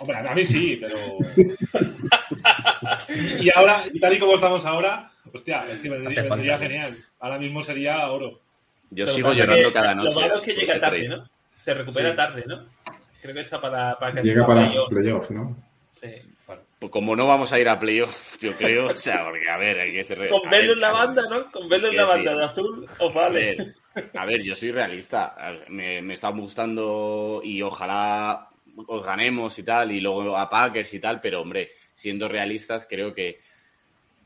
Hombre, 0.00 0.16
a 0.16 0.34
mí 0.34 0.44
sí, 0.44 0.80
pero. 0.80 1.18
y 3.40 3.48
ahora, 3.54 3.76
y 3.92 4.00
tal 4.00 4.14
y 4.14 4.18
como 4.18 4.34
estamos 4.34 4.64
ahora, 4.64 5.12
hostia, 5.32 5.66
es 5.70 5.78
que 5.80 5.90
vendría, 5.90 6.22
vendría 6.22 6.58
genial. 6.58 6.92
Ahora 7.20 7.38
mismo 7.38 7.62
sería 7.62 8.10
oro. 8.10 8.40
Yo 8.90 9.06
sigo 9.06 9.32
llorando 9.32 9.68
que 9.68 9.74
cada 9.74 9.94
noche. 9.94 10.14
Lo 10.14 10.20
malo 10.20 10.34
es 10.36 10.40
que 10.40 10.54
llega 10.54 10.80
tarde. 10.80 11.08
¿no? 11.08 11.28
Se 11.64 11.74
recupera 11.74 12.10
Sí. 12.10 12.16
tarde, 12.16 12.44
¿no? 12.46 12.66
Creo 13.22 13.34
que 13.34 13.40
está 13.40 13.60
para, 13.60 13.98
para 13.98 14.14
casi 14.16 14.28
Llega 14.28 14.46
para 14.46 14.66
playoff. 14.66 14.88
playoff, 14.90 15.30
¿no? 15.30 15.56
Sí. 15.90 16.08
Bueno, 16.46 16.62
como 16.90 17.16
no 17.16 17.26
vamos 17.26 17.52
a 17.52 17.58
ir 17.58 17.68
a 17.68 17.78
playoff, 17.80 18.36
yo 18.40 18.52
creo, 18.56 18.88
o 18.88 18.96
sea, 18.96 19.24
porque 19.24 19.48
a 19.48 19.56
ver, 19.56 19.80
hay 19.80 19.92
que 19.92 20.04
ser... 20.04 20.28
Con 20.28 20.50
verlo 20.50 20.74
en 20.74 20.80
la 20.80 20.90
banda, 20.92 21.22
¿no? 21.30 21.50
Con 21.50 21.68
verlo 21.68 21.88
en 21.88 21.96
la 21.96 22.04
banda 22.04 22.34
de 22.34 22.44
azul, 22.44 22.86
os 22.98 23.14
vale. 23.14 23.56
A 24.14 24.26
ver, 24.26 24.42
yo 24.42 24.54
soy 24.54 24.72
realista. 24.72 25.34
Me, 25.68 26.02
me 26.02 26.14
está 26.14 26.28
gustando 26.30 27.40
y 27.42 27.62
ojalá 27.62 28.48
os 28.88 29.06
ganemos 29.06 29.58
y 29.58 29.62
tal, 29.62 29.92
y 29.92 30.00
luego 30.00 30.36
a 30.36 30.50
Packers 30.50 30.92
y 30.94 31.00
tal, 31.00 31.20
pero 31.20 31.40
hombre, 31.40 31.70
siendo 31.94 32.28
realistas, 32.28 32.86
creo 32.90 33.14
que 33.14 33.40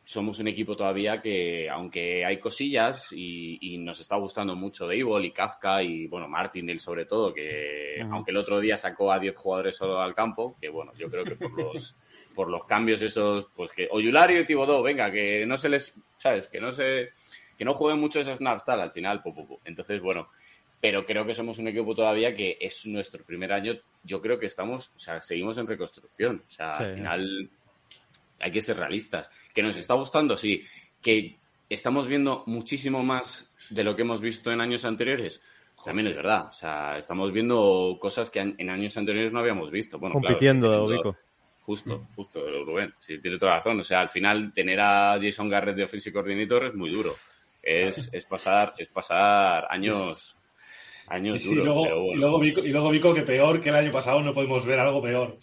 somos 0.09 0.39
un 0.39 0.49
equipo 0.49 0.75
todavía 0.75 1.21
que, 1.21 1.69
aunque 1.69 2.25
hay 2.25 2.39
cosillas 2.39 3.13
y, 3.13 3.77
nos 3.77 4.01
está 4.01 4.17
gustando 4.17 4.57
mucho 4.57 4.87
Dable 4.87 5.27
y 5.27 5.33
Kafka 5.33 5.83
y, 5.83 6.07
bueno, 6.07 6.27
Martindale 6.27 6.79
sobre 6.79 7.05
todo, 7.05 7.35
que 7.35 8.01
aunque 8.11 8.31
el 8.31 8.39
otro 8.39 8.59
día 8.59 8.79
sacó 8.79 9.13
a 9.13 9.19
10 9.19 9.37
jugadores 9.37 9.77
solo 9.77 10.01
al 10.01 10.15
campo, 10.15 10.57
que 10.59 10.71
bueno, 10.71 10.93
yo 10.97 11.11
creo 11.11 11.25
que 11.25 11.37
por 11.37 11.53
los, 11.75 11.95
por 12.35 12.49
los 12.49 12.65
cambios 12.65 13.03
esos, 13.03 13.49
pues 13.55 13.71
que 13.73 13.87
Oyulario 13.91 14.41
y 14.41 14.47
Tibodó, 14.47 14.83
venga, 14.83 15.11
que 15.11 15.45
no 15.45 15.59
se 15.59 15.69
les, 15.69 15.95
¿sabes? 16.17 16.49
Que 16.49 16.59
no 16.59 16.73
se, 16.73 17.11
que 17.59 17.67
no 17.67 17.75
jueguen 17.75 18.01
mucho 18.01 18.19
esas 18.19 18.39
snaps 18.39 18.65
tal, 18.65 18.81
al 18.81 18.93
final, 18.93 19.23
entonces, 19.67 20.01
bueno, 20.01 20.31
pero 20.81 21.05
creo 21.05 21.27
que 21.27 21.35
somos 21.35 21.59
un 21.59 21.69
equipo 21.69 21.95
todavía 21.95 22.35
que 22.35 22.57
es 22.59 22.87
nuestro 22.87 23.23
primer 23.25 23.53
año, 23.53 23.75
yo 24.05 24.23
creo 24.23 24.39
que 24.39 24.47
estamos, 24.47 24.91
o 24.97 24.99
sea, 24.99 25.21
seguimos 25.21 25.59
en 25.59 25.67
reconstrucción, 25.67 26.45
o 26.47 26.51
sea, 26.51 26.79
al 26.79 26.95
final 26.95 27.51
hay 28.39 28.51
que 28.51 28.63
ser 28.63 28.77
realistas. 28.77 29.31
¿Que 29.55 29.63
nos 29.63 29.77
está 29.77 29.95
gustando? 29.95 30.37
Sí. 30.37 30.65
¿Que 31.03 31.37
estamos 31.69 32.07
viendo 32.07 32.45
muchísimo 32.47 33.03
más 33.03 33.51
de 33.71 33.85
lo 33.85 33.95
que 33.95 34.03
hemos 34.03 34.21
visto 34.21 34.51
en 34.51 34.61
años 34.61 34.85
anteriores? 34.85 35.41
También 35.85 36.09
es 36.09 36.17
verdad. 36.17 36.49
O 36.49 36.53
sea, 36.53 36.99
estamos 36.99 37.33
viendo 37.33 37.97
cosas 38.01 38.31
que 38.31 38.41
en 38.41 38.71
años 38.71 38.97
anteriores 38.97 39.33
no 39.33 39.41
habíamos 39.41 39.71
visto. 39.71 39.99
Bueno, 39.99 40.15
Compitiendo, 40.15 40.87
claro, 40.87 41.17
Justo, 41.63 42.07
justo, 42.17 42.41
Rubén. 42.65 42.95
Sí, 42.99 43.19
tiene 43.21 43.39
toda 43.39 43.53
la 43.53 43.57
razón. 43.59 43.81
O 43.81 43.85
sea, 43.85 44.01
al 44.01 44.09
final 44.09 44.55
tener 44.55 44.81
a 44.81 45.19
Jason 45.21 45.51
Garrett 45.51 45.77
de 45.77 45.85
Offensive 45.85 46.15
Coordinator 46.15 46.65
es 46.65 46.75
muy 46.75 46.91
duro. 46.91 47.15
Es, 47.63 48.09
es 48.15 48.25
pasar, 48.25 48.75
es 48.79 48.89
pasar 48.89 49.67
años 49.69 50.38
años 51.11 51.43
duros. 51.43 51.63
Y 51.63 51.65
luego, 51.65 51.83
pero 51.83 52.01
bueno. 52.03 52.17
y, 52.17 52.21
luego 52.21 52.39
Vico, 52.41 52.61
y 52.61 52.69
luego 52.69 52.91
Vico 52.91 53.15
que 53.15 53.23
peor 53.23 53.61
que 53.61 53.69
el 53.69 53.77
año 53.77 53.93
pasado 53.93 54.21
no 54.23 54.35
podemos 54.35 54.65
ver 54.65 54.81
algo 54.81 55.03
peor. 55.03 55.37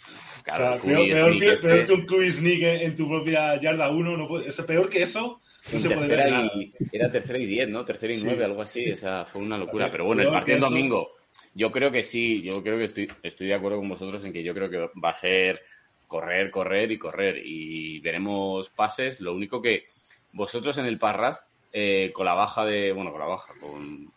Claro, 0.44 0.76
o 0.76 0.80
sea, 0.80 0.96
peor, 0.96 1.08
peor, 1.08 1.40
que, 1.40 1.52
este... 1.54 1.68
peor, 1.68 1.86
que, 1.86 1.94
un 1.94 2.06
QB 2.06 2.32
sneak 2.32 2.62
en 2.62 2.96
tu 2.96 3.08
propia 3.08 3.60
yarda 3.60 3.90
1. 3.90 4.18
No 4.18 4.28
puede, 4.28 4.50
o 4.50 4.66
peor 4.66 4.90
que 4.90 5.04
eso 5.04 5.42
no 5.74 5.80
se 5.80 5.90
puede 5.90 6.08
ver. 6.08 6.46
Y, 6.56 6.74
era 6.92 7.12
tercera 7.12 7.40
y 7.40 7.46
10, 7.46 7.70
¿no? 7.70 7.84
Tercera 7.86 8.14
y 8.14 8.18
9, 8.22 8.38
sí. 8.38 8.44
algo 8.44 8.62
así. 8.62 8.92
O 8.92 8.96
sea, 8.96 9.26
fue 9.26 9.42
una 9.42 9.58
locura. 9.58 9.90
Pero 9.90 10.06
bueno, 10.06 10.22
el 10.22 10.30
partido 10.30 10.60
domingo, 10.60 11.08
yo 11.54 11.72
creo 11.72 11.92
que 11.92 12.04
sí. 12.04 12.42
Yo 12.44 12.62
creo 12.62 12.78
que 12.78 12.86
estoy, 12.86 13.08
estoy 13.24 13.48
de 13.48 13.56
acuerdo 13.56 13.80
con 13.80 13.90
vosotros 13.90 14.24
en 14.24 14.34
que 14.34 14.44
yo 14.44 14.54
creo 14.54 14.70
que 14.70 14.78
va 15.04 15.10
a 15.10 15.16
ser 15.16 15.62
correr, 16.08 16.52
correr 16.52 16.92
y 16.92 16.98
correr. 16.98 17.42
Y 17.44 18.00
veremos 18.02 18.70
pases. 18.70 19.20
Lo 19.20 19.34
único 19.34 19.62
que 19.62 19.86
vosotros 20.32 20.78
en 20.78 20.86
el 20.86 21.00
Parras, 21.00 21.48
eh, 21.74 22.12
con 22.14 22.26
la 22.26 22.34
baja 22.34 22.66
de. 22.66 22.92
Bueno, 22.92 23.12
con 23.12 23.20
la 23.20 23.28
baja, 23.28 23.54
con 23.60 24.14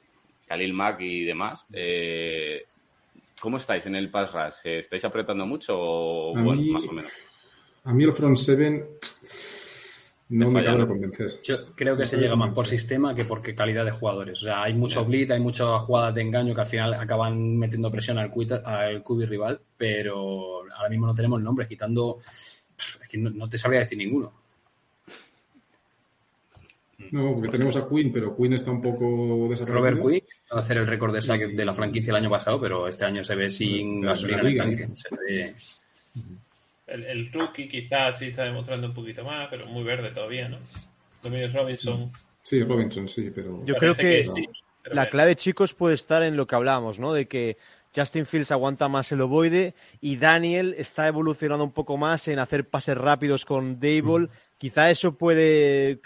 Khalil 0.49 0.73
Mack 0.73 1.01
y 1.01 1.25
demás. 1.25 1.67
Eh, 1.73 2.65
¿Cómo 3.41 3.59
estáis 3.59 3.87
en 3.87 3.95
el 3.95 4.11
pass 4.11 4.33
rush? 4.33 4.79
¿Estáis 4.79 5.05
apretando 5.05 5.47
mucho 5.47 5.75
o 5.79 6.33
bueno, 6.33 6.61
mí, 6.61 6.71
más 6.71 6.87
o 6.89 6.93
menos? 6.93 7.13
A 7.85 7.95
mí 7.95 8.05
el 8.05 8.13
front 8.13 8.37
seven 8.37 8.85
no 10.31 10.51
me 10.51 10.61
acaba 10.61 10.79
de 10.79 10.87
convencer. 10.87 11.41
Yo 11.43 11.75
creo 11.75 11.97
que 11.97 12.05
se 12.05 12.19
llega 12.19 12.37
más 12.37 12.53
por 12.53 12.67
sistema 12.67 13.15
que 13.15 13.25
por 13.25 13.43
calidad 13.55 13.85
de 13.85 13.93
jugadores. 13.93 14.41
O 14.41 14.45
sea, 14.45 14.63
hay 14.63 14.75
mucho 14.75 15.05
blitz, 15.05 15.31
hay 15.31 15.41
muchas 15.41 15.83
jugadas 15.83 16.15
de 16.15 16.23
engaño 16.23 16.55
que 16.55 16.61
al 16.61 16.67
final 16.67 16.95
acaban 16.95 17.57
metiendo 17.57 17.91
presión 17.91 18.19
al, 18.19 18.31
QB, 18.31 18.65
al 18.65 19.03
QB 19.03 19.27
rival, 19.27 19.61
pero 19.77 20.63
ahora 20.75 20.91
mismo 20.91 21.07
no 21.07 21.15
tenemos 21.15 21.39
el 21.39 21.45
nombre, 21.45 21.67
quitando... 21.67 22.19
Es 22.21 23.09
que 23.11 23.19
no, 23.19 23.31
no 23.31 23.49
te 23.49 23.57
sabría 23.57 23.81
decir 23.81 23.97
ninguno. 23.97 24.33
No, 27.13 27.35
porque 27.35 27.49
tenemos 27.49 27.77
a 27.77 27.89
Quinn, 27.89 28.13
pero 28.13 28.37
Quinn 28.37 28.53
está 28.53 28.71
un 28.71 28.83
poco 28.83 29.49
desaparecido. 29.49 29.79
Robert 29.79 30.03
Quinn 30.03 30.23
va 30.53 30.59
a 30.59 30.61
hacer 30.61 30.79
el 30.79 30.87
récord 30.87 31.15
de 31.15 31.23
saque 31.23 31.47
de 31.49 31.65
la 31.65 31.73
franquicia 31.73 32.11
el 32.11 32.17
año 32.17 32.31
pasado, 32.31 32.61
pero 32.61 32.89
este 32.89 33.05
año 33.05 33.23
se 33.23 33.37
ve 33.37 33.49
sin 33.51 34.01
gasolina 34.01 34.41
en 34.41 34.47
el 34.47 34.57
tanque. 34.57 34.89
Se 34.95 35.09
ve... 35.15 35.55
el, 36.89 37.05
el, 37.05 37.33
rookie 37.33 37.69
quizás 37.69 38.19
sí 38.19 38.27
está 38.27 38.45
demostrando 38.45 38.89
un 38.89 38.95
poquito 38.95 39.25
más, 39.25 39.49
pero 39.49 39.67
muy 39.67 39.85
verde 39.85 40.11
todavía, 40.11 40.49
¿no? 40.49 40.59
Dominic 41.23 41.55
Robinson. 41.55 42.11
Sí, 42.43 42.63
Robinson, 42.63 43.09
sí, 43.09 43.31
pero... 43.33 43.65
Yo 43.65 43.75
creo 43.77 43.95
que, 43.95 44.03
que 44.03 44.25
sí, 44.25 44.49
pero 44.83 44.97
la 44.97 45.09
clave, 45.09 45.37
chicos, 45.37 45.75
puede 45.75 45.95
estar 45.95 46.23
en 46.23 46.37
lo 46.37 46.47
que 46.47 46.57
hablábamos, 46.57 46.99
¿no? 46.99 47.13
De 47.13 47.29
que 47.29 47.59
Justin 47.95 48.27
Fields 48.27 48.53
aguanta 48.53 48.89
más 48.89 49.11
el 49.13 49.21
ovoide 49.21 49.75
y 50.01 50.17
Daniel 50.17 50.75
está 50.79 51.09
evolucionando 51.09 51.65
un 51.65 51.73
poco 51.73 51.97
más 51.97 52.27
en 52.29 52.39
hacer 52.39 52.69
pases 52.69 52.97
rápidos 52.97 53.45
con 53.45 53.81
Dable. 53.81 54.27
Mm. 54.27 54.31
Quizá 54.59 54.91
eso 54.91 55.17
puede 55.17 56.01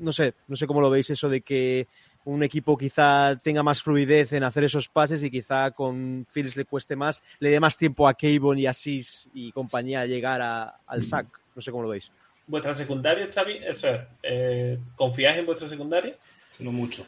no 0.00 0.12
sé, 0.12 0.34
no 0.48 0.56
sé 0.56 0.66
cómo 0.66 0.80
lo 0.80 0.90
veis 0.90 1.10
eso 1.10 1.28
de 1.28 1.42
que 1.42 1.86
un 2.24 2.42
equipo 2.42 2.76
quizá 2.76 3.36
tenga 3.36 3.62
más 3.62 3.82
fluidez 3.82 4.32
en 4.32 4.44
hacer 4.44 4.64
esos 4.64 4.88
pases 4.88 5.22
y 5.22 5.30
quizá 5.30 5.70
con 5.70 6.26
Fields 6.30 6.56
le 6.56 6.64
cueste 6.64 6.96
más, 6.96 7.22
le 7.38 7.50
dé 7.50 7.60
más 7.60 7.76
tiempo 7.76 8.06
a 8.06 8.14
Kayvon 8.14 8.58
y 8.58 8.66
a 8.66 8.74
Sis 8.74 9.28
y 9.32 9.52
compañía 9.52 10.02
a 10.02 10.06
llegar 10.06 10.42
a, 10.42 10.80
al 10.86 11.04
sack. 11.04 11.26
No 11.54 11.62
sé 11.62 11.70
cómo 11.70 11.84
lo 11.84 11.90
veis. 11.90 12.10
¿Vuestra 12.46 12.74
secundaria, 12.74 13.28
Xavi? 13.32 13.58
Eso 13.64 13.88
es, 13.88 14.00
eh, 14.22 14.78
¿Confiáis 14.96 15.38
en 15.38 15.46
vuestra 15.46 15.68
secundaria? 15.68 16.16
No 16.58 16.72
mucho. 16.72 17.06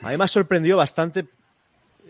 A 0.00 0.10
mí 0.10 0.16
me 0.16 0.24
ha 0.24 0.28
sorprendido 0.28 0.76
bastante 0.76 1.26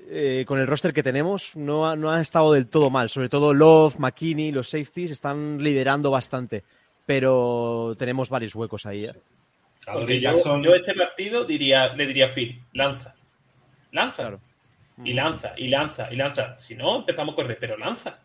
eh, 0.09 0.45
con 0.47 0.59
el 0.59 0.67
roster 0.67 0.93
que 0.93 1.03
tenemos. 1.03 1.55
No 1.55 1.87
ha, 1.87 1.97
no 1.97 2.11
ha 2.11 2.21
estado 2.21 2.53
del 2.53 2.69
todo 2.69 2.89
mal. 2.91 3.11
Sobre 3.11 3.29
todo 3.29 3.53
Love, 3.53 3.99
McKinney, 3.99 4.53
los 4.53 4.71
safeties 4.71 5.11
están 5.11 5.63
liderando 5.63 6.11
bastante. 6.11 6.65
Pero 7.05 7.95
tenemos 7.99 8.31
varios 8.31 8.55
huecos 8.55 8.87
ahí. 8.87 9.05
¿eh? 9.05 9.15
Porque 9.85 10.21
yo, 10.21 10.33
Jackson... 10.33 10.63
yo, 10.63 10.75
este 10.75 10.95
partido 10.95 11.45
diría, 11.45 11.89
le 11.95 12.07
diría 12.07 12.27
a 12.27 12.29
Phil, 12.29 12.61
lanza. 12.73 13.15
Lanza. 13.91 14.23
Claro. 14.23 14.41
Y 15.05 15.13
lanza, 15.15 15.55
y 15.57 15.69
lanza, 15.69 16.13
y 16.13 16.17
lanza. 16.17 16.59
Si 16.61 16.75
no, 16.75 16.99
empezamos 16.99 17.33
a 17.33 17.37
correr, 17.37 17.57
pero 17.59 17.77
lanza. 17.77 18.19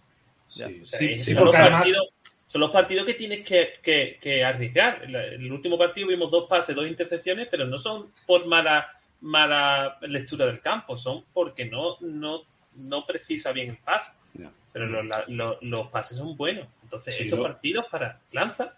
Sí, 0.47 0.64
o 0.64 0.86
sea, 0.86 0.99
sí, 0.99 1.20
sí, 1.20 1.34
son, 1.34 1.45
los 1.45 1.55
además... 1.55 1.82
partidos, 1.82 2.08
son, 2.45 2.62
los 2.62 2.72
partidos, 2.72 3.05
que 3.05 3.14
tienes 3.16 3.45
que, 3.45 3.74
que, 3.82 4.18
que 4.22 4.43
arriesgar. 4.43 5.03
En 5.03 5.16
el 5.16 5.51
último 5.51 5.78
partido 5.78 6.08
vimos 6.08 6.32
dos 6.32 6.47
pases, 6.47 6.76
dos 6.76 6.88
intercepciones, 6.88 7.47
pero 7.49 7.66
no 7.66 7.78
son 7.78 8.12
por 8.26 8.45
mala, 8.45 8.91
mala 9.22 9.97
lectura 10.01 10.45
del 10.45 10.62
campo, 10.62 10.97
son 10.97 11.24
porque 11.34 11.66
no, 11.66 11.97
no, 12.01 12.43
no 12.76 13.05
precisa 13.05 13.51
bien 13.51 13.70
el 13.72 13.78
pase. 13.78 14.12
Yeah. 14.38 14.51
Pero 14.72 14.86
los, 14.86 15.05
los, 15.28 15.58
los, 15.62 15.88
pases 15.88 16.18
son 16.18 16.38
buenos. 16.38 16.68
Entonces, 16.84 17.20
estos 17.20 17.39
partidos 17.39 17.86
para 17.89 18.20
lanza, 18.32 18.76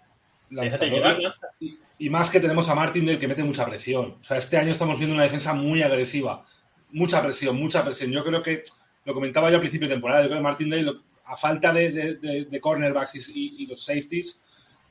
Y, 1.59 1.77
y 1.99 2.09
más 2.09 2.29
que 2.29 2.39
tenemos 2.39 2.67
a 2.69 2.75
Martin 2.75 3.05
del 3.05 3.19
que 3.19 3.27
mete 3.27 3.43
mucha 3.43 3.65
presión. 3.65 4.15
O 4.21 4.23
sea, 4.23 4.37
este 4.37 4.57
año 4.57 4.71
estamos 4.71 4.97
viendo 4.97 5.15
una 5.15 5.23
defensa 5.23 5.53
muy 5.53 5.81
agresiva. 5.83 6.45
Mucha 6.91 7.21
presión, 7.21 7.57
mucha 7.57 7.83
presión. 7.83 8.11
Yo 8.11 8.23
creo 8.23 8.41
que, 8.41 8.63
lo 9.05 9.13
comentaba 9.13 9.49
yo 9.49 9.55
al 9.55 9.61
principio 9.61 9.87
de 9.87 9.95
temporada, 9.95 10.21
yo 10.21 10.27
creo 10.27 10.39
que 10.39 10.43
Martin 10.43 10.69
Dale, 10.69 10.93
a 11.25 11.35
falta 11.35 11.73
de, 11.73 11.91
de, 11.91 12.15
de, 12.15 12.45
de 12.45 12.61
cornerbacks 12.61 13.15
y, 13.15 13.63
y, 13.63 13.67
los 13.67 13.83
safeties, 13.83 14.39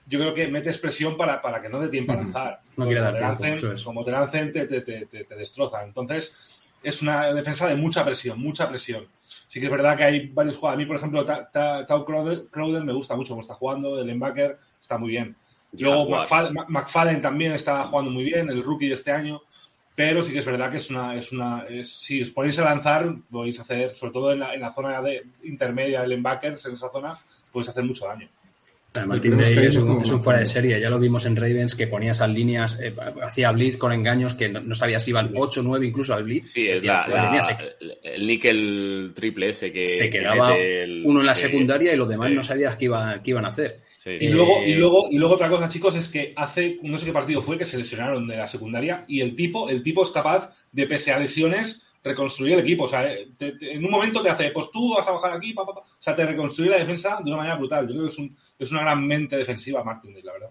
yo 0.07 0.19
creo 0.19 0.35
que 0.35 0.49
metes 0.49 0.79
presión 0.79 1.17
para, 1.17 1.43
para 1.43 1.61
que 1.61 1.69
no 1.69 1.81
dé 1.81 1.89
tiempo 1.89 2.13
a 2.13 2.17
lanzar. 2.17 2.61
No 2.77 2.87
quiere 2.87 3.01
dar 3.01 3.39
tiempo, 3.39 3.67
lancen, 3.67 3.85
Como 3.85 4.05
te 4.05 4.11
lancen, 4.11 4.53
te, 4.53 4.67
te, 4.67 4.81
te, 4.81 5.07
te, 5.07 5.35
destrozan. 5.35 5.87
Entonces, 5.89 6.37
es 6.83 7.03
una 7.03 7.33
defensa 7.33 7.67
de 7.67 7.75
mucha 7.75 8.05
presión, 8.05 8.41
mucha 8.41 8.69
presión. 8.69 9.07
Sí 9.49 9.61
que 9.61 9.67
es 9.67 9.73
verdad 9.73 9.97
que 9.97 10.05
hay 10.05 10.29
varios 10.29 10.57
jugadores. 10.57 10.77
A 10.77 10.83
mí, 10.83 10.87
por 10.87 10.97
ejemplo, 10.97 11.27
Tau 11.87 12.05
Crowder 12.05 12.85
me 12.85 12.93
gusta 12.93 13.17
mucho 13.17 13.31
cómo 13.31 13.43
está 13.43 13.55
jugando, 13.55 13.99
el 14.01 14.07
linebacker 14.07 14.59
está 14.81 14.99
muy 14.99 15.11
bien. 15.11 15.37
Luego 15.73 16.09
McFadden, 16.09 16.55
McFadden, 16.69 17.23
también 17.23 17.53
está 17.53 17.85
jugando 17.85 18.11
muy 18.11 18.25
bien, 18.25 18.49
el 18.49 18.63
rookie 18.63 18.89
de 18.89 18.95
este 18.95 19.13
año, 19.13 19.43
pero 19.95 20.23
sí 20.23 20.33
que 20.33 20.39
es 20.39 20.47
verdad 20.47 20.71
que 20.71 20.79
es 20.79 20.91
una, 20.91 21.17
es 21.17 21.33
una, 21.33 21.67
es, 21.69 21.93
si 21.93 22.23
os 22.23 22.31
ponéis 22.31 22.59
a 22.59 22.65
lanzar, 22.65 23.15
podéis 23.31 23.61
hacer, 23.61 23.95
sobre 23.95 24.13
todo 24.13 24.33
en 24.33 24.41
la, 24.41 24.55
en 24.55 24.61
la 24.61 24.73
zona 24.73 25.03
de 25.03 25.25
intermedia 25.43 26.01
del 26.01 26.11
linebackers, 26.11 26.65
en 26.67 26.75
esa 26.75 26.91
zona, 26.91 27.19
podéis 27.53 27.71
hacer 27.71 27.85
mucho 27.85 28.07
daño. 28.07 28.29
Martin 29.07 29.37
Day 29.37 29.67
es 29.67 29.77
un, 29.77 30.01
es 30.01 30.11
un, 30.11 30.23
fuera 30.23 30.41
de 30.41 30.47
serie, 30.47 30.81
ya 30.81 30.89
lo 30.89 30.99
vimos 30.99 31.27
en 31.27 31.37
Ravens 31.37 31.75
que 31.75 31.87
ponía 31.87 32.13
esas 32.13 32.31
líneas, 32.31 32.81
eh, 32.81 32.95
hacía 33.23 33.53
blitz 33.53 33.77
con 33.77 33.93
engaños 33.93 34.35
que 34.35 34.49
no, 34.49 34.61
no 34.61 34.75
sabía 34.75 34.99
si 34.99 35.11
iban 35.11 35.33
8 35.35 35.61
o 35.61 35.63
9 35.63 35.87
incluso 35.87 36.15
al 36.15 36.25
blitz. 36.25 36.53
Sí, 36.53 36.67
es 36.67 36.83
la, 36.83 37.07
la, 37.07 37.43
se, 37.43 37.57
el 38.03 38.27
níquel 38.27 39.13
triple 39.15 39.51
ese 39.51 39.71
que 39.71 39.87
se 39.87 40.09
quedaba 40.09 40.55
que 40.55 40.85
el, 40.85 41.03
uno 41.05 41.21
en 41.21 41.27
la 41.27 41.35
secundaria 41.35 41.93
y 41.93 41.97
los 41.97 42.09
demás 42.09 42.31
no 42.31 42.43
sabías 42.43 42.77
qué, 42.77 42.87
iba, 42.87 43.21
qué 43.23 43.31
iban 43.31 43.45
a 43.45 43.49
hacer. 43.49 43.81
Sí. 43.99 44.11
Y, 44.21 44.29
luego, 44.29 44.63
y, 44.65 44.75
luego, 44.75 45.09
y 45.11 45.19
luego 45.19 45.35
otra 45.35 45.49
cosa, 45.49 45.69
chicos, 45.69 45.97
es 45.97 46.09
que 46.09 46.33
hace, 46.37 46.79
no 46.83 46.97
sé 46.99 47.07
qué 47.07 47.13
partido 47.13 47.43
fue, 47.43 47.59
que 47.59 47.65
se 47.65 47.77
lesionaron 47.77 48.29
de 48.29 48.37
la 48.37 48.47
secundaria 48.47 49.05
y 49.09 49.21
el 49.21 49.35
tipo, 49.35 49.69
el 49.69 49.83
tipo 49.83 50.05
es 50.05 50.11
capaz 50.11 50.55
de, 50.71 50.87
pese 50.87 51.11
a 51.11 51.19
lesiones, 51.19 51.83
reconstruir 52.05 52.55
el 52.55 52.61
equipo. 52.61 52.85
O 52.85 52.89
sea, 52.89 53.13
te, 53.37 53.53
te, 53.59 53.75
en 53.75 53.85
un 53.85 53.91
momento 53.91 54.23
te 54.23 54.31
hace, 54.31 54.53
pues 54.53 54.71
tú 54.71 54.95
vas 54.95 55.09
a 55.09 55.11
bajar 55.11 55.33
aquí, 55.33 55.53
pa, 55.53 55.67
pa, 55.67 55.75
pa. 55.75 55.81
o 55.81 55.97
sea, 55.99 56.15
te 56.15 56.25
reconstruye 56.25 56.71
la 56.71 56.79
defensa 56.79 57.19
de 57.25 57.29
una 57.29 57.39
manera 57.39 57.57
brutal. 57.57 57.89
Yo 57.89 57.95
creo 57.95 58.07
que 58.07 58.13
es, 58.13 58.19
un, 58.21 58.37
es 58.57 58.71
una 58.71 58.83
gran 58.83 59.05
mente 59.05 59.37
defensiva, 59.37 59.83
Martin, 59.83 60.15
la 60.23 60.33
verdad. 60.33 60.51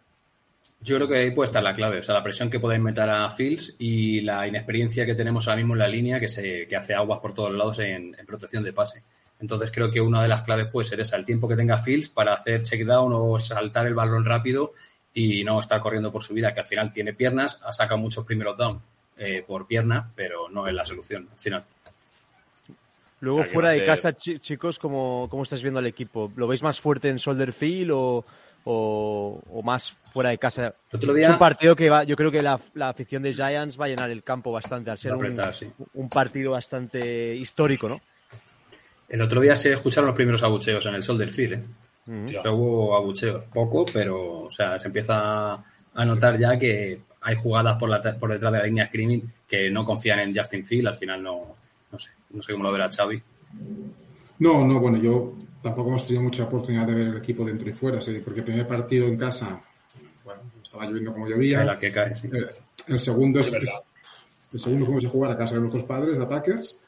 Yo 0.81 0.97
creo 0.97 1.07
que 1.07 1.17
ahí 1.17 1.31
puede 1.31 1.47
estar 1.47 1.63
la 1.63 1.73
clave, 1.73 1.99
o 1.99 2.03
sea, 2.03 2.15
la 2.15 2.23
presión 2.23 2.49
que 2.49 2.59
pueden 2.59 2.83
meter 2.83 3.09
a 3.09 3.31
Fields 3.31 3.77
y 3.79 4.19
la 4.21 4.45
inexperiencia 4.45 5.05
que 5.05 5.15
tenemos 5.15 5.47
ahora 5.47 5.57
mismo 5.57 5.73
en 5.73 5.79
la 5.79 5.87
línea 5.87 6.19
que 6.19 6.27
se 6.27 6.67
que 6.67 6.75
hace 6.75 6.93
aguas 6.93 7.21
por 7.21 7.33
todos 7.33 7.53
lados 7.53 7.79
en, 7.79 8.13
en 8.13 8.25
protección 8.25 8.61
de 8.61 8.73
pase. 8.73 9.03
Entonces 9.39 9.71
creo 9.71 9.91
que 9.91 10.01
una 10.01 10.21
de 10.21 10.27
las 10.27 10.41
claves 10.41 10.67
puede 10.71 10.85
ser 10.87 10.99
esa, 10.99 11.15
el 11.15 11.25
tiempo 11.25 11.47
que 11.47 11.55
tenga 11.55 11.77
Fields 11.77 12.09
para 12.09 12.33
hacer 12.33 12.63
check 12.63 12.85
down 12.85 13.11
o 13.13 13.37
saltar 13.39 13.85
el 13.85 13.93
balón 13.93 14.25
rápido 14.25 14.73
y 15.13 15.43
no 15.43 15.59
estar 15.59 15.79
corriendo 15.79 16.11
por 16.11 16.23
su 16.23 16.33
vida, 16.33 16.53
que 16.53 16.59
al 16.61 16.65
final 16.65 16.91
tiene 16.93 17.13
piernas, 17.13 17.61
ha 17.63 17.71
sacado 17.71 17.99
muchos 17.99 18.25
primeros 18.25 18.57
down 18.57 18.81
eh, 19.17 19.43
por 19.45 19.67
pierna, 19.67 20.11
pero 20.15 20.49
no 20.49 20.67
es 20.67 20.73
la 20.73 20.85
solución 20.85 21.27
al 21.31 21.39
final. 21.39 21.63
Luego, 23.19 23.39
O 23.39 23.41
sea, 23.41 23.47
que 23.47 23.53
fuera 23.53 23.69
de 23.71 23.83
casa, 23.83 24.13
chi- 24.13 24.39
chicos, 24.39 24.77
¿cómo, 24.77 25.27
¿cómo 25.29 25.41
estáis 25.43 25.63
viendo 25.63 25.79
al 25.79 25.87
equipo? 25.87 26.31
¿Lo 26.35 26.47
veis 26.47 26.61
más 26.61 26.79
fuerte 26.79 27.09
en 27.09 27.17
Soldier 27.17 27.51
Field 27.51 27.91
o, 27.91 28.23
o, 28.63 29.41
o 29.51 29.61
más 29.63 29.95
fuera 30.13 30.29
de 30.29 30.37
casa? 30.37 30.75
Otro 30.91 31.11
Es 31.11 31.17
día 31.17 31.31
un 31.31 31.39
partido 31.39 31.75
que 31.75 31.89
va, 31.89 32.03
yo 32.03 32.15
creo 32.15 32.31
que 32.31 32.43
la, 32.43 32.59
la 32.75 32.89
afición 32.89 33.23
de 33.23 33.33
Giants 33.33 33.79
va 33.79 33.85
a 33.85 33.87
llenar 33.87 34.11
el 34.11 34.23
campo 34.23 34.51
bastante, 34.51 34.91
al 34.91 34.99
ser 34.99 35.13
sí. 35.55 35.67
un 35.95 36.09
partido 36.09 36.51
bastante 36.51 37.35
histórico, 37.35 37.89
¿no? 37.89 38.01
El 39.09 39.21
otro 39.21 39.41
día 39.41 39.55
se 39.55 39.73
escucharon 39.73 40.07
los 40.07 40.15
primeros 40.15 40.43
abucheos 40.43 40.85
en 40.85 40.95
el 40.95 41.03
sol 41.03 41.17
del 41.17 41.31
Field, 41.31 41.53
¿eh? 41.53 41.63
Pero 42.05 42.55
hubo 42.55 42.95
abucheos, 42.95 43.43
poco, 43.53 43.85
pero 43.91 44.45
o 44.45 44.51
sea, 44.51 44.79
se 44.79 44.87
empieza 44.87 45.53
a 45.53 46.05
notar 46.05 46.37
ya 46.37 46.57
que 46.57 46.99
hay 47.21 47.35
jugadas 47.35 47.77
por, 47.77 47.89
la, 47.89 48.01
por 48.17 48.31
detrás 48.31 48.53
de 48.53 48.59
la 48.59 48.65
línea 48.65 48.87
screening 48.87 49.29
que 49.47 49.69
no 49.69 49.83
confían 49.83 50.19
en 50.19 50.35
Justin 50.35 50.63
Field, 50.63 50.87
al 50.87 50.95
final 50.95 51.21
no, 51.21 51.55
no 51.91 51.99
sé, 51.99 52.11
no 52.29 52.41
sé 52.41 52.53
cómo 52.53 52.63
lo 52.63 52.71
verá 52.71 52.89
Xavi. 52.89 53.21
No, 54.39 54.65
no, 54.65 54.79
bueno, 54.79 54.97
yo 54.99 55.33
tampoco 55.61 55.89
hemos 55.89 56.05
tenido 56.05 56.23
mucha 56.23 56.43
oportunidad 56.43 56.85
de 56.87 56.93
ver 56.93 57.07
el 57.07 57.17
equipo 57.17 57.43
dentro 57.43 57.69
y 57.69 57.73
fuera, 57.73 58.01
sí, 58.01 58.21
porque 58.23 58.39
el 58.39 58.45
primer 58.45 58.67
partido 58.67 59.07
en 59.07 59.17
casa, 59.17 59.59
bueno, 60.23 60.41
estaba 60.63 60.85
lloviendo 60.85 61.11
como 61.11 61.27
llovía. 61.27 61.59
De 61.59 61.65
la 61.65 61.77
que 61.77 61.91
cae, 61.91 62.15
sí. 62.15 62.27
Eh, 62.27 62.45
El 62.87 62.99
segundo 62.99 63.39
es, 63.39 63.53
Es 63.53 63.71
el 64.53 64.59
segundo 64.59 64.85
fuimos 64.85 65.05
a 65.05 65.09
jugar 65.09 65.31
a 65.31 65.37
casa 65.37 65.55
de 65.55 65.61
nuestros 65.61 65.83
padres, 65.83 66.17
a 66.17 66.29
Packers. 66.29 66.79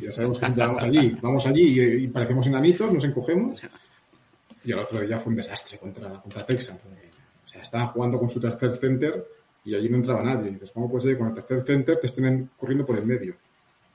Ya 0.00 0.12
sabemos 0.12 0.38
que 0.38 0.46
siempre 0.46 0.64
vamos 0.66 0.82
allí, 0.82 1.16
vamos 1.22 1.46
allí 1.46 1.80
y, 1.80 2.04
y 2.04 2.08
parecemos 2.08 2.46
enanitos, 2.46 2.92
nos 2.92 3.04
encogemos. 3.04 3.60
Y 4.64 4.72
el 4.72 4.78
otro 4.78 5.00
día 5.00 5.18
fue 5.18 5.30
un 5.30 5.36
desastre 5.36 5.78
contra, 5.78 6.10
contra 6.20 6.44
Texas. 6.46 6.78
O 7.44 7.48
sea, 7.48 7.62
estaban 7.62 7.86
jugando 7.88 8.18
con 8.18 8.28
su 8.28 8.40
tercer 8.40 8.76
center 8.76 9.26
y 9.64 9.74
allí 9.74 9.88
no 9.88 9.96
entraba 9.96 10.22
nadie. 10.22 10.50
Y 10.50 10.54
dices, 10.54 10.70
¿cómo 10.72 10.90
puede 10.90 11.02
ser 11.02 11.12
que 11.12 11.18
con 11.18 11.28
el 11.28 11.34
tercer 11.34 11.64
center 11.64 11.98
te 12.00 12.06
estén 12.06 12.50
corriendo 12.58 12.84
por 12.84 12.98
el 12.98 13.06
medio? 13.06 13.34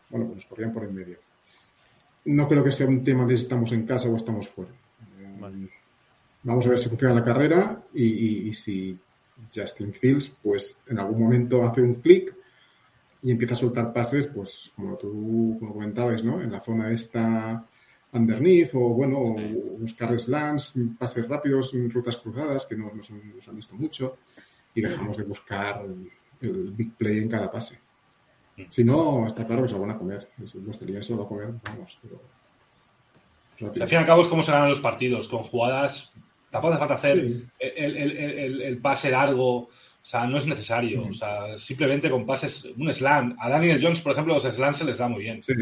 Bueno, 0.10 0.26
pues 0.28 0.38
nos 0.38 0.46
corrían 0.46 0.72
por 0.72 0.84
el 0.84 0.92
medio. 0.92 1.18
No 2.26 2.48
creo 2.48 2.64
que 2.64 2.72
sea 2.72 2.88
un 2.88 3.04
tema 3.04 3.26
de 3.26 3.38
si 3.38 3.44
estamos 3.44 3.72
en 3.74 3.86
casa 3.86 4.10
o 4.10 4.16
estamos 4.16 4.48
fuera. 4.48 4.72
Eh, 5.20 5.68
Vamos 6.46 6.66
a 6.66 6.70
ver 6.70 6.78
si 6.80 6.90
funciona 6.90 7.14
la 7.14 7.24
carrera 7.24 7.82
y, 7.94 8.04
y- 8.04 8.50
y 8.50 8.54
si 8.54 8.98
Justin 9.54 9.94
Fields, 9.94 10.32
pues 10.42 10.78
en 10.88 11.00
algún 11.00 11.22
momento 11.22 11.64
hace 11.64 11.82
un 11.82 11.96
clic 11.96 12.36
y 13.24 13.32
empieza 13.32 13.54
a 13.54 13.58
soltar 13.58 13.94
pases, 13.94 14.28
pues 14.28 14.72
como 14.76 14.96
tú 14.98 15.56
como 15.60 15.74
comentabas, 15.74 16.24
¿no? 16.24 16.42
En 16.42 16.52
la 16.52 16.60
zona 16.60 16.92
esta 16.92 17.66
underneath 18.12 18.76
o 18.76 18.80
bueno, 18.90 19.18
o 19.20 19.34
buscar 19.80 20.18
slants, 20.20 20.74
pases 21.00 21.28
rápidos, 21.28 21.74
rutas 21.90 22.18
cruzadas 22.18 22.66
que 22.66 22.76
no 22.76 22.92
nos 22.94 23.10
han, 23.10 23.36
nos 23.36 23.48
han 23.48 23.56
visto 23.56 23.76
mucho 23.76 24.18
y 24.76 24.82
dejamos 24.82 25.18
de 25.18 25.24
buscar 25.24 25.84
el, 26.42 26.72
big 26.72 26.94
play 26.96 27.20
en 27.20 27.30
cada 27.30 27.50
pase. 27.50 27.80
Si 28.70 28.84
no, 28.84 29.26
está 29.28 29.48
claro 29.48 29.64
que 29.64 29.70
se 29.70 29.76
lo 29.76 29.82
van 29.82 29.92
a 29.92 29.98
comer. 29.98 30.28
Si 30.46 30.60
los 30.60 30.78
tenían 30.78 31.02
se 31.02 31.12
lo 31.14 31.20
van 31.20 31.26
a 31.26 31.30
comer, 31.30 31.48
vamos, 31.66 31.98
pero... 32.02 32.22
rápido. 33.60 33.84
Al 33.84 33.90
fin 33.90 33.98
y 33.98 34.02
al 34.02 34.06
cabo 34.06 34.22
es 34.22 34.28
como 34.28 34.44
se 34.44 34.52
ganan 34.52 34.70
los 34.70 34.80
partidos, 34.82 35.28
con 35.28 35.44
jugadas. 35.44 36.12
Tampoco 36.52 36.74
hace 36.74 36.80
falta 36.80 36.96
hacer 36.96 37.16
Sí. 37.22 37.46
el, 37.60 37.98
el- 37.98 37.98
el- 37.98 38.38
el- 38.40 38.62
el 38.62 38.78
pase 38.78 39.10
largo, 39.10 39.70
o 40.04 40.06
sea, 40.06 40.26
no 40.28 40.38
es 40.38 40.46
necesario. 40.46 41.08
O 41.10 41.14
sea, 41.14 41.58
simplemente 41.58 42.10
con 42.10 42.26
pases, 42.26 42.66
un 42.78 42.94
slam. 42.94 43.38
A 43.40 43.50
Daniel 43.50 43.80
Jones, 43.82 44.02
por 44.02 44.12
ejemplo, 44.12 44.34
los 44.34 44.44
slams 44.44 44.78
se 44.78 44.84
les 44.84 44.98
da 44.98 45.08
muy 45.08 45.24
bien. 45.24 45.42
Sí. 45.42 45.54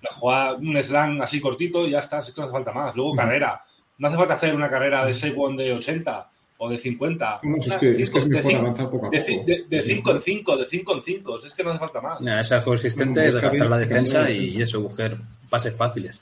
La 0.00 0.10
jugada, 0.12 0.54
un 0.54 0.80
slam 0.80 1.20
así 1.20 1.40
cortito 1.40 1.86
y 1.86 1.90
ya 1.90 1.98
está, 1.98 2.18
es 2.18 2.30
que 2.30 2.40
no 2.40 2.46
hace 2.46 2.52
falta 2.52 2.72
más. 2.72 2.94
Luego 2.94 3.16
carrera. 3.16 3.60
No 3.98 4.06
hace 4.06 4.16
falta 4.16 4.34
hacer 4.34 4.54
una 4.54 4.70
carrera 4.70 5.04
de 5.04 5.12
6 5.12 5.34
de 5.56 5.72
80 5.72 6.30
o 6.58 6.70
de 6.70 6.78
50. 6.78 7.38
No, 7.42 7.50
no, 7.50 7.56
es 7.58 7.66
Una 7.66 7.78
que, 7.80 7.86
de 7.86 8.02
es 8.02 8.10
que 8.10 8.18
es 8.18 8.28
mejor 8.28 8.54
avanzar 8.54 8.90
poco 8.90 9.06
a 9.06 9.10
de 9.10 9.20
poco. 9.22 9.44
De, 9.44 9.64
de 9.68 9.80
5 9.80 10.10
en 10.12 10.22
5, 10.22 10.56
de 10.56 10.66
5 10.68 10.94
en 10.94 11.02
5. 11.02 11.46
Es 11.46 11.54
que 11.54 11.64
no 11.64 11.70
hace 11.70 11.78
falta 11.80 12.00
más. 12.00 12.20
Nada, 12.20 12.42
ser 12.44 12.62
consistente, 12.62 13.20
Bueno, 13.20 13.34
desgastar 13.34 13.70
la 13.70 13.78
defensa 13.78 14.22
Javi, 14.22 14.52
y 14.56 14.62
eso, 14.62 14.80
buscar 14.80 15.18
pases 15.48 15.76
fáciles. 15.76 16.20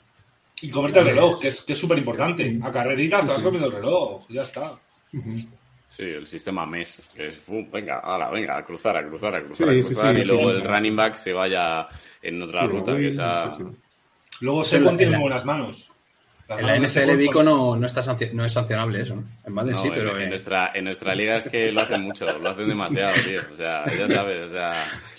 Y 0.61 0.71
comerte 0.71 0.99
el 0.99 1.05
reloj, 1.05 1.39
que 1.39 1.49
es 1.49 1.61
que 1.61 1.73
es 1.73 1.79
súper 1.79 1.99
importante. 1.99 2.59
A 2.63 2.71
carrerita 2.71 3.21
te 3.21 3.27
vas 3.27 3.43
comiendo 3.43 3.67
el 3.67 3.73
reloj, 3.73 4.23
ya 4.27 4.41
está. 4.41 4.71
Sí, 5.99 6.05
el 6.05 6.27
sistema 6.27 6.65
MES, 6.65 7.01
que 7.13 7.27
es, 7.27 7.41
venga, 7.69 7.99
ala, 7.99 8.29
venga, 8.29 8.57
a 8.57 8.63
cruzar, 8.63 8.95
a 8.95 9.05
cruzar, 9.05 9.35
a 9.35 9.41
cruzar, 9.41 9.57
Sí, 9.57 9.63
a 9.79 9.81
cruzar, 9.83 10.15
sí, 10.15 10.19
y 10.21 10.23
sí, 10.23 10.29
luego 10.29 10.51
sí. 10.53 10.57
el 10.59 10.63
running 10.63 10.95
back 10.95 11.15
se 11.15 11.33
vaya 11.33 11.87
en 12.21 12.41
otra 12.41 12.61
Sí, 12.61 12.67
ruta, 12.67 12.95
que 12.95 13.09
esa... 13.09 13.53
sí, 13.53 13.63
sí. 13.63 13.77
Luego 14.39 14.63
se 14.63 14.77
en 14.77 14.85
la- 14.85 14.89
tiene 14.91 15.03
en 15.07 15.11
la- 15.11 15.19
buenas 15.19 15.43
manos. 15.45 15.91
Las 16.47 16.59
En 16.61 16.65
la 16.67 16.75
NFL 16.77 17.17
Vico 17.17 17.43
no, 17.43 17.75
no, 17.75 17.85
está 17.85 18.01
no 18.33 18.45
es 18.45 18.53
sancionable 18.53 19.01
eso, 19.01 19.17
¿no? 19.17 19.23
En 19.45 19.53
Madden 19.53 19.73
No, 19.73 19.81
sí, 19.81 19.89
pero 19.93 20.15
en, 20.15 20.23
en- 20.23 20.29
nuestra, 20.29 20.71
en 20.73 20.85
nuestra 20.85 21.13
liga 21.13 21.37
es 21.39 21.49
que 21.51 21.69
lo 21.71 21.81
hacen 21.81 22.01
mucho, 22.01 22.31
lo 22.39 22.49
hacen 22.49 22.69
demasiado, 22.69 23.13
tío. 23.27 23.41
O 23.53 23.55
sea, 23.57 23.83
ya 23.85 24.07
sabes, 24.07 24.47
o 24.47 24.51
sea, 24.53 24.71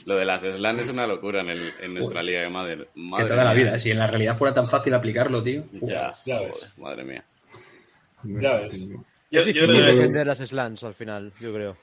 lo 0.07 0.16
de 0.16 0.24
las 0.24 0.41
slants 0.43 0.81
es 0.81 0.89
una 0.91 1.07
locura 1.07 1.43
en, 1.43 1.51
el, 1.51 1.70
en 1.83 1.93
nuestra 1.95 2.22
liga 2.22 2.41
de 2.41 2.49
Madden. 2.49 2.78
que 2.81 3.01
Madre 3.01 3.26
te 3.26 3.35
da 3.37 3.45
la 3.45 3.53
vida. 3.53 3.78
Si 3.78 3.91
en 3.91 3.99
la 3.99 4.07
realidad 4.07 4.35
fuera 4.35 4.55
tan 4.55 4.66
fácil 4.68 4.95
aplicarlo, 4.95 5.43
tío. 5.43 5.62
uf. 5.81 5.89
Ya, 5.91 6.14
Ya 6.24 6.41
ves. 6.41 6.72
madre 6.78 7.05
mía. 7.05 7.22
Ya 8.24 8.55
ves. 8.55 8.81
Yo, 9.31 9.41
es 9.41 9.47
yo 9.47 9.62
difícil 9.66 9.85
que- 9.87 9.93
defender 9.93 10.26
las 10.26 10.39
slants 10.39 10.85
al 10.85 10.95
final, 10.95 11.33
yo 11.41 11.53
creo. 11.55 11.76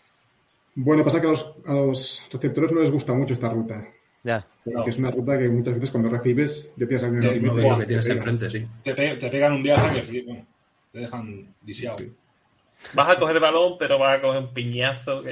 Bueno, 0.76 1.04
pasa 1.04 1.20
que 1.22 1.28
a 1.28 1.32
los, 1.32 1.54
a 1.66 1.74
los 1.74 2.22
receptores 2.32 2.72
no 2.72 2.82
les 2.82 2.92
gusta 2.92 3.14
mucho 3.14 3.34
esta 3.34 3.50
ruta. 3.50 3.88
Ya. 4.24 4.46
Porque 4.64 4.90
es 4.90 4.98
una 4.98 5.10
ruta 5.12 5.38
que 5.38 5.48
muchas 5.48 5.74
veces 5.76 5.90
cuando 5.92 6.10
recibes 6.10 6.74
ya 6.76 6.86
tienes 6.86 7.04
a 7.04 7.08
alguien 7.08 7.44
No, 7.44 7.54
No 7.54 7.80
que 7.80 7.86
tienes 7.86 8.06
te 8.06 8.12
pega. 8.14 8.22
enfrente, 8.32 8.50
sí. 8.50 8.68
Te, 8.84 8.94
pe- 8.94 9.16
te 9.16 9.30
pegan 9.30 9.54
un 9.54 9.64
viaje 9.64 9.94
que 9.94 10.04
flipa. 10.04 10.34
Te 10.92 11.00
dejan 11.00 11.56
lisiado. 11.66 11.98
Sí, 11.98 12.12
vas 12.94 13.10
a 13.10 13.20
coger 13.20 13.36
el 13.36 13.42
balón, 13.42 13.78
pero 13.78 13.98
vas 14.00 14.18
a 14.18 14.22
coger 14.22 14.42
un 14.42 14.54
piñazo. 14.54 15.24
Que... 15.24 15.30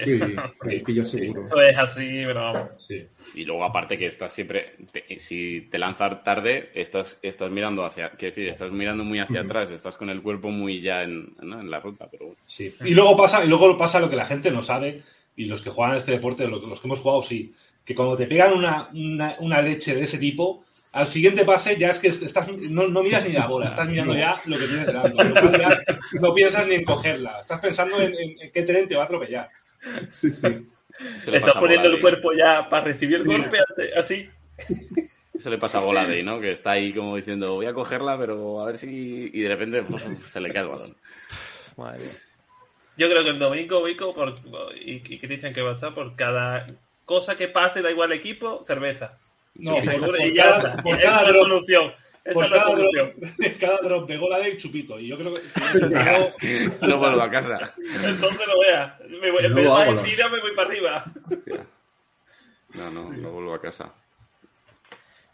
sí, 0.70 0.80
pillas 0.86 1.10
seguro. 1.10 1.42
Eso 1.42 1.62
es 1.62 1.78
así, 1.78 2.24
pero 2.26 2.42
vamos. 2.42 2.70
Sí. 2.88 3.06
Y 3.36 3.46
luego 3.46 3.64
aparte 3.64 3.98
que 3.98 4.08
estás 4.08 4.34
siempre, 4.34 4.76
te- 4.92 5.20
si 5.20 5.62
te 5.72 5.78
lanzas 5.80 6.24
tarde, 6.24 6.72
estás, 6.74 7.18
estás 7.22 7.52
mirando 7.52 7.86
hacia, 7.86 8.10
quiero 8.12 8.36
decir, 8.36 8.50
estás 8.50 8.72
mirando 8.72 9.04
muy 9.04 9.20
hacia 9.20 9.42
atrás, 9.42 9.70
estás 9.72 9.96
con 9.98 10.10
el 10.10 10.22
cuerpo 10.22 10.50
muy 10.50 10.82
ya 10.82 11.04
en, 11.04 11.34
¿no? 11.42 11.62
en 11.62 11.72
la 11.72 11.80
ruta, 11.80 12.08
pero 12.12 12.26
bueno. 12.26 12.40
Sí. 12.48 12.74
Y 12.84 12.94
luego 12.94 13.16
pasa, 13.16 13.46
y 13.46 13.48
luego 13.48 13.78
pasa 13.78 14.00
lo 14.00 14.10
que 14.10 14.16
la 14.16 14.26
gente 14.26 14.52
no 14.52 14.64
sabe, 14.64 15.04
y 15.36 15.46
los 15.46 15.62
que 15.62 15.70
juegan 15.70 15.94
a 15.94 15.98
este 15.98 16.12
deporte, 16.12 16.48
los 16.48 16.80
que 16.82 16.88
hemos 16.88 17.00
jugado, 17.00 17.22
sí, 17.22 17.54
que 17.86 17.94
cuando 17.96 18.18
te 18.18 18.26
pegan 18.26 18.54
una, 18.54 18.90
una, 18.94 19.36
una 19.40 19.62
leche 19.62 19.94
de 19.96 20.04
ese 20.04 20.18
tipo, 20.18 20.65
al 20.96 21.08
siguiente 21.08 21.46
pase 21.46 21.78
ya 21.78 21.90
es 21.90 22.00
que 22.00 22.08
estás, 22.08 22.48
no, 22.72 22.88
no 22.88 23.04
miras 23.04 23.24
ni 23.26 23.34
la 23.34 23.46
bola, 23.54 23.68
estás 23.68 23.88
mirando 23.88 24.16
ya 24.16 24.36
lo 24.46 24.58
que 24.58 24.66
tienes 24.66 24.86
delante. 24.88 25.24
No 26.22 26.34
piensas 26.34 26.66
ni 26.68 26.76
en 26.76 26.86
cogerla, 26.86 27.42
estás 27.42 27.62
pensando 27.62 28.02
en, 28.02 28.14
en- 28.16 28.42
en 28.42 28.52
qué 28.52 28.62
tren 28.64 28.88
te 28.88 28.96
va 28.96 29.04
a 29.04 29.06
atropellar. 29.06 29.48
Sí, 30.12 30.30
sí. 30.32 30.48
Estás 31.32 31.56
poniendo 31.56 31.90
el 31.90 32.00
cuerpo 32.02 32.32
ya 32.34 32.68
para 32.70 32.86
recibir 32.86 33.18
el 33.18 33.26
golpe 33.26 33.60
así. 33.98 34.30
Eso 35.38 35.50
le 35.50 35.58
pasa 35.58 35.80
a 35.80 35.82
Volade, 35.82 36.24
¿no? 36.24 36.40
Que 36.40 36.54
está 36.54 36.72
ahí 36.72 36.94
como 36.94 37.18
diciendo, 37.18 37.56
voy 37.56 37.66
a 37.66 37.74
cogerla, 37.74 38.18
pero 38.18 38.62
a 38.62 38.66
ver 38.68 38.78
si... 38.78 39.30
Y 39.34 39.42
de 39.42 39.50
repente 39.50 39.84
pues, 39.84 40.02
se 40.30 40.40
le 40.40 40.50
cae 40.54 40.62
el 40.64 40.70
balón. 40.70 40.90
Madre 41.76 42.00
mía. 42.00 42.12
Yo 42.98 43.10
creo 43.10 43.24
que 43.26 43.32
el 43.32 43.40
domingo, 43.40 43.84
Vico, 43.84 44.16
por, 44.16 44.40
y, 44.80 45.02
Cristian 45.20 45.54
que 45.54 45.62
va 45.62 45.72
a 45.72 45.76
estar, 45.76 45.94
por 45.94 46.16
cada 46.16 46.68
cosa 47.04 47.36
que 47.36 47.50
pase, 47.50 47.82
da 47.82 47.92
igual 47.92 48.14
equipo, 48.14 48.64
cerveza. 48.64 49.20
No, 49.56 49.82
seguro, 49.82 50.12
por 50.18 50.22
y 50.22 50.34
ya 50.36 50.44
cada- 50.62 50.78
por 50.84 50.96
Esa 51.00 51.10
cada 51.10 51.22
la 51.24 51.30
drop- 51.30 51.40
solución. 51.48 51.94
Esa 52.26 52.34
Por 52.34 52.50
cada 52.50 52.64
solución. 52.66 53.14
drop, 53.20 53.60
cada 53.60 53.78
drop 53.84 54.08
de 54.10 54.18
gola 54.18 54.40
de 54.40 54.58
chupito. 54.58 55.00
Y 55.00 55.08
yo 55.08 55.18
creo 55.18 55.36
que 55.36 55.42
en 56.66 56.74
No 56.82 56.98
vuelvo 56.98 57.22
a 57.22 57.30
casa. 57.30 57.74
Entonces 58.04 58.48
lo 58.48 58.60
veas. 58.60 59.00
Me 59.22 59.32
voy, 59.32 59.46
en 59.46 59.52
Luego 59.54 59.78
vez 59.78 60.18
de 60.18 60.30
me 60.30 60.42
voy 60.42 60.56
para 60.56 60.68
arriba. 60.70 61.06
No, 62.74 62.90
no, 62.92 63.10
no 63.10 63.32
vuelvo 63.32 63.54
a 63.54 63.62
casa. 63.62 63.94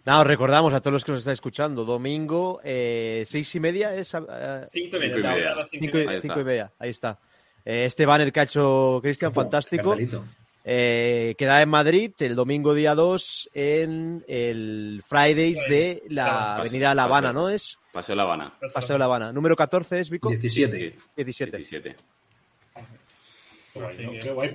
Nada, 0.05 0.22
os 0.22 0.28
recordamos 0.28 0.74
a 0.74 0.82
todos 0.82 0.93
los 0.93 1.05
que 1.05 1.11
nos 1.11 1.19
estáis 1.19 1.36
escuchando, 1.38 1.86
domingo, 1.86 2.59
eh, 2.63 3.24
seis 3.28 3.53
y 3.55 3.59
media 3.59 3.95
es... 3.95 4.13
eh, 4.15 4.61
Cinco 4.72 4.97
y 4.97 4.99
media. 4.99 5.15
Cinco 5.15 5.17
y 5.17 5.22
media. 5.22 5.67
cinco 5.69 5.97
y 5.99 6.22
cinco, 6.22 6.43
media, 6.43 6.72
ahí 6.80 6.89
está. 6.89 7.19
Eh, 7.63 7.86
este 7.86 8.05
banner 8.07 8.32
que 8.34 8.39
ha 8.39 8.43
hecho 8.43 8.99
Cristian, 9.01 9.32
fantástico. 9.32 9.89
Cartelito. 9.91 10.26
Eh, 10.64 11.34
queda 11.39 11.62
en 11.64 11.70
Madrid 11.70 12.12
el 12.20 12.36
domingo 12.36 12.74
día 12.76 12.93
2 12.93 13.49
en 13.53 14.24
el 14.28 15.01
Fridays 15.07 15.59
de 15.68 16.03
la 16.09 16.26
Paseo- 16.26 16.62
Avenida 16.62 16.93
La 16.95 17.03
Habana, 17.05 17.30
Paseo- 17.30 17.41
¿no? 17.41 17.49
Es 17.49 17.78
Paseo 17.91 18.16
La 18.16 18.24
Habana. 18.24 18.53
Paseo 18.74 18.97
La 18.97 19.05
Habana. 19.05 19.32
Número 19.34 19.55
14 19.55 19.99
es 19.99 20.09
Vico. 20.09 20.30
17. 20.30 20.95
17. 21.16 21.57
17. 21.57 21.95
Así 23.88 24.03
¿no? 24.05 24.12
que, 24.12 24.20
qué 24.20 24.32
guay. 24.32 24.49
A 24.49 24.51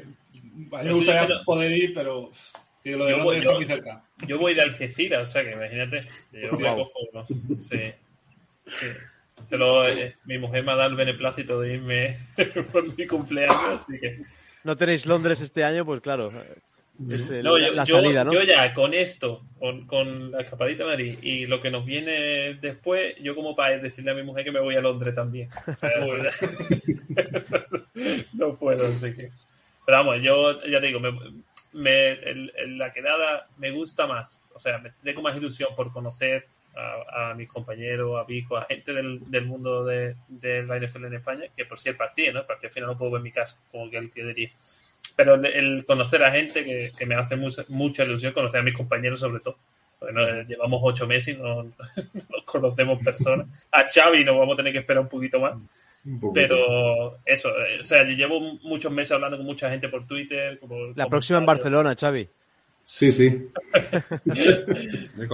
mí 0.82 0.88
me 0.88 0.92
gustaría 0.92 1.22
sí, 1.22 1.26
pero- 1.28 1.44
poder 1.44 1.72
ir, 1.72 1.94
pero 1.94 2.30
que 2.84 2.90
lo 2.92 3.04
de 3.06 3.10
Yo 3.16 3.24
voy- 3.24 3.40
yo- 3.42 3.52
muy 3.54 3.66
cerca. 3.66 4.02
Yo 4.26 4.38
voy 4.38 4.54
de 4.54 4.62
Algeciras, 4.62 5.28
o 5.28 5.32
sea 5.32 5.42
que 5.44 5.52
imagínate. 5.52 6.06
Yo 6.32 6.52
me 6.58 6.74
cojo 6.76 6.92
uno. 7.12 7.26
Sí. 7.60 7.92
sí. 8.66 8.86
Lo- 9.50 9.86
eh, 9.86 10.16
mi 10.24 10.38
mujer 10.38 10.62
me 10.64 10.72
ha 10.72 10.76
dado 10.76 10.90
el 10.90 10.96
beneplácito 10.96 11.60
de 11.60 11.74
irme 11.74 12.18
por 12.72 12.96
mi 12.96 13.06
cumpleaños, 13.06 13.56
así 13.82 13.98
que. 13.98 14.22
No 14.66 14.76
tenéis 14.76 15.06
Londres 15.06 15.40
este 15.40 15.62
año, 15.62 15.84
pues 15.86 16.00
claro. 16.00 16.32
Es 17.08 17.30
el- 17.30 17.44
No, 17.44 17.56
yo, 17.58 17.70
la 17.72 17.86
salida, 17.86 18.24
¿no? 18.24 18.32
yo 18.32 18.42
ya 18.42 18.72
con 18.72 18.94
esto, 18.94 19.42
con, 19.60 19.86
con 19.86 20.32
la 20.32 20.40
escapadita 20.40 20.82
de 20.84 20.90
Madrid 20.90 21.18
y 21.22 21.46
lo 21.46 21.60
que 21.60 21.70
nos 21.70 21.84
viene 21.86 22.54
después, 22.54 23.14
yo 23.22 23.34
como 23.36 23.54
para 23.54 23.78
decirle 23.78 24.10
a 24.10 24.14
mi 24.14 24.24
mujer 24.24 24.42
que 24.44 24.50
me 24.50 24.58
voy 24.60 24.74
a 24.74 24.80
Londres 24.80 25.14
también. 25.14 25.48
O 25.68 25.74
sea, 25.76 25.90
no 28.34 28.54
puedo, 28.54 28.84
así 28.84 29.12
que. 29.14 29.30
Pero 29.84 29.98
vamos, 29.98 30.22
yo 30.22 30.62
ya 30.64 30.80
te 30.80 30.86
digo, 30.86 31.00
me, 31.00 31.12
me- 31.72 32.12
el- 32.12 32.52
el- 32.56 32.78
la 32.78 32.92
quedada 32.92 33.46
me 33.58 33.70
gusta 33.70 34.06
más. 34.06 34.38
O 34.54 34.58
sea, 34.58 34.78
me 34.78 34.90
tengo 35.04 35.22
más 35.22 35.36
ilusión 35.36 35.70
por 35.76 35.92
conocer 35.92 36.46
a, 36.76 37.30
a 37.30 37.34
mis 37.34 37.48
compañeros, 37.48 38.18
a 38.18 38.24
Vico, 38.24 38.56
a 38.56 38.64
gente 38.64 38.92
del, 38.92 39.20
del 39.30 39.46
mundo 39.46 39.84
de, 39.84 40.16
de 40.28 40.62
la 40.62 40.78
NFL 40.78 41.06
en 41.06 41.14
España, 41.14 41.44
que 41.56 41.64
por 41.64 41.78
si 41.78 41.88
el 41.88 41.96
partido, 41.96 42.34
¿no? 42.34 42.40
El 42.40 42.46
partido 42.46 42.68
al 42.68 42.74
final 42.74 42.88
no 42.90 42.98
puedo 42.98 43.12
ver 43.12 43.20
en 43.20 43.24
mi 43.24 43.32
casa, 43.32 43.58
como 43.70 43.90
que 43.90 43.96
el 43.96 44.10
que 44.10 44.24
diría. 44.24 44.50
Pero 45.16 45.34
el, 45.34 45.46
el 45.46 45.84
conocer 45.86 46.22
a 46.22 46.32
gente 46.32 46.64
que, 46.64 46.92
que 46.96 47.06
me 47.06 47.14
hace 47.14 47.36
mucha, 47.36 47.64
mucha 47.68 48.04
ilusión, 48.04 48.32
conocer 48.32 48.60
a 48.60 48.64
mis 48.64 48.74
compañeros 48.74 49.20
sobre 49.20 49.40
todo. 49.40 49.56
Bueno, 50.00 50.42
llevamos 50.42 50.80
ocho 50.84 51.06
meses 51.06 51.34
y 51.34 51.40
no, 51.40 51.62
no 51.64 52.44
conocemos 52.44 53.02
personas. 53.02 53.46
A 53.72 53.88
Xavi 53.88 54.24
nos 54.24 54.36
vamos 54.38 54.54
a 54.54 54.56
tener 54.58 54.72
que 54.72 54.80
esperar 54.80 55.02
un 55.02 55.08
poquito 55.08 55.40
más. 55.40 55.54
Un 56.04 56.20
poquito. 56.20 56.34
Pero 56.34 57.18
eso, 57.24 57.48
eh, 57.64 57.80
o 57.80 57.84
sea, 57.84 58.04
yo 58.04 58.12
llevo 58.12 58.40
muchos 58.62 58.92
meses 58.92 59.12
hablando 59.12 59.38
con 59.38 59.46
mucha 59.46 59.70
gente 59.70 59.88
por 59.88 60.06
Twitter. 60.06 60.58
por 60.60 60.96
La 60.96 61.08
próxima 61.08 61.38
en. 61.38 61.46
Barcelona, 61.46 61.96
Xavi. 61.98 62.28
Sí, 62.84 63.10
sí. 63.10 63.48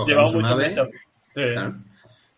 Llevamos 0.07 0.34
muchos 0.34 0.57
meses. 0.57 0.88
Eh, 1.36 1.52
Claro. 1.54 1.74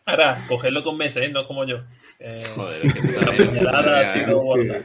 Ahora, 0.06 0.38
cogerlo 0.48 0.84
con 0.84 0.98
meses, 0.98 1.24
¿eh? 1.24 1.28
no 1.30 1.46
como 1.46 1.64
yo. 1.64 1.78
Eh, 2.20 2.44
Joder, 2.54 2.84
es 2.86 2.94
que 2.94 3.58
tú 3.58 3.64
la 3.64 4.00
ha 4.00 4.12
sido 4.12 4.28
¿eh? 4.28 4.34
gorda. 4.34 4.76
Eh, 4.76 4.84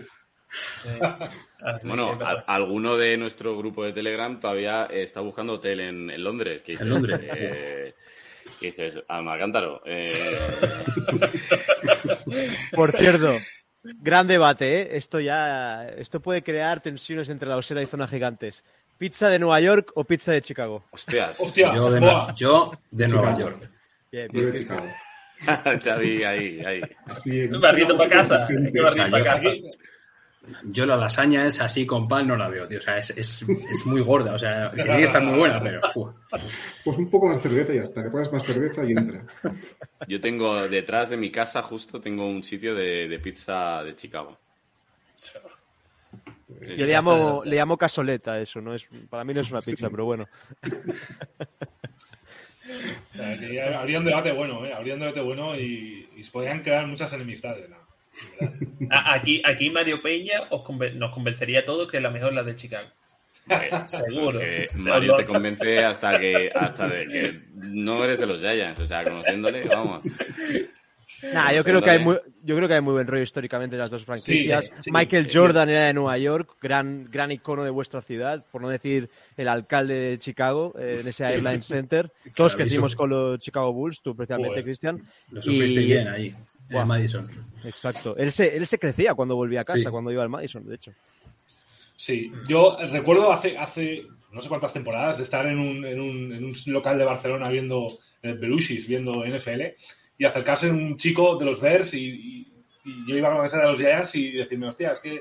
Bueno, 1.84 2.18
que, 2.18 2.24
a- 2.24 2.43
alguno 2.47 2.95
de 2.97 3.18
nuestro 3.18 3.57
grupo 3.57 3.84
de 3.84 3.91
Telegram 3.93 4.39
todavía 4.39 4.86
está 4.86 5.20
buscando 5.20 5.53
hotel 5.53 5.82
en, 5.82 6.10
en 6.10 6.24
Londres. 6.24 6.62
Que 6.62 6.72
dices, 6.72 6.88
En 6.88 6.93
Londres. 6.93 7.20
eh, 7.22 7.93
que 8.62 8.66
dices, 8.68 9.03
Alma 9.10 9.38
Cántaro. 9.38 9.82
Eh, 9.86 10.05
Por 12.74 12.91
cierto, 12.91 13.38
gran 13.84 14.28
debate, 14.28 14.82
¿eh? 14.82 14.89
Esto 14.93 15.20
ya, 15.20 15.88
esto 15.97 16.20
puede 16.22 16.43
crear 16.43 16.82
tensiones 16.82 17.30
entre 17.30 17.49
la 17.49 17.57
osera 17.57 17.82
y 17.82 17.86
zona 17.88 18.07
gigantes. 18.07 18.64
¿Pizza 18.97 19.30
de 19.30 19.39
Nueva 19.39 19.60
York 19.62 19.91
o 19.95 20.03
pizza 20.03 20.32
de 20.32 20.41
Chicago? 20.41 20.84
hostias. 20.91 21.39
Hostia, 21.39 21.74
Yo 21.74 21.89
de, 21.91 21.99
buah. 21.99 22.34
yo 22.36 22.72
de 22.91 23.07
Nueva. 23.07 23.38
York. 23.39 23.69
Bien, 24.12 24.28
Yo 24.32 24.51
bien. 24.51 24.68
Xavi, 25.82 26.24
ahí, 26.26 26.60
ahí. 26.66 26.82
Así, 27.05 27.47
Barriendo 27.47 27.97
para 27.97 28.10
casa. 28.10 28.47
Para 28.47 29.20
yo- 29.20 29.24
casa. 29.24 29.49
Yo 30.64 30.86
la 30.86 30.95
lasaña 30.95 31.45
es 31.45 31.62
así 31.62 31.86
con 31.86 32.07
pan, 32.07 32.26
no 32.28 32.36
la 32.36 32.47
veo, 32.47 32.68
tío. 32.68 32.80
O 32.80 32.82
sea, 32.82 32.97
es, 32.97 33.12
es, 33.12 33.45
es 33.72 33.86
muy 33.86 34.01
gorda. 34.01 34.34
O 34.34 34.39
sea, 34.39 34.72
tiene 34.74 34.97
que 34.97 35.03
estar 35.03 35.22
muy 35.22 35.38
buena, 35.38 35.62
pero. 35.62 35.82
Pues 36.84 36.97
un 36.97 37.10
poco 37.10 37.28
más 37.30 37.41
cerveza 37.41 37.74
y 37.74 37.76
ya 37.76 37.84
está. 37.84 38.01
Le 38.01 38.10
pones 38.10 38.32
más 38.32 38.43
cerveza 38.43 38.84
y 38.84 38.91
entra. 38.93 39.24
Yo 40.07 40.20
tengo 40.20 40.68
detrás 40.68 41.10
de 41.10 41.18
mi 41.18 41.32
casa 41.32 41.62
justo 41.62 42.01
tengo 42.01 42.26
un 42.28 42.41
sitio 42.41 42.74
de, 42.74 43.07
de 43.07 43.20
pizza 43.20 43.84
de 43.84 43.95
Chicago. 43.95 44.39
Sí, 45.16 45.34
Yo 46.78 46.86
le 46.86 46.93
llamo, 46.93 47.41
le 47.45 47.55
llamo 47.57 47.78
casoleta 47.78 48.39
eso, 48.39 48.60
no 48.62 48.74
es, 48.74 48.88
para 49.10 49.24
mí 49.24 49.34
no 49.34 49.41
es 49.41 49.51
una 49.51 49.62
pizza, 49.62 49.89
pero 49.89 50.05
bueno. 50.05 50.26
O 53.14 53.18
sea, 53.18 53.38
que 53.38 53.62
habría 53.62 54.00
un 54.00 54.06
debate 54.06 54.32
bueno, 54.32 54.66
¿eh? 54.66 54.74
Habría 54.74 54.94
un 54.94 55.00
debate 55.00 55.22
bueno 55.22 55.56
y, 55.60 56.08
y 56.16 56.24
se 56.24 56.32
podrían 56.32 56.62
crear 56.64 56.86
muchas 56.88 57.12
enemistades. 57.14 57.70
¿no? 57.70 57.78
A- 58.92 59.14
Aquí, 59.16 59.42
aquí 59.46 59.70
Mario 59.70 60.02
Peña 60.02 60.42
os 60.50 60.62
conven- 60.64 60.94
nos 60.94 61.12
convencería 61.14 61.60
a 61.62 61.66
todos 61.66 61.90
que 61.92 62.00
la 62.00 62.10
mejor 62.10 62.30
es 62.30 62.36
la 62.36 62.44
de 62.44 62.56
Chicago. 62.56 62.90
Seguro. 63.88 64.40
Que 64.40 64.68
Mario 64.76 65.16
te 65.18 65.26
convence 65.26 65.84
hasta 65.84 66.20
que 66.20 66.52
hasta 66.54 66.88
de 66.88 67.08
que 67.08 67.40
no 67.54 68.04
eres 68.04 68.20
de 68.20 68.28
los 68.28 68.40
Giants, 68.40 68.80
o 68.80 68.86
sea, 68.86 69.04
conociéndole, 69.04 69.62
vamos. 69.68 70.06
Nah, 71.34 71.51
yo 71.51 71.64
creo 71.64 71.82
que 71.82 71.89
hay 71.89 71.99
muy, 71.99 72.18
yo 72.43 72.55
creo 72.55 72.68
que 72.68 72.76
hay 72.76 72.82
muy 72.82 72.93
buen 72.93 73.05
rollo 73.07 73.24
históricamente 73.24 73.76
de 73.76 73.82
las 73.82 73.91
dos 73.91 74.03
franquicias. 74.05 74.66
Sí, 74.66 74.72
sí, 74.86 74.91
Michael 74.91 75.30
sí. 75.30 75.38
Jordan 75.38 75.70
era 75.70 75.86
de 75.88 75.93
Nueva 75.93 76.18
York, 76.18 76.55
gran, 76.62 77.10
gran 77.12 77.32
icono 77.32 77.64
de 77.64 77.70
vuestra 77.72 78.01
ciudad, 78.01 78.45
por 78.51 78.62
no 78.62 78.70
decir 78.70 79.10
el 79.36 79.47
alcalde 79.47 79.93
de 79.95 80.18
Chicago, 80.18 80.74
eh, 80.80 80.99
en 81.01 81.07
ese 81.07 81.26
Airline 81.26 81.62
Center. 81.62 82.12
Todos 82.36 82.53
Claro, 82.55 82.66
crecimos 82.68 82.95
con 82.95 83.10
los 83.10 83.39
Chicago 83.39 83.74
Bulls, 83.74 84.01
tú 84.01 84.12
especialmente. 84.12 84.64
Cristian. 84.64 85.03
Lo 85.32 85.41
sufriste 85.41 85.82
Y- 85.82 85.86
bien 85.88 86.07
ahí, 86.07 86.34
Buah. 86.70 86.84
en 86.84 86.88
Madison. 86.88 87.28
Exacto. 87.66 88.16
Él 88.18 88.32
se, 88.32 88.55
él 88.55 88.66
se 88.66 88.78
crecía 88.80 89.14
cuando 89.14 89.36
volvía 89.36 89.62
a 89.62 89.66
casa, 89.66 89.80
Sí. 89.80 89.86
cuando 89.89 90.12
iba 90.12 90.24
al 90.24 90.30
Madison, 90.30 90.66
de 90.66 90.76
hecho. 90.76 90.91
Sí, 91.97 92.32
yo 92.47 92.78
recuerdo 92.91 93.34
hace, 93.34 93.57
hace 93.57 94.05
no 94.32 94.41
sé 94.41 94.47
cuántas 94.47 94.72
temporadas 94.72 95.18
de 95.18 95.24
estar 95.24 95.45
en 95.47 95.60
un, 95.60 95.84
en 95.86 95.99
un, 95.99 96.32
en 96.34 96.45
un 96.45 96.55
local 96.68 96.97
de 96.97 97.03
Barcelona 97.03 97.49
viendo 97.49 97.99
Belushis, 98.22 98.88
viendo 98.88 99.26
NFL, 99.26 99.74
y 100.20 100.26
acercarse 100.26 100.70
un 100.70 100.96
chico 100.98 101.36
de 101.38 101.46
los 101.46 101.60
Bears 101.60 101.96
y, 101.96 102.06
y- 102.06 102.48
y 102.86 103.08
yo 103.10 103.18
iba 103.18 103.30
a 103.32 103.36
la 103.36 103.42
mesa 103.44 103.58
de 103.58 103.64
los 103.72 103.80
Giants 103.80 104.14
y 104.16 104.32
decirme, 104.34 104.68
hostia, 104.68 104.92
es 104.92 105.00
que 105.00 105.20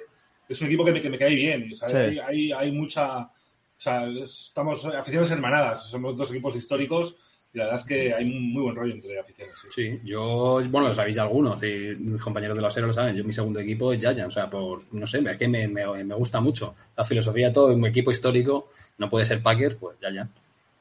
es 0.49 0.61
un 0.61 0.67
equipo 0.67 0.85
que 0.85 0.93
me, 0.93 1.01
que 1.01 1.09
me 1.11 1.19
cae 1.19 1.35
bien. 1.35 1.69
y, 1.71 1.75
¿sabes? 1.75 1.93
Sí. 2.13 2.19
Hay, 2.19 2.19
hay, 2.19 2.53
hay 2.53 2.73
mucha... 2.73 3.19
O 3.21 3.31
sea, 3.81 4.07
estamos 4.09 4.85
aficiones 4.87 5.31
hermanadas, 5.31 5.89
somos 5.89 6.17
dos 6.17 6.31
equipos 6.31 6.57
históricos 6.57 7.17
y 7.55 7.59
la 7.59 7.65
verdad 7.65 7.81
es 7.81 7.87
que 7.87 8.13
hay 8.13 8.25
un 8.25 8.53
muy 8.53 8.63
buen 8.63 8.75
rollo 8.77 8.93
entre 8.93 9.19
aficiones. 9.21 9.55
sí. 9.71 9.93
Sí, 9.93 10.01
yo, 10.05 10.61
bueno, 10.69 10.89
lo 10.89 10.95
sabéis 10.95 11.15
ya 11.17 11.23
algunos, 11.23 11.63
y 11.63 11.95
mis 11.99 12.21
compañeros 12.21 12.57
de 12.57 12.63
la 12.63 12.71
serie 12.71 12.89
lo 12.89 12.93
saben. 12.93 13.15
Yo, 13.17 13.23
mi 13.25 13.33
segundo 13.33 13.61
equipo 13.61 13.93
es 13.93 14.01
Giants, 14.01 14.25
o 14.25 14.31
sea, 14.31 14.51
por, 14.51 14.81
no 14.93 15.07
sé, 15.07 15.19
es 15.19 15.37
que 15.37 15.47
me, 15.49 15.69
me, 15.69 15.87
me 16.05 16.15
gusta 16.15 16.41
mucho. 16.41 16.75
La 16.97 17.05
filosofía, 17.05 17.53
todo, 17.53 17.73
un 17.73 17.87
equipo 17.87 18.11
histórico, 18.11 18.71
no 18.99 19.09
puede 19.09 19.25
ser 19.27 19.43
Packer, 19.43 19.77
pues 19.79 19.97
Giants. 20.01 20.33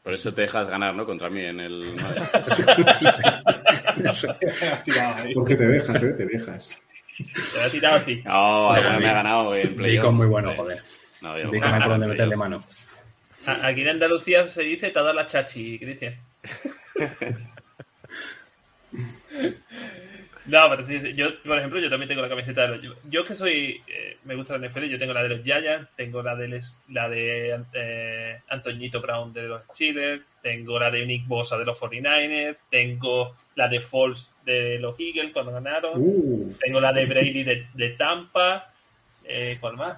Por 0.04 0.14
eso 0.14 0.34
te 0.34 0.42
dejas 0.44 0.68
ganar, 0.70 0.96
¿no? 0.96 1.06
Contra 1.06 1.30
mí 1.30 1.42
en 1.42 1.60
el... 1.60 1.84
Porque 5.34 5.56
te 5.56 5.66
dejas, 5.68 6.04
¿eh? 6.04 6.14
Te 6.14 6.26
dejas. 6.26 6.72
Se 7.36 7.60
la 7.60 7.66
ha 7.66 7.70
tirado 7.70 7.96
así. 7.98 8.22
No, 8.24 8.68
Bueno, 8.70 9.00
me 9.00 9.10
ha 9.10 9.14
ganado 9.14 9.56
en 9.56 9.76
playoff. 9.76 10.14
Muy 10.14 10.28
bueno, 10.28 10.54
joder. 10.56 10.78
No, 11.22 11.38
yo- 11.38 11.52
hay 11.52 11.72
por 11.82 11.90
dónde 11.90 12.08
meterle 12.08 12.36
mano. 12.36 12.60
Aquí 13.64 13.82
en 13.82 13.90
Andalucía 13.90 14.48
se 14.48 14.62
dice 14.64 14.90
toda 14.92 15.14
la 15.14 15.26
chachi, 15.26 15.80
Cristian. 15.80 16.16
No, 20.48 20.70
pero 20.70 20.82
sí, 20.84 21.00
yo, 21.14 21.28
por 21.44 21.58
ejemplo, 21.58 21.80
yo 21.80 21.90
también 21.90 22.08
tengo 22.08 22.22
la 22.22 22.30
camiseta 22.30 22.62
de 22.64 22.68
los... 22.70 22.82
Yo, 22.82 22.94
yo 23.10 23.24
que 23.26 23.34
soy... 23.36 23.82
eh, 23.88 24.18
me 24.24 24.34
gusta 24.36 24.58
la 24.58 24.68
NFL, 24.68 24.86
yo 24.86 24.98
tengo 24.98 25.14
la 25.14 25.24
de 25.24 25.30
los 25.30 25.44
Giants, 25.44 25.90
tengo 25.98 26.24
la 26.24 26.36
de, 26.36 26.48
les- 26.48 26.78
la 26.90 27.10
de 27.10 27.60
eh, 27.74 28.40
Antoñito 28.48 29.02
Brown 29.02 29.34
de 29.34 29.44
los 29.44 29.62
Steelers, 29.74 30.24
tengo 30.42 30.80
la 30.80 30.90
de 30.90 31.06
Nick 31.06 31.28
Bosa 31.28 31.58
de 31.58 31.66
los 31.66 31.78
49ers, 31.80 32.56
tengo 32.72 33.36
la 33.56 33.68
de 33.68 33.82
Foles 33.82 34.30
de 34.46 34.80
los 34.80 34.98
Eagles 35.00 35.32
cuando 35.34 35.52
ganaron, 35.52 35.92
Uh, 35.96 36.54
tengo 36.62 36.80
la 36.80 36.94
de 36.94 37.06
Brady 37.06 37.44
de, 37.44 37.68
de 37.74 37.90
Tampa, 37.92 38.72
eh, 39.26 39.58
¿cuál 39.60 39.76
más? 39.76 39.98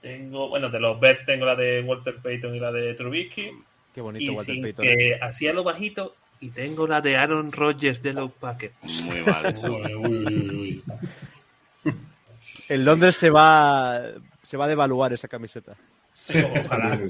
Tengo, 0.00 0.48
bueno, 0.48 0.68
de 0.68 0.80
los 0.80 1.00
Bears 1.00 1.24
tengo 1.24 1.46
la 1.46 1.56
de 1.56 1.80
Walter 1.82 2.16
Payton 2.22 2.54
y 2.54 2.60
la 2.60 2.70
de 2.72 2.94
Trubisky. 2.94 3.50
Qué 3.94 4.00
bonito 4.00 4.24
Y 4.32 4.34
Walter 4.34 4.54
sin 4.54 4.62
Payton. 4.62 4.84
¿eh? 4.86 4.96
que 4.96 5.18
hacía 5.20 5.52
lo 5.52 5.64
bajito 5.64 6.14
y 6.44 6.50
tengo 6.50 6.86
la 6.86 7.00
de 7.00 7.16
Aaron 7.16 7.50
Rodgers 7.52 8.02
de 8.02 8.12
los 8.12 8.30
Packers. 8.32 8.74
Muy 9.04 9.22
mal 9.22 9.46
eso. 9.52 9.72
Uy, 9.72 9.94
uy, 9.94 10.26
uy, 10.26 10.82
uy. 11.84 11.92
En 12.68 12.84
Londres 12.84 13.16
se 13.16 13.30
va, 13.30 14.02
se 14.42 14.56
va 14.56 14.64
a 14.64 14.68
devaluar 14.68 15.12
esa 15.12 15.28
camiseta. 15.28 15.74
Sí, 16.10 16.38
ojalá. 16.64 16.98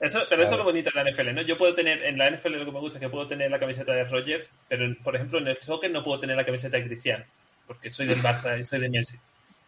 Eso, 0.00 0.20
pero 0.30 0.42
eso 0.42 0.52
es 0.52 0.58
lo 0.58 0.64
bonito 0.64 0.88
de 0.94 1.04
la 1.04 1.10
NFL, 1.10 1.34
¿no? 1.34 1.42
Yo 1.42 1.58
puedo 1.58 1.74
tener, 1.74 2.02
en 2.04 2.16
la 2.16 2.30
NFL 2.30 2.54
lo 2.56 2.64
que 2.64 2.72
me 2.72 2.80
gusta 2.80 2.96
es 2.98 3.02
que 3.02 3.10
puedo 3.10 3.26
tener 3.28 3.50
la 3.50 3.58
camiseta 3.58 3.92
de 3.92 4.04
Rodgers, 4.04 4.50
pero 4.66 4.86
en- 4.86 4.96
por 4.96 5.14
ejemplo 5.14 5.38
en 5.38 5.46
el 5.48 5.58
soccer 5.58 5.90
no 5.90 6.02
puedo 6.02 6.18
tener 6.18 6.36
la 6.38 6.46
camiseta 6.46 6.78
de 6.78 6.86
Cristiano, 6.86 7.22
porque 7.66 7.90
soy 7.90 8.06
del 8.06 8.22
Barça 8.22 8.58
y 8.58 8.64
soy 8.64 8.80
de 8.80 8.88
Messi. 8.88 9.18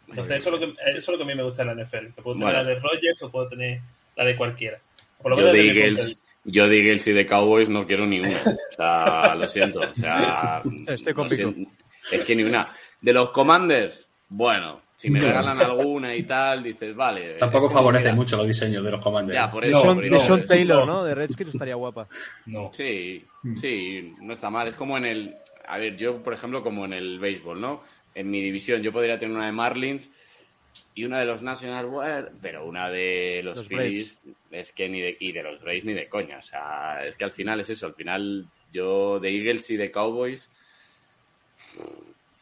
Entonces 0.09 0.39
eso 0.39 0.49
es, 0.55 0.59
lo 0.59 0.59
que, 0.59 0.73
eso 0.87 0.99
es 0.99 1.09
lo 1.09 1.17
que 1.19 1.25
a 1.25 1.27
mí 1.27 1.35
me 1.35 1.43
gusta 1.43 1.65
de 1.67 1.75
la 1.75 1.85
NFL, 1.85 2.15
que 2.15 2.23
puedo 2.23 2.37
tener 2.39 2.47
Bueno. 2.55 2.63
la 2.63 2.65
de 2.65 2.75
Rodgers 2.81 3.23
o 3.23 3.31
puedo 3.31 3.47
tener 3.49 3.81
la 4.17 4.25
de 4.25 4.35
cualquiera. 4.37 4.79
Por 5.21 5.33
lo 5.33 5.37
Yo 5.37 5.43
menos 5.43 5.53
de 5.53 5.69
Eagles. 5.69 6.23
Yo 6.45 6.67
de 6.69 6.79
Eagles 6.79 7.07
y 7.07 7.13
de 7.13 7.27
Cowboys 7.27 7.69
no 7.69 7.87
quiero 7.87 8.07
ni 8.07 8.21
una. 8.21 8.41
O 8.73 8.75
sea, 8.75 9.35
lo 9.35 9.49
siento. 9.49 9.81
O 9.81 9.95
sea, 9.95 10.63
Estoy 10.89 11.29
siento. 11.31 11.71
es 12.11 12.21
que 12.23 12.35
ni 12.35 12.43
una. 12.43 12.67
De 13.01 13.13
los 13.13 13.31
Commanders, 13.31 14.09
bueno, 14.29 14.81
si 14.97 15.11
me 15.11 15.21
regalan 15.21 15.61
alguna 15.61 16.15
y 16.15 16.23
tal, 16.23 16.63
dices, 16.63 16.95
vale. 16.95 17.35
Tampoco 17.35 17.67
es 17.67 17.73
favorece 17.73 18.05
mira, 18.05 18.15
mucho 18.15 18.37
los 18.37 18.47
diseños 18.47 18.85
de 18.85 18.91
los. 18.91 19.05
Ya, 19.33 19.51
por 19.51 19.65
De 19.65 19.71
eso. 19.71 19.95
No, 19.95 20.21
Sean, 20.21 20.41
de 20.41 20.47
Taylor, 20.47 20.87
no. 20.87 20.93
¿no? 20.95 21.05
De 21.05 21.15
Redskins 21.15 21.51
estaría 21.51 21.75
guapa. 21.75 22.07
No. 22.47 22.71
Sí, 22.73 23.25
sí, 23.61 24.15
no 24.21 24.33
está 24.33 24.49
mal. 24.49 24.69
Es 24.69 24.75
como 24.75 24.97
en 24.97 25.05
el. 25.05 25.37
A 25.67 25.79
ver, 25.79 25.97
yo, 25.97 26.23
por 26.23 26.35
ejemplo, 26.35 26.63
como 26.63 26.85
en 26.85 26.93
el 26.93 27.19
béisbol, 27.19 27.61
¿no? 27.61 27.83
En 28.15 28.31
mi 28.31 28.41
división, 28.41 28.83
yo 28.83 28.93
podría 28.93 29.19
tener 29.19 29.37
una 29.37 29.47
de 29.47 29.53
Marlins 29.53 30.11
y 30.95 31.05
una 31.05 31.21
de 31.21 31.27
los 31.27 31.43
National 31.43 31.87
Wear, 31.87 32.33
pero 32.41 32.67
una 32.67 32.91
de 32.91 33.41
los, 33.43 33.57
Los 33.57 33.69
Phillies 33.69 34.19
es 34.51 34.73
que 34.73 34.89
ni 34.89 35.01
de. 35.01 35.17
Y 35.19 35.33
de 35.33 35.43
los 35.43 35.61
Braves 35.61 35.85
ni 35.85 35.95
de 35.95 36.09
coña. 36.09 36.39
O 36.39 36.43
sea, 36.43 37.07
es 37.07 37.17
que 37.17 37.25
al 37.25 37.33
final 37.33 37.61
es 37.61 37.71
eso. 37.71 37.87
Al 37.87 37.95
final, 37.95 38.47
yo 38.73 39.19
de 39.19 39.31
Eagles 39.31 39.71
y 39.71 39.77
de 39.77 39.91
Cowboys. 39.91 40.51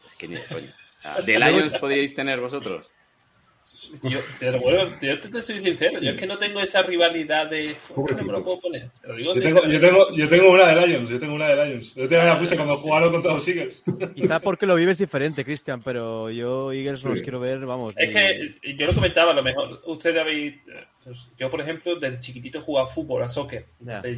Es 0.09 0.17
que 0.17 0.29
ni 0.29 0.35
de 0.35 0.45
coña. 0.45 0.75
O 0.99 1.03
sea, 1.03 1.15
¿De 1.25 1.39
Lions 1.39 1.75
podríais 1.79 2.15
tener 2.15 2.41
vosotros? 2.41 2.91
Yo, 4.03 4.19
pero 4.39 4.59
bueno, 4.61 4.91
yo 5.01 5.21
te 5.21 5.43
soy 5.43 5.61
sincero, 5.61 6.01
yo 6.01 6.13
es 6.13 6.17
que 6.17 6.27
no 6.27 6.39
tengo 6.39 6.61
esa 6.61 6.83
rivalidad 6.83 7.49
de. 7.49 7.77
¿Cómo 7.95 8.07
me 8.07 8.33
lo 8.33 8.43
puedo 8.43 8.61
poner? 8.61 8.91
Te 9.01 9.09
lo 9.09 9.17
digo 9.17 9.35
yo, 9.35 9.43
tengo, 9.43 9.67
yo, 9.67 9.81
tengo, 9.81 10.17
yo 10.17 10.29
tengo 10.29 10.51
una 10.51 10.67
de 10.67 10.87
Lions, 10.87 11.11
yo 11.11 11.19
tengo 11.19 11.35
una 11.35 11.49
de 11.49 11.67
Lions. 11.67 11.95
Yo 11.95 12.09
te 12.09 12.17
la 12.17 12.39
puse 12.39 12.57
cuando 12.57 12.77
jugaron 12.77 13.13
contra 13.13 13.35
los 13.35 13.47
Eagles. 13.47 13.83
Quizá 14.15 14.41
porque 14.41 14.67
lo 14.67 14.75
vives 14.75 14.99
diferente, 14.99 15.45
Cristian, 15.45 15.83
pero 15.83 16.31
yo 16.31 16.73
Eagles 16.73 17.05
no 17.05 17.11
los 17.11 17.23
quiero 17.23 17.41
ver, 17.41 17.65
vamos. 17.67 17.95
Es 17.97 18.11
que 18.11 18.77
yo 18.77 18.87
lo 18.87 18.95
comentaba, 18.95 19.33
a 19.33 19.35
lo 19.35 19.43
mejor 19.43 19.81
ustedes 19.87 20.21
habéis. 20.21 20.55
Pues, 21.05 21.29
yo, 21.39 21.51
por 21.51 21.61
ejemplo, 21.61 21.99
desde 21.99 22.21
chiquitito 22.21 22.59
he 22.59 22.63
jugado 22.63 22.87
fútbol, 22.87 23.23
a 23.23 23.29
soccer. 23.29 23.67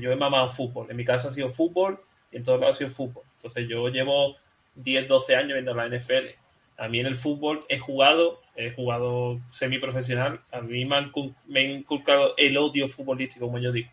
Yo 0.01 0.13
he 0.13 0.17
mamado 0.17 0.51
fútbol. 0.51 0.91
En 0.91 0.97
mi 0.97 1.05
casa 1.05 1.29
ha 1.29 1.31
sido 1.31 1.51
fútbol 1.51 2.01
y 2.31 2.37
en 2.37 2.43
todos 2.43 2.61
lados 2.61 2.77
ha 2.77 2.79
sido 2.79 2.91
fútbol. 2.91 3.25
Entonces 3.37 3.67
yo 3.69 3.89
llevo 3.89 4.37
10, 4.75 5.09
12 5.09 5.37
años 5.37 5.53
viendo 5.55 5.75
la 5.75 5.89
NFL. 5.89 6.42
A 6.83 6.89
mí 6.89 6.99
en 6.99 7.07
el 7.07 7.15
fútbol 7.15 7.61
he 7.69 7.79
jugado, 7.79 8.41
he 8.57 8.73
jugado 8.73 9.41
semiprofesional. 9.53 10.41
A 10.51 10.63
mí 10.63 10.85
me 10.85 10.97
han, 10.97 11.13
me 11.47 11.61
han 11.61 11.71
inculcado 11.71 12.35
el 12.37 12.57
odio 12.57 12.89
futbolístico, 12.89 13.47
como 13.47 13.61
yo 13.61 13.71
digo. 13.71 13.89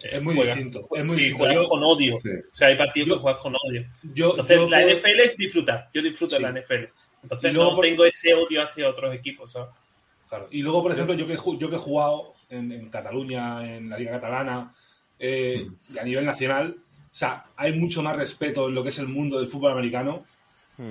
Es 0.00 0.22
muy 0.22 0.36
distinto. 0.36 0.86
Es 0.94 1.04
muy 1.04 1.20
sí, 1.20 1.32
juegas 1.32 1.66
con 1.66 1.82
odio. 1.82 2.14
O 2.14 2.20
sea, 2.52 2.68
hay 2.68 2.76
partidos 2.76 3.08
que 3.08 3.22
juegas 3.22 3.42
con 3.42 3.56
odio. 3.56 3.84
Entonces, 4.04 4.70
la 4.70 4.86
NFL 4.86 5.20
es 5.20 5.36
disfrutar. 5.36 5.90
Yo 5.92 6.00
disfruto 6.00 6.36
de 6.36 6.42
la 6.42 6.52
NFL. 6.52 6.84
Entonces, 7.24 7.52
no 7.52 7.80
tengo 7.80 8.04
ese 8.04 8.32
odio 8.32 8.62
hacia 8.62 8.88
otros 8.88 9.12
equipos. 9.16 9.58
Claro. 10.28 10.46
Y 10.52 10.62
luego, 10.62 10.84
por 10.84 10.92
ejemplo, 10.92 11.14
yo 11.14 11.26
que, 11.26 11.36
yo 11.58 11.68
que 11.68 11.74
he 11.74 11.80
jugado 11.80 12.34
en, 12.50 12.88
Cataluña, 12.88 13.68
en 13.68 13.90
la 13.90 13.98
Liga 13.98 14.12
Catalana, 14.12 14.72
eh, 15.18 15.66
a 16.00 16.04
nivel 16.04 16.24
nacional, 16.24 16.76
o 17.10 17.16
sea, 17.16 17.46
hay 17.56 17.72
mucho 17.72 18.00
más 18.00 18.14
respeto 18.14 18.68
en 18.68 18.76
lo 18.76 18.84
que 18.84 18.90
es 18.90 18.98
el 19.00 19.08
mundo 19.08 19.40
del 19.40 19.48
fútbol 19.48 19.72
americano 19.72 20.24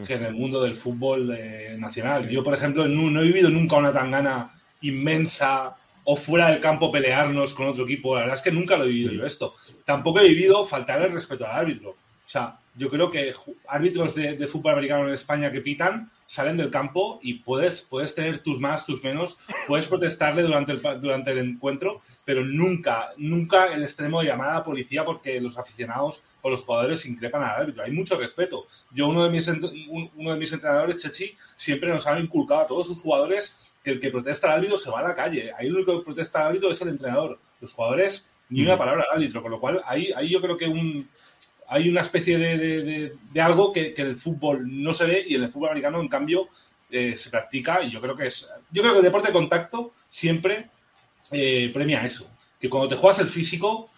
que 0.06 0.16
en 0.16 0.26
el 0.26 0.34
mundo 0.34 0.62
del 0.62 0.76
fútbol 0.76 1.34
eh, 1.38 1.76
nacional. 1.80 2.28
Yo, 2.28 2.44
por 2.44 2.54
ejemplo, 2.54 2.88
no, 2.88 3.22
he 3.22 3.26
vivido 3.26 3.50
nunca 3.50 3.78
una 3.78 3.94
tangana 3.94 4.52
inmensa 4.82 5.76
o 6.04 6.16
fuera 6.18 6.50
del 6.50 6.60
campo 6.60 6.92
pelearnos 6.92 7.54
con 7.54 7.68
otro 7.68 7.86
equipo. 7.86 8.16
La 8.16 8.22
verdad 8.22 8.36
es 8.36 8.42
que 8.42 8.52
nunca 8.52 8.78
lo 8.78 8.84
he 8.84 8.90
vivido 8.90 9.14
yo 9.14 9.26
esto. 9.26 9.56
Tampoco 9.86 10.20
he 10.20 10.28
vivido 10.28 10.66
faltar 10.66 11.02
el 11.02 11.14
respeto 11.14 11.46
al 11.46 11.56
árbitro. 11.56 11.92
O 11.92 12.30
sea, 12.30 12.58
yo 12.78 12.90
creo 12.90 13.10
que 13.10 13.34
árbitros 13.68 14.14
de, 14.16 14.48
fútbol 14.48 14.74
americano 14.74 15.08
en 15.08 15.14
España 15.14 15.52
que 15.52 15.62
pitan 15.62 16.12
salen 16.28 16.58
del 16.58 16.70
campo 16.70 17.20
y 17.24 17.36
puedes, 17.36 17.82
puedes 17.82 18.14
tener 18.14 18.40
tus 18.40 18.60
más, 18.60 18.86
tus 18.86 19.04
menos, 19.04 19.38
puedes 19.68 19.88
protestarle 19.88 20.44
durante 20.44 20.74
el, 20.74 21.02
durante 21.02 21.32
el 21.32 21.40
encuentro, 21.40 22.02
pero 22.24 22.44
nunca, 22.46 23.12
nunca 23.18 23.74
el 23.74 23.84
extremo 23.84 24.20
de 24.20 24.28
llamar 24.28 24.50
a 24.50 24.54
la 24.56 24.64
policía 24.64 25.04
porque 25.04 25.42
los 25.42 25.58
aficionados 25.58 26.22
o 26.42 26.50
los 26.50 26.64
jugadores 26.64 27.06
increpan 27.06 27.44
al 27.44 27.62
árbitro. 27.62 27.84
Hay 27.84 27.92
mucho 27.92 28.18
respeto. 28.18 28.68
Yo, 28.92 29.08
uno 29.08 29.24
de 29.24 29.30
mis, 29.30 29.48
uno 29.48 30.34
de 30.34 30.40
mis 30.40 30.52
entrenadores, 30.54 30.98
Chechi, 30.98 31.36
siempre 31.56 31.90
nos 31.90 32.06
ha 32.06 32.20
inculcado 32.20 32.62
a 32.62 32.68
todos 32.68 32.88
sus 32.88 33.00
jugadores 33.00 33.58
que 33.84 33.92
el 33.92 34.00
que 34.00 34.12
protesta 34.12 34.48
al 34.48 34.60
árbitro 34.60 34.78
se 34.78 34.92
va 34.92 35.00
a 35.00 35.04
la 35.04 35.16
calle. 35.16 35.52
Ahí 35.58 35.68
el 35.68 35.76
único 35.76 35.98
que 35.98 36.06
protesta 36.06 36.42
al 36.42 36.48
árbitro 36.48 36.72
es 36.72 36.82
el 36.82 36.90
entrenador. 36.90 37.40
Los 37.62 37.72
jugadores, 37.72 38.30
ni 38.50 38.62
una 38.62 38.78
palabra 38.78 39.06
al 39.10 39.18
árbitro. 39.18 39.42
Con 39.42 39.52
lo 39.52 39.60
cual, 39.60 39.82
ahí, 39.86 40.12
ahí 40.16 40.30
yo 40.30 40.42
creo 40.42 40.58
que 40.58 40.68
un, 40.68 41.08
hay 41.68 41.90
una 41.90 42.02
especie 42.02 42.38
de, 42.38 43.12
de, 43.32 43.42
algo 43.42 43.74
que, 43.74 43.94
que, 43.94 44.02
el 44.02 44.18
fútbol 44.18 44.66
no 44.84 44.94
se 44.94 45.06
ve 45.06 45.26
y 45.28 45.36
en 45.36 45.44
el 45.44 45.52
fútbol 45.52 45.70
americano, 45.70 46.00
en 46.00 46.08
cambio, 46.08 46.50
eh, 46.90 47.18
se 47.18 47.30
practica 47.30 47.84
y 47.84 47.92
yo 47.92 48.00
creo 48.00 48.16
que 48.16 48.28
es. 48.28 48.50
Yo 48.72 48.82
creo 48.82 48.94
que 48.94 49.00
el 49.00 49.06
deporte 49.06 49.28
de 49.28 49.34
contacto 49.34 49.94
siempre 50.10 50.70
eh, 51.32 51.70
premia 51.74 52.06
eso. 52.06 52.30
Que 52.60 52.70
cuando 52.70 52.88
te 52.88 52.96
juegas 52.96 53.20
el 53.20 53.28
físico, 53.28 53.90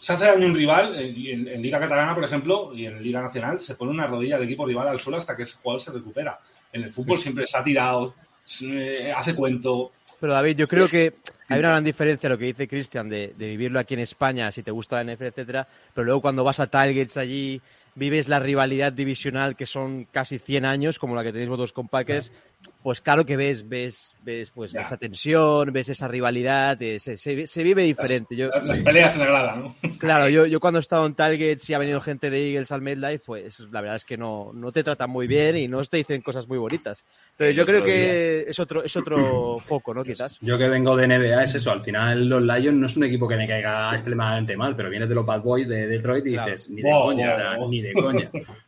se 0.00 0.12
hace 0.12 0.26
daño 0.26 0.46
un 0.46 0.54
rival, 0.54 0.94
en, 0.96 1.60
Liga 1.60 1.80
Catalana, 1.80 2.14
por 2.14 2.24
ejemplo, 2.24 2.72
y 2.72 2.86
en 2.86 3.02
Liga 3.02 3.20
Nacional, 3.20 3.60
se 3.60 3.74
pone 3.74 3.90
una 3.90 4.06
rodilla 4.06 4.36
del 4.36 4.46
equipo 4.46 4.64
rival 4.64 4.88
al 4.88 5.00
suelo 5.00 5.18
hasta 5.18 5.36
que 5.36 5.42
ese 5.42 5.56
jugador 5.56 5.80
se 5.82 5.90
recupera. 5.90 6.38
En 6.72 6.84
el 6.84 6.92
fútbol 6.92 7.18
siempre 7.18 7.46
se 7.46 7.58
ha 7.58 7.64
tirado, 7.64 8.14
hace 9.16 9.34
cuento. 9.34 9.92
Pero 10.20 10.32
David, 10.32 10.56
yo 10.56 10.68
creo 10.68 10.88
que 10.88 11.14
hay 11.48 11.58
una 11.58 11.68
gran 11.68 11.84
diferencia 11.84 12.28
lo 12.28 12.38
que 12.38 12.46
dice 12.46 12.66
Cristian 12.66 13.08
de, 13.08 13.34
de, 13.36 13.46
vivirlo 13.48 13.78
aquí 13.78 13.94
en 13.94 14.00
España, 14.00 14.50
si 14.50 14.62
te 14.62 14.70
gusta 14.70 15.02
la 15.02 15.12
NFL, 15.12 15.24
etcétera, 15.24 15.68
pero 15.94 16.04
luego 16.04 16.22
cuando 16.22 16.42
vas 16.42 16.58
a 16.60 16.68
Tailgates 16.68 17.16
allí, 17.16 17.60
vives 17.96 18.28
la 18.28 18.38
rivalidad 18.38 18.92
divisional 18.92 19.56
que 19.56 19.66
son 19.66 20.04
casi 20.04 20.38
100 20.38 20.64
años, 20.64 20.98
como 20.98 21.16
la 21.16 21.24
que 21.24 21.32
tenéis 21.32 21.48
vosotros 21.48 21.72
con 21.72 21.88
Packers, 21.88 22.30
pues 22.82 23.00
claro 23.00 23.26
que 23.26 23.36
ves, 23.36 23.68
ves, 23.68 24.14
ves 24.22 24.50
pues 24.52 24.74
esa 24.74 24.96
tensión, 24.96 25.72
ves 25.72 25.88
esa 25.88 26.06
rivalidad, 26.06 26.80
eh, 26.80 27.00
se, 27.00 27.16
se, 27.16 27.62
vive 27.64 27.82
diferente. 27.82 28.36
Yo, 28.36 28.48
las, 28.48 28.78
peleas 28.78 29.14
en 29.14 29.20
la 29.20 29.26
grada, 29.26 29.56
¿no? 29.56 29.76
Claro, 29.98 30.28
yo, 30.28 30.46
yo 30.46 30.60
cuando 30.60 30.78
he 30.78 30.80
estado 30.80 31.04
en 31.06 31.14
Target 31.14 31.58
y 31.66 31.74
ha 31.74 31.78
venido 31.78 32.00
gente 32.00 32.30
de 32.30 32.48
Eagles 32.48 32.70
al 32.70 32.82
MedLife, 32.82 33.24
pues 33.26 33.60
la 33.72 33.80
verdad 33.80 33.96
es 33.96 34.04
que 34.04 34.16
no, 34.16 34.52
no 34.54 34.70
te 34.70 34.84
tratan 34.84 35.10
muy 35.10 35.26
bien 35.26 35.56
y 35.56 35.66
no 35.66 35.82
te 35.84 35.96
dicen 35.96 36.22
cosas 36.22 36.46
muy 36.46 36.58
bonitas. 36.58 37.04
Entonces 37.32 37.56
yo 37.56 37.66
creo 37.66 37.82
que 37.82 38.44
es 38.46 38.58
otro, 38.60 38.84
es 38.84 38.96
otro 38.96 39.58
foco, 39.64 39.92
¿no? 39.92 40.04
Quizás. 40.04 40.38
Yo 40.40 40.56
que 40.56 40.68
vengo 40.68 40.96
de 40.96 41.08
NBA 41.08 41.42
es 41.42 41.56
eso, 41.56 41.72
al 41.72 41.82
final 41.82 42.28
los 42.28 42.42
Lions 42.42 42.78
no 42.78 42.86
es 42.86 42.96
un 42.96 43.04
equipo 43.04 43.26
que 43.26 43.36
me 43.36 43.48
caiga 43.48 43.90
extremadamente 43.92 44.56
mal, 44.56 44.76
pero 44.76 44.90
vienes 44.90 45.08
de 45.08 45.14
los 45.14 45.26
Bad 45.26 45.42
Boys 45.42 45.66
de 45.66 45.88
Detroit 45.88 46.24
y 46.26 46.30
dices, 46.30 46.70
ni 46.70 46.82
de 46.82 46.90
coña, 46.90 47.56
ni 47.68 47.82
de 47.82 47.92
coña. 47.92 48.30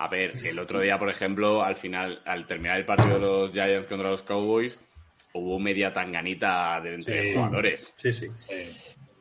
A 0.00 0.08
ver, 0.08 0.32
el 0.46 0.58
otro 0.58 0.80
día, 0.80 0.98
por 0.98 1.10
ejemplo, 1.10 1.62
al 1.62 1.76
final, 1.76 2.22
al 2.24 2.46
terminar 2.46 2.78
el 2.78 2.86
partido 2.86 3.16
de 3.16 3.20
los 3.20 3.52
Giants 3.52 3.86
contra 3.86 4.08
los 4.08 4.22
Cowboys, 4.22 4.80
hubo 5.34 5.58
media 5.58 5.92
tanganita 5.92 6.80
de 6.80 6.94
entre 6.94 7.34
jugadores. 7.34 7.92
Sí, 7.96 8.10
sí. 8.10 8.28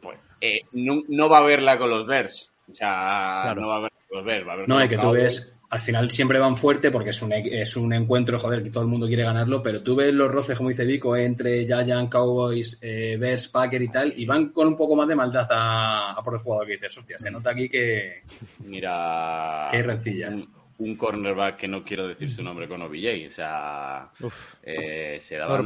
pues, 0.01 0.17
eh, 0.39 0.61
no, 0.71 1.27
va 1.27 1.39
a 1.39 1.43
verla 1.43 1.77
con 1.77 1.89
los 1.89 2.07
Bears. 2.07 2.53
O 2.71 2.73
sea, 2.73 3.53
no 3.57 3.67
va 3.67 3.75
a 3.75 3.79
verla 3.81 3.99
con 4.07 4.17
los 4.19 4.25
Bears. 4.25 4.47
Va 4.47 4.53
a 4.53 4.67
no, 4.67 4.79
es 4.79 4.89
que 4.89 4.97
tú 4.97 5.11
ves, 5.11 5.53
al 5.69 5.81
final 5.81 6.11
siempre 6.11 6.39
van 6.39 6.55
fuerte 6.55 6.91
porque 6.91 7.09
es 7.09 7.21
un, 7.21 7.33
es 7.33 7.75
un 7.75 7.91
encuentro, 7.91 8.39
joder, 8.39 8.63
que 8.63 8.69
todo 8.69 8.83
el 8.83 8.89
mundo 8.89 9.05
quiere 9.05 9.23
ganarlo, 9.23 9.61
pero 9.61 9.83
tú 9.83 9.97
ves 9.97 10.13
los 10.13 10.31
roces, 10.31 10.55
como 10.55 10.69
dice 10.69 10.85
Vico, 10.85 11.13
entre 11.17 11.65
Giants, 11.65 12.09
Cowboys, 12.09 12.79
eh, 12.81 13.17
Bears, 13.19 13.49
Packer 13.49 13.81
y 13.81 13.89
tal, 13.89 14.13
y 14.15 14.25
van 14.25 14.53
con 14.53 14.69
un 14.69 14.77
poco 14.77 14.95
más 14.95 15.09
de 15.09 15.15
maldad 15.15 15.45
a, 15.51 16.21
por 16.23 16.35
el 16.35 16.39
jugador 16.39 16.67
que 16.67 16.73
dices, 16.73 16.97
hostia, 16.97 17.19
se 17.19 17.29
nota 17.29 17.51
aquí 17.51 17.67
que. 17.67 18.23
Mira. 18.59 19.67
Que 19.69 19.75
hay 19.75 19.83
rencillas 19.83 20.33
un 20.33 20.58
cornerback 20.95 21.57
que 21.57 21.67
no 21.67 21.83
quiero 21.83 22.07
decir 22.07 22.31
su 22.31 22.41
nombre 22.41 22.67
con 22.67 22.81
OBJ, 22.81 23.27
o 23.27 23.31
sea, 23.31 24.09
eh, 24.63 25.17
se 25.19 25.35
daban 25.35 25.65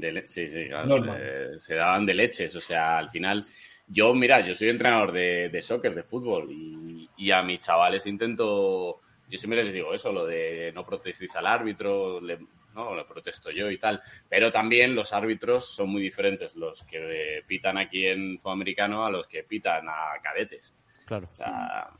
de, 0.00 0.24
sí, 0.26 0.48
sí, 0.48 0.66
eh, 0.70 1.50
se 1.58 1.74
daban 1.74 2.06
de 2.06 2.14
leches, 2.14 2.54
o 2.56 2.60
sea, 2.60 2.98
al 2.98 3.10
final, 3.10 3.44
yo, 3.86 4.14
mira, 4.14 4.40
yo 4.40 4.54
soy 4.54 4.70
entrenador 4.70 5.12
de, 5.12 5.50
de 5.50 5.62
soccer, 5.62 5.94
de 5.94 6.02
fútbol, 6.02 6.48
y, 6.50 7.30
a 7.30 7.42
mis 7.42 7.60
chavales 7.60 8.06
intento, 8.06 9.00
yo 9.28 9.38
siempre 9.38 9.62
les 9.62 9.74
digo 9.74 9.92
eso, 9.92 10.10
lo 10.12 10.24
de 10.24 10.72
no 10.74 10.86
protestéis 10.86 11.34
al 11.36 11.46
árbitro, 11.46 12.20
no, 12.20 12.94
lo 12.94 13.06
protesto 13.06 13.50
yo 13.50 13.70
y 13.70 13.78
tal, 13.78 14.00
pero 14.28 14.50
también 14.52 14.94
los 14.94 15.12
árbitros 15.12 15.66
son 15.66 15.90
muy 15.90 16.02
diferentes, 16.02 16.56
los 16.56 16.82
que 16.84 17.42
pitan 17.46 17.78
aquí 17.78 18.06
en 18.06 18.38
fútbol 18.38 18.54
americano 18.54 19.04
a 19.04 19.10
los 19.10 19.26
que 19.26 19.42
pitan 19.44 19.88
a 19.88 20.20
cadetes. 20.22 20.74
Claro. 21.04 21.28
O 21.32 21.34
sea, 21.34 21.90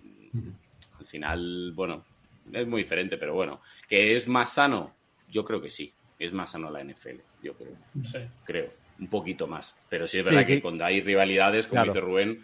al 0.98 1.06
final, 1.06 1.72
bueno, 1.74 2.04
es 2.52 2.66
muy 2.66 2.82
diferente, 2.82 3.16
pero 3.16 3.34
bueno. 3.34 3.60
¿Que 3.88 4.16
es 4.16 4.26
más 4.28 4.52
sano? 4.54 4.94
Yo 5.30 5.44
creo 5.44 5.60
que 5.60 5.70
sí. 5.70 5.92
Es 6.18 6.32
más 6.32 6.52
sano 6.52 6.70
la 6.70 6.82
NFL, 6.82 7.16
yo 7.42 7.54
creo. 7.54 7.76
Sí. 8.04 8.18
Creo. 8.44 8.72
Un 8.98 9.08
poquito 9.08 9.46
más. 9.46 9.74
Pero 9.88 10.06
sí 10.06 10.18
es 10.18 10.24
verdad 10.24 10.46
que 10.46 10.62
cuando 10.62 10.84
hay 10.84 11.02
rivalidades, 11.02 11.66
como 11.66 11.84
dice 11.84 12.00
Rubén, 12.00 12.42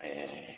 eh, 0.00 0.56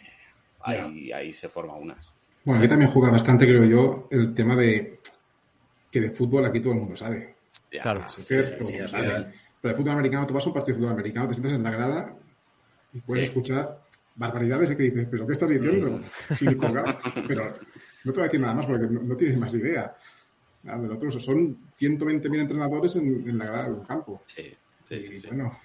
ahí, 0.61 1.32
se 1.32 1.48
forman 1.48 1.82
unas. 1.82 2.12
Bueno, 2.44 2.61
aquí 2.61 2.68
también 2.68 2.90
juega 2.90 3.11
bastante, 3.11 3.44
creo 3.44 3.64
yo, 3.64 4.09
el 4.11 4.34
tema 4.34 4.55
de 4.55 5.00
que 5.90 6.00
de 6.00 6.11
fútbol 6.11 6.44
aquí 6.44 6.61
todo 6.61 6.72
el 6.72 6.80
mundo 6.80 6.96
sabe. 6.96 7.34
claro. 7.70 8.07
Pero 8.28 9.74
de 9.74 9.74
fútbol 9.74 9.92
americano, 9.92 10.26
tú 10.26 10.34
vas 10.34 10.44
a 10.44 10.48
un 10.48 10.55
partido 10.55 10.74
de 10.74 10.80
fútbol 10.80 10.92
americano, 10.92 11.28
te 11.28 11.34
sientas 11.34 11.53
en 11.53 11.62
la 11.62 11.70
grada 11.70 12.16
y 12.92 13.00
puedes 13.00 13.28
escuchar 13.28 13.80
barbaridades 14.16 14.70
y 14.72 14.76
que 14.76 14.82
dices, 14.84 15.07
¿pero 15.11 15.26
qué 15.26 15.32
estás 15.32 15.48
diciendo? 15.48 16.00
Pero 17.28 17.55
no 18.05 18.12
te 18.12 18.18
voy 18.18 18.22
a 18.22 18.24
decir 18.24 18.40
nada 18.40 18.55
más 18.55 18.66
porque 18.66 18.86
no, 18.86 19.16
tienes 19.16 19.38
más 19.38 19.55
idea. 19.55 19.94
Nada, 20.64 20.98
son 21.18 21.59
120.000 21.78 22.40
entrenadores 22.40 22.96
en, 22.96 23.36
la 23.38 23.46
grada 23.46 23.70
del 23.70 23.86
campo. 23.86 24.22
Sí, 24.26 24.55
sí, 24.88 25.20
y, 25.22 25.26
Bueno, 25.26 25.59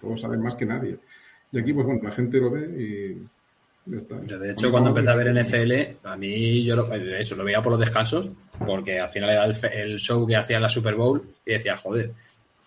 todos 0.00 0.20
saben 0.20 0.40
más 0.40 0.54
que 0.54 0.66
nadie. 0.66 0.98
Y 1.52 1.58
aquí, 1.58 1.72
pues 1.72 1.86
bueno, 1.86 2.00
la 2.02 2.10
gente 2.10 2.38
lo 2.38 2.50
ve 2.50 2.82
y 2.82 3.26
de 3.88 4.50
hecho, 4.50 4.70
cuando 4.70 4.90
empecé 4.90 5.08
a 5.08 5.14
ver 5.14 5.32
NFL, 5.32 6.06
a 6.06 6.16
mí 6.16 6.62
yo 6.62 6.76
lo, 6.76 6.92
eso 6.92 7.36
lo 7.36 7.44
veía 7.44 7.62
por 7.62 7.72
los 7.72 7.80
descansos, 7.80 8.28
porque 8.58 9.00
al 9.00 9.08
final 9.08 9.30
era 9.30 9.46
el, 9.46 9.98
show 9.98 10.26
que 10.26 10.36
hacía 10.36 10.60
la 10.60 10.68
Super 10.68 10.94
Bowl 10.94 11.22
y 11.46 11.52
decía, 11.52 11.74
joder, 11.74 12.12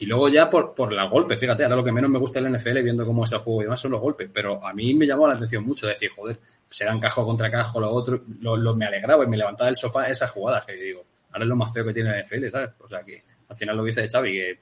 y 0.02 0.08
luego 0.08 0.30
ya 0.30 0.50
por, 0.50 0.74
por 0.74 0.92
los 0.92 1.12
golpes, 1.12 1.40
fíjate, 1.40 1.64
ahora 1.64 1.76
lo 1.76 1.84
que 1.84 1.92
menos 1.92 2.10
me 2.10 2.18
gusta 2.18 2.42
del 2.42 2.52
NFL 2.52 2.82
viendo 2.82 3.06
cómo 3.06 3.24
es 3.24 3.32
el 3.34 3.38
juego 3.38 3.62
y 3.62 3.66
demás 3.66 3.80
son 3.80 3.92
los 3.92 4.02
golpes, 4.02 4.28
pero 4.34 4.66
a 4.66 4.74
mí 4.74 4.96
me 4.96 5.06
llamó 5.06 5.28
la 5.28 5.36
atención 5.36 5.64
mucho 5.64 5.86
decir, 5.86 6.10
joder, 6.10 6.40
serán 6.68 7.00
cajo 7.00 7.24
contra 7.24 7.52
cajo, 7.52 7.80
lo 7.80 7.92
otro, 7.92 8.20
lo, 8.40 8.76
me 8.76 8.88
alegraba 8.88 9.24
y 9.24 9.28
me 9.28 9.38
levantaba 9.38 9.68
del 9.68 9.76
sofá 9.76 10.08
esas 10.08 10.32
jugadas 10.32 10.66
que 10.66 10.74
digo, 10.74 11.06
ahora 11.32 11.46
es 11.46 11.50
lo 11.50 11.56
más 11.56 11.72
feo 11.72 11.86
que 11.86 11.94
tiene 11.94 12.18
el 12.18 12.26
NFL, 12.26 12.50
¿sabes? 12.50 12.72
O 12.80 12.90
sea 12.90 13.04
que 13.04 13.22
al 13.48 13.56
final 13.56 13.78
lo 13.78 13.84
dice 13.84 14.10
Xavi, 14.10 14.32
que 14.32 14.60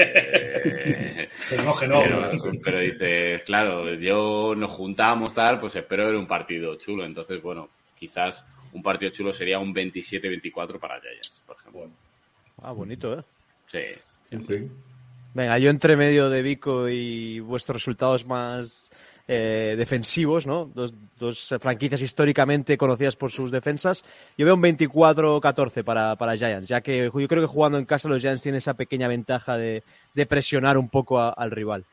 Eh, 0.67 1.29
Pero 1.49 1.63
no, 1.63 1.75
que 1.77 1.87
no. 1.87 2.01
pero, 2.01 2.29
pero 2.63 2.79
dices, 2.79 3.43
claro, 3.45 3.93
yo 3.95 4.55
nos 4.55 4.71
juntamos 4.71 5.33
tal, 5.33 5.59
pues 5.59 5.75
espero 5.75 6.05
ver 6.07 6.15
un 6.15 6.27
partido 6.27 6.75
chulo. 6.75 7.05
Entonces, 7.05 7.41
bueno, 7.41 7.69
quizás 7.95 8.45
un 8.73 8.81
partido 8.81 9.11
chulo 9.11 9.31
sería 9.31 9.59
un 9.59 9.73
27-24 9.73 10.79
para 10.79 10.99
Giants, 10.99 11.43
por 11.45 11.55
ejemplo. 11.57 11.89
Ah, 12.61 12.71
bonito, 12.71 13.19
¿eh? 13.19 13.23
Sí. 13.71 14.39
Sí. 14.41 14.69
Venga, 15.33 15.57
yo 15.59 15.69
entre 15.69 15.95
medio 15.97 16.29
de 16.29 16.41
Vico 16.41 16.87
y 16.89 17.39
vuestros 17.39 17.75
resultados 17.77 18.25
más 18.25 18.89
eh, 19.28 19.76
defensivos, 19.78 20.45
¿no? 20.45 20.69
Dos, 20.73 20.93
dos 21.19 21.53
franquicias 21.59 22.01
históricamente 22.01 22.78
conocidas 22.78 23.15
por 23.15 23.32
sus 23.32 23.49
defensas. 23.51 24.03
Yo 24.38 24.45
veo 24.45 24.55
un 24.55 24.61
24-14 24.61 25.84
para, 25.84 26.15
para 26.15 26.36
Giants, 26.38 26.67
ya 26.67 26.82
que 26.82 27.05
yo 27.13 27.28
creo 27.28 27.41
que 27.41 27.47
jugando 27.47 27.78
en 27.80 27.86
casa 27.86 28.07
los 28.09 28.21
Giants 28.21 28.41
tienen 28.43 28.57
esa 28.57 28.76
pequeña 28.76 29.07
ventaja 29.07 29.57
de, 29.57 29.84
de 30.13 30.26
presionar 30.26 30.78
un 30.78 30.89
poco 30.89 31.19
a- 31.19 31.30
al 31.30 31.51
rival. 31.51 31.84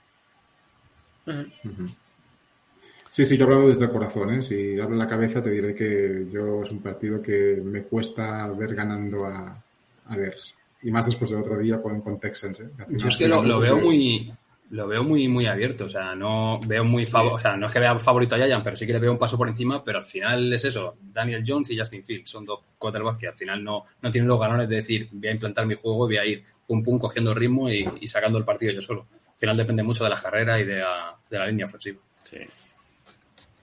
Sí, 3.11 3.25
sí, 3.27 3.37
yo 3.37 3.45
he 3.45 3.47
hablado 3.47 3.69
desde 3.69 3.85
el 3.85 3.91
corazón, 3.91 4.33
¿eh? 4.35 4.43
Si 4.43 4.81
hablo 4.81 4.95
en 4.95 4.99
la 4.99 5.07
cabeza 5.07 5.43
te 5.43 5.51
diré 5.51 5.75
que 5.75 6.27
yo 6.31 6.63
es 6.63 6.71
un 6.71 6.81
partido 6.81 7.21
que 7.21 7.61
me 7.63 7.83
cuesta 7.83 8.49
ver 8.53 8.75
ganando 8.75 9.27
a, 9.27 9.63
a 10.07 10.17
Bears. 10.17 10.57
Y 10.83 10.91
más 10.91 11.07
después 11.07 11.31
del 11.31 11.41
otro 11.41 11.59
día 11.59 11.81
con, 11.81 12.01
con 12.01 12.19
Texans, 12.19 12.61
¿eh? 12.61 12.71
Yo 12.89 13.09
es 13.09 13.17
que 13.17 13.29
lo, 13.29 13.61
veo 13.61 13.77
muy 13.77 14.33
lo 14.73 14.89
veo 14.89 15.05
muy 15.05 15.29
muy 15.29 15.47
abierto, 15.47 15.85
o 15.85 15.89
sea, 15.89 16.15
no 16.15 16.59
veo 16.67 16.83
muy 16.83 17.05
favor, 17.07 17.35
o 17.35 17.39
sea, 17.39 17.57
no 17.59 17.67
es 17.67 17.73
que 17.73 17.79
vea 17.79 17.99
favorito 17.99 18.35
a 18.35 18.39
Giants, 18.39 18.65
pero 18.65 18.75
sí 18.75 18.87
que 18.87 18.95
le 18.95 18.99
veo 18.99 19.13
un 19.13 19.19
paso 19.19 19.37
por 19.37 19.47
encima, 19.47 19.85
pero 19.85 19.99
al 19.99 20.05
final 20.05 20.51
es 20.51 20.65
eso, 20.65 20.97
Daniel 20.99 21.45
Jones 21.47 21.71
y 21.71 21.79
Justin 21.79 22.03
Fields 22.03 22.31
son 22.31 22.47
dos 22.47 22.61
quarterbacks 22.79 23.19
que 23.19 23.29
al 23.29 23.35
final 23.35 23.63
no, 23.63 23.85
no 24.01 24.11
tienen 24.11 24.29
los 24.29 24.41
galones 24.41 24.71
de 24.71 24.77
decir, 24.77 25.09
voy 25.13 25.29
a 25.29 25.33
implantar 25.33 25.67
mi 25.67 25.75
juego 25.75 26.07
y 26.11 26.15
voy 26.15 26.17
a 26.17 26.25
ir 26.25 26.43
pum 26.67 26.83
pum 26.83 26.99
cogiendo 26.99 27.35
ritmo 27.35 27.69
y, 27.69 27.87
y 28.01 28.09
sacando 28.09 28.39
el 28.39 28.45
partido 28.45 28.73
yo 28.73 28.81
solo. 28.81 29.07
Al 29.11 29.39
final 29.39 29.57
depende 29.59 29.83
mucho 29.83 30.05
de 30.05 30.11
la 30.11 30.21
carrera 30.21 30.59
y 30.59 30.65
de 30.65 30.79
la, 30.79 31.19
de 31.29 31.39
la 31.39 31.47
línea 31.47 31.67
ofensiva. 31.67 31.99
Sí. 32.25 32.39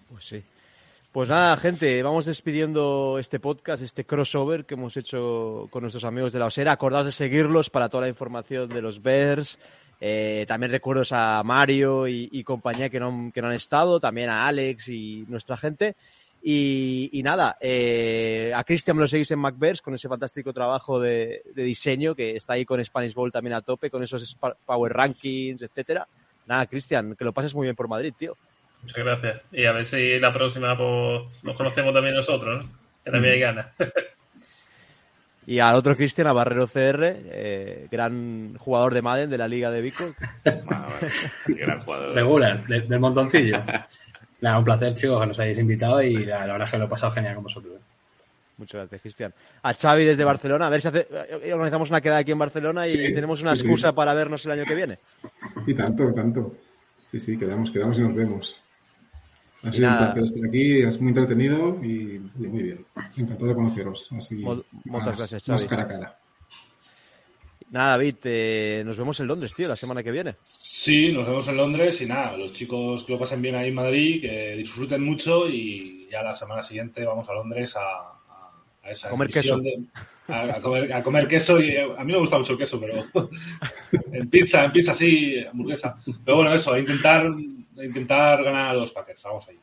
Pues 0.10 0.26
sí. 0.26 0.43
Pues 1.12 1.28
nada, 1.28 1.57
gente, 1.57 2.03
vamos 2.03 2.26
despidiendo 2.26 3.18
este 3.20 3.39
podcast, 3.39 3.82
este 3.82 4.05
crossover 4.05 4.66
que 4.66 4.76
hemos 4.76 4.95
hecho 4.95 5.68
con 5.72 5.82
nuestros 5.82 6.03
amigos 6.03 6.34
de 6.34 6.39
la 6.39 6.45
Osera. 6.45 6.74
Acordaos 6.74 7.07
de 7.07 7.12
seguirlos 7.12 7.72
para 7.72 7.89
toda 7.89 8.01
la 8.01 8.10
información 8.10 8.70
de 8.70 8.84
los 8.84 9.01
Bears. 9.01 9.57
Eh, 10.01 10.45
también 10.47 10.71
recuerdos 10.71 11.11
a 11.11 11.41
Mario 11.43 12.07
y, 12.07 12.29
y 12.31 12.43
compañía 12.43 12.89
que 12.89 12.99
no, 12.99 13.07
han- 13.09 13.31
que 13.31 13.41
no 13.41 13.47
han 13.49 13.53
estado, 13.55 13.99
también 13.99 14.29
a 14.29 14.47
Alex 14.47 14.87
y 14.89 15.25
nuestra 15.27 15.57
gente. 15.57 15.95
Y, 16.41 17.09
y 17.11 17.21
nada, 17.21 17.57
eh, 17.59 18.53
a 18.55 18.63
Cristian 18.63 18.97
lo 18.97 19.07
seguís 19.09 19.29
en 19.31 19.39
MacBears 19.39 19.81
con 19.81 19.93
ese 19.93 20.07
fantástico 20.07 20.53
trabajo 20.53 20.97
de, 20.99 21.41
de 21.53 21.63
diseño 21.63 22.15
que 22.15 22.37
está 22.37 22.53
ahí 22.53 22.63
con 22.63 22.83
Spanish 22.85 23.13
Bowl 23.13 23.29
también 23.31 23.55
a 23.55 23.61
tope, 23.61 23.89
con 23.89 24.01
esos 24.03 24.37
Power 24.65 24.93
Rankings, 24.93 25.61
etcétera. 25.63 26.07
Nada, 26.47 26.65
Cristian, 26.67 27.15
que 27.17 27.25
lo 27.25 27.33
pases 27.33 27.53
muy 27.53 27.65
bien 27.65 27.75
por 27.75 27.89
Madrid, 27.89 28.13
tío. 28.17 28.37
Muchas 28.81 29.03
gracias. 29.03 29.41
Y 29.51 29.65
a 29.65 29.73
ver 29.73 29.85
si 29.85 30.17
la 30.17 30.31
próxima 30.31 30.77
pues, 30.77 31.43
nos 31.43 31.55
conocemos 31.57 31.93
también 31.93 32.15
nosotros, 32.15 32.63
¿no? 32.63 32.71
Que 33.03 33.11
también 33.11 33.33
hay 33.33 33.39
ganas. 33.41 33.67
Y 35.49 35.57
al 35.59 35.75
otro 35.75 35.95
Cristian, 35.95 36.27
a 36.27 36.33
Barrero 36.33 36.67
CR, 36.67 37.01
eh, 37.31 37.87
gran 37.91 38.55
jugador 38.59 38.93
de 38.93 39.01
Madden 39.01 39.31
de 39.31 39.37
la 39.39 39.47
Liga 39.47 39.71
de 39.71 39.81
Vico. 39.81 40.03
Gran 41.47 41.81
jugador. 41.83 42.13
Regular, 42.13 42.67
de- 42.67 42.81
del 42.81 42.99
montoncillo. 42.99 43.57
Nada, 44.41 44.59
un 44.59 44.63
placer, 44.63 44.93
chicos, 44.93 45.19
que 45.19 45.25
nos 45.27 45.39
hayáis 45.39 45.57
invitado 45.57 46.01
y 46.03 46.23
la, 46.25 46.45
la 46.45 46.53
verdad 46.53 46.67
es 46.67 46.71
que 46.71 46.77
lo 46.77 46.85
he 46.85 46.87
pasado 46.87 47.11
genial 47.13 47.33
con 47.35 47.43
vosotros. 47.45 47.73
¿eh? 47.75 47.81
Muchas 48.57 48.81
gracias, 48.81 49.01
Cristian. 49.01 49.33
A 49.63 49.73
Xavi 49.73 50.05
desde 50.05 50.23
Barcelona, 50.23 50.67
a 50.67 50.69
ver 50.69 50.81
si 50.81 50.87
hace- 50.89 51.07
eh, 51.09 51.51
organizamos 51.53 51.89
una 51.89 52.01
quedada 52.01 52.19
aquí 52.19 52.31
en 52.31 52.39
Barcelona 52.39 52.85
y 52.85 52.91
Sí, 52.91 53.13
tenemos 53.15 53.41
una 53.41 53.55
sí, 53.55 53.61
excusa 53.63 53.89
sí. 53.89 53.95
para 53.95 54.13
vernos 54.13 54.45
el 54.45 54.51
año 54.51 54.65
que 54.65 54.75
viene. 54.75 54.97
Y 55.65 55.73
tanto, 55.73 56.13
tanto. 56.13 56.55
Sí, 57.09 57.19
sí, 57.19 57.37
quedamos, 57.39 57.71
quedamos 57.71 57.97
y 57.97 58.03
nos 58.03 58.13
vemos. 58.13 58.55
Ha 59.64 59.70
Y 59.70 59.74
sido 59.74 59.88
nada. 59.89 59.99
un 59.99 60.05
placer 60.14 60.24
estar 60.24 60.45
aquí, 60.49 60.80
es 60.80 61.01
muy 61.01 61.10
entretenido 61.10 61.78
y, 61.84 62.16
y 62.16 62.47
muy 62.47 62.64
bien. 62.64 62.86
Encantado 63.18 63.47
de 63.47 63.55
conoceros. 63.55 64.10
Así, 64.14 64.36
Mo- 64.36 64.64
muchas 64.86 65.05
más, 65.07 65.18
gracias, 65.18 65.49
más 65.49 65.66
cara 65.66 65.84
a 65.84 65.88
cara. 65.88 66.20
Nada, 67.72 67.91
David, 67.91 68.16
eh, 68.24 68.82
nos 68.84 68.97
vemos 68.97 69.20
en 69.20 69.28
Londres, 69.28 69.53
tío, 69.53 69.68
la 69.68 69.76
semana 69.76 70.01
que 70.01 70.12
viene. 70.12 70.38
Sí, 70.47 71.12
nos 71.12 71.28
vemos 71.28 71.47
en 71.49 71.57
Londres 71.57 72.01
y 72.01 72.05
nada, 72.07 72.36
los 72.36 72.51
chicos 72.53 73.03
que 73.03 73.14
lo 73.14 73.20
pasen 73.20 73.41
bien 73.43 73.53
ahí 73.55 73.68
en 73.70 73.76
Madrid, 73.76 74.22
que 74.22 74.55
disfruten 74.57 75.03
mucho 75.03 75.47
y 75.47 76.07
ya 76.12 76.24
la 76.24 76.34
semana 76.34 76.64
siguiente 76.64 77.05
vamos 77.05 77.30
a 77.30 77.34
Londres 77.34 77.76
a, 77.76 78.18
a, 78.89 78.91
esa 78.91 79.09
Comer 79.09 79.29
de- 79.29 79.83
a, 80.27 80.57
a 80.57 80.61
comer, 80.61 80.93
a 80.93 81.01
comer 81.03 81.27
queso 81.27 81.59
y 81.59 81.75
a 81.77 82.03
mí 82.03 82.11
me 82.11 82.19
gusta 82.19 82.37
mucho 82.37 82.53
el 82.53 82.59
queso, 82.59 82.79
pero 82.79 83.03
en 84.13 84.29
pizza, 84.29 84.65
en 84.65 84.71
pizza 84.71 84.93
sí, 84.93 85.43
hamburguesa. 85.43 85.97
Pero 86.23 86.37
bueno, 86.37 86.53
eso, 86.53 86.73
a 86.73 86.79
intentar, 86.79 87.25
a 87.25 87.83
intentar 87.85 88.43
ganar 88.43 88.69
a 88.69 88.73
los 88.73 88.91
Packers, 88.91 89.23
vamos 89.23 89.47
ahí. 89.47 89.57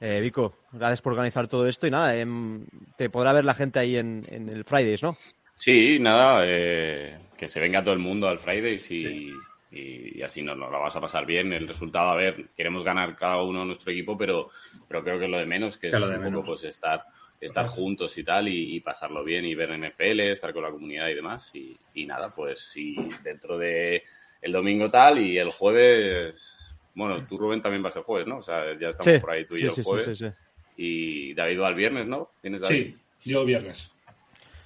Eh, 0.00 0.20
Vico, 0.20 0.56
gracias 0.72 1.00
por 1.00 1.12
organizar 1.12 1.46
todo 1.46 1.68
esto 1.68 1.86
y 1.86 1.90
nada, 1.90 2.16
em, 2.16 2.64
te 2.96 3.08
podrá 3.08 3.32
ver 3.32 3.44
la 3.44 3.54
gente 3.54 3.78
ahí 3.78 3.96
en, 3.96 4.26
en 4.28 4.48
el 4.48 4.64
Fridays, 4.64 5.02
¿no? 5.02 5.16
Sí, 5.54 5.98
nada, 6.00 6.42
eh, 6.44 7.18
que 7.36 7.46
se 7.46 7.60
venga 7.60 7.82
todo 7.84 7.94
el 7.94 8.00
mundo 8.00 8.26
al 8.26 8.40
Fridays 8.40 8.90
y, 8.90 9.30
y, 9.70 10.18
y 10.18 10.22
así 10.22 10.42
nos, 10.42 10.56
nos 10.58 10.72
la 10.72 10.78
vas 10.78 10.96
a 10.96 11.00
pasar 11.00 11.24
bien. 11.24 11.52
El 11.52 11.68
resultado, 11.68 12.08
a 12.10 12.16
ver, 12.16 12.48
queremos 12.56 12.82
ganar 12.82 13.14
cada 13.14 13.40
uno 13.42 13.64
nuestro 13.64 13.92
equipo, 13.92 14.18
pero, 14.18 14.50
pero 14.88 15.04
creo 15.04 15.18
que 15.20 15.26
es 15.26 15.30
lo 15.30 15.38
de 15.38 15.46
menos, 15.46 15.76
que 15.76 15.90
Que 15.90 15.94
es 15.94 16.00
lo 16.00 16.08
de 16.08 16.16
un 16.16 16.22
menos. 16.24 16.40
poco 16.40 16.52
pues 16.54 16.64
estar, 16.64 17.04
estar 17.42 17.66
juntos 17.66 18.16
y 18.18 18.24
tal 18.24 18.48
y, 18.48 18.76
y 18.76 18.80
pasarlo 18.80 19.24
bien 19.24 19.44
y 19.44 19.54
ver 19.54 19.76
NFL, 19.76 20.20
estar 20.20 20.52
con 20.52 20.62
la 20.62 20.70
comunidad 20.70 21.08
y 21.08 21.14
demás. 21.14 21.50
Y, 21.54 21.76
y 21.94 22.06
nada, 22.06 22.32
pues 22.34 22.60
sí, 22.60 22.96
dentro 23.22 23.58
de 23.58 24.02
el 24.40 24.52
domingo 24.52 24.88
tal 24.88 25.18
y 25.18 25.38
el 25.38 25.50
jueves, 25.50 26.74
bueno, 26.94 27.26
tú 27.26 27.36
Rubén 27.38 27.60
también 27.60 27.82
vas 27.82 27.96
el 27.96 28.02
jueves, 28.02 28.26
¿no? 28.26 28.38
O 28.38 28.42
sea, 28.42 28.78
ya 28.78 28.88
estamos 28.90 29.14
Sí, 29.14 29.20
por 29.20 29.30
ahí 29.30 29.44
tú 29.44 29.54
y 29.54 29.58
sí, 29.58 29.62
yo 29.64 29.68
el 29.70 29.74
sí, 29.74 29.82
jueves. 29.84 30.16
sí, 30.18 30.26
sí. 30.26 30.32
Y 30.76 31.34
David 31.34 31.60
va 31.60 31.68
el 31.68 31.74
viernes, 31.74 32.06
¿no? 32.06 32.30
¿Tienes 32.40 32.60
David? 32.60 32.94
Sí, 33.20 33.30
yo 33.30 33.44
viernes. 33.44 33.91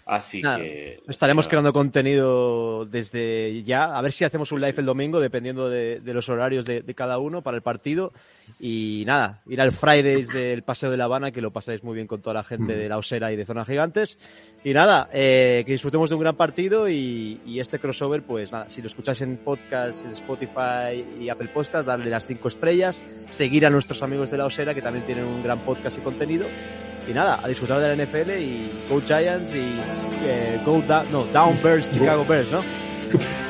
Así 0.07 0.41
Nada, 0.41 0.59
que... 0.59 1.03
Estaremos 1.09 1.49
creando 1.49 1.73
contenido 1.73 2.85
desde 2.85 3.65
ya. 3.65 3.97
A 3.97 4.01
ver 4.01 4.13
si 4.13 4.25
hacemos 4.25 4.53
un 4.53 4.61
live 4.61 4.75
el 4.79 4.87
domingo, 4.87 5.19
dependiendo 5.19 5.69
de, 5.69 5.99
de 5.99 6.15
los 6.15 6.29
horarios 6.29 6.65
de, 6.65 6.83
de 6.83 6.95
cada 6.95 7.19
uno 7.19 7.43
para 7.43 7.57
el 7.57 7.63
partido. 7.65 8.13
Y 8.61 9.03
nada, 9.05 9.43
ir 9.49 9.61
al 9.61 9.73
Fridays 9.73 10.29
del 10.29 10.63
Paseo 10.63 10.93
de 10.93 10.97
La 10.97 11.07
Habana, 11.07 11.33
que 11.33 11.41
lo 11.41 11.51
pasáis 11.51 11.83
muy 11.83 11.97
bien 11.97 12.07
con 12.07 12.23
toda 12.23 12.35
la 12.35 12.45
gente 12.45 12.77
de 12.77 12.89
la 12.89 12.99
Osera 12.99 13.33
y 13.33 13.37
de 13.37 13.45
Zona 13.45 13.65
Gigantes. 13.65 14.17
Y 14.63 14.73
nada, 14.75 15.11
eh, 15.13 15.65
que 15.67 15.73
disfrutemos 15.73 16.09
de 16.09 16.15
un 16.15 16.21
gran 16.21 16.37
partido 16.37 16.89
y, 16.89 17.41
y 17.45 17.59
este 17.59 17.81
crossover, 17.81 18.23
pues 18.23 18.53
nada, 18.53 18.71
si 18.71 18.83
lo 18.83 18.87
escucháis 18.87 19.23
en 19.23 19.37
podcast, 19.39 20.05
en 20.05 20.13
Spotify 20.13 21.05
y 21.21 21.29
Apple 21.31 21.49
Podcast, 21.53 21.85
darle 21.85 22.11
las 22.11 22.29
cinco 22.29 22.47
estrellas, 22.47 23.03
seguir 23.33 23.67
a 23.67 23.71
nuestros 23.71 24.05
amigos 24.05 24.31
de 24.31 24.39
la 24.39 24.47
Osera, 24.47 24.73
que 24.73 24.83
también 24.83 25.05
tienen 25.05 25.25
un 25.25 25.43
gran 25.43 25.59
podcast 25.65 25.99
y 25.99 26.01
contenido. 26.03 26.47
Y 27.09 27.13
nada, 27.13 27.41
a 27.43 27.49
disfrutar 27.49 27.81
de 27.81 27.97
la 27.97 28.05
NFL 28.05 28.31
y 28.33 28.73
Go 28.89 29.01
Giants 29.01 29.55
y 29.55 29.77
eh, 30.25 30.61
Go 30.65 30.83
Down, 30.83 31.07
no, 31.13 31.25
Down 31.27 31.59
Bears, 31.63 31.91
Chicago 31.91 32.25
Bears, 32.25 32.51
¿no? 32.51 32.63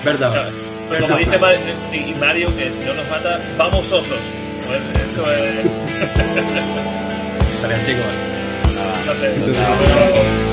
Verdad. 0.04 0.50
Pero 0.90 1.06
como 1.06 1.18
dice 1.18 1.38
Mario, 1.38 1.60
y 1.92 2.14
Mario, 2.14 2.56
que 2.56 2.70
si 2.70 2.84
no 2.84 2.94
nos 2.94 3.08
mata, 3.08 3.40
vamos 3.56 3.90
osos. 3.90 4.18
Pues 4.66 4.80
eso 4.80 5.32
es. 5.32 5.66
Estaría 7.56 7.78
luego. 9.46 10.45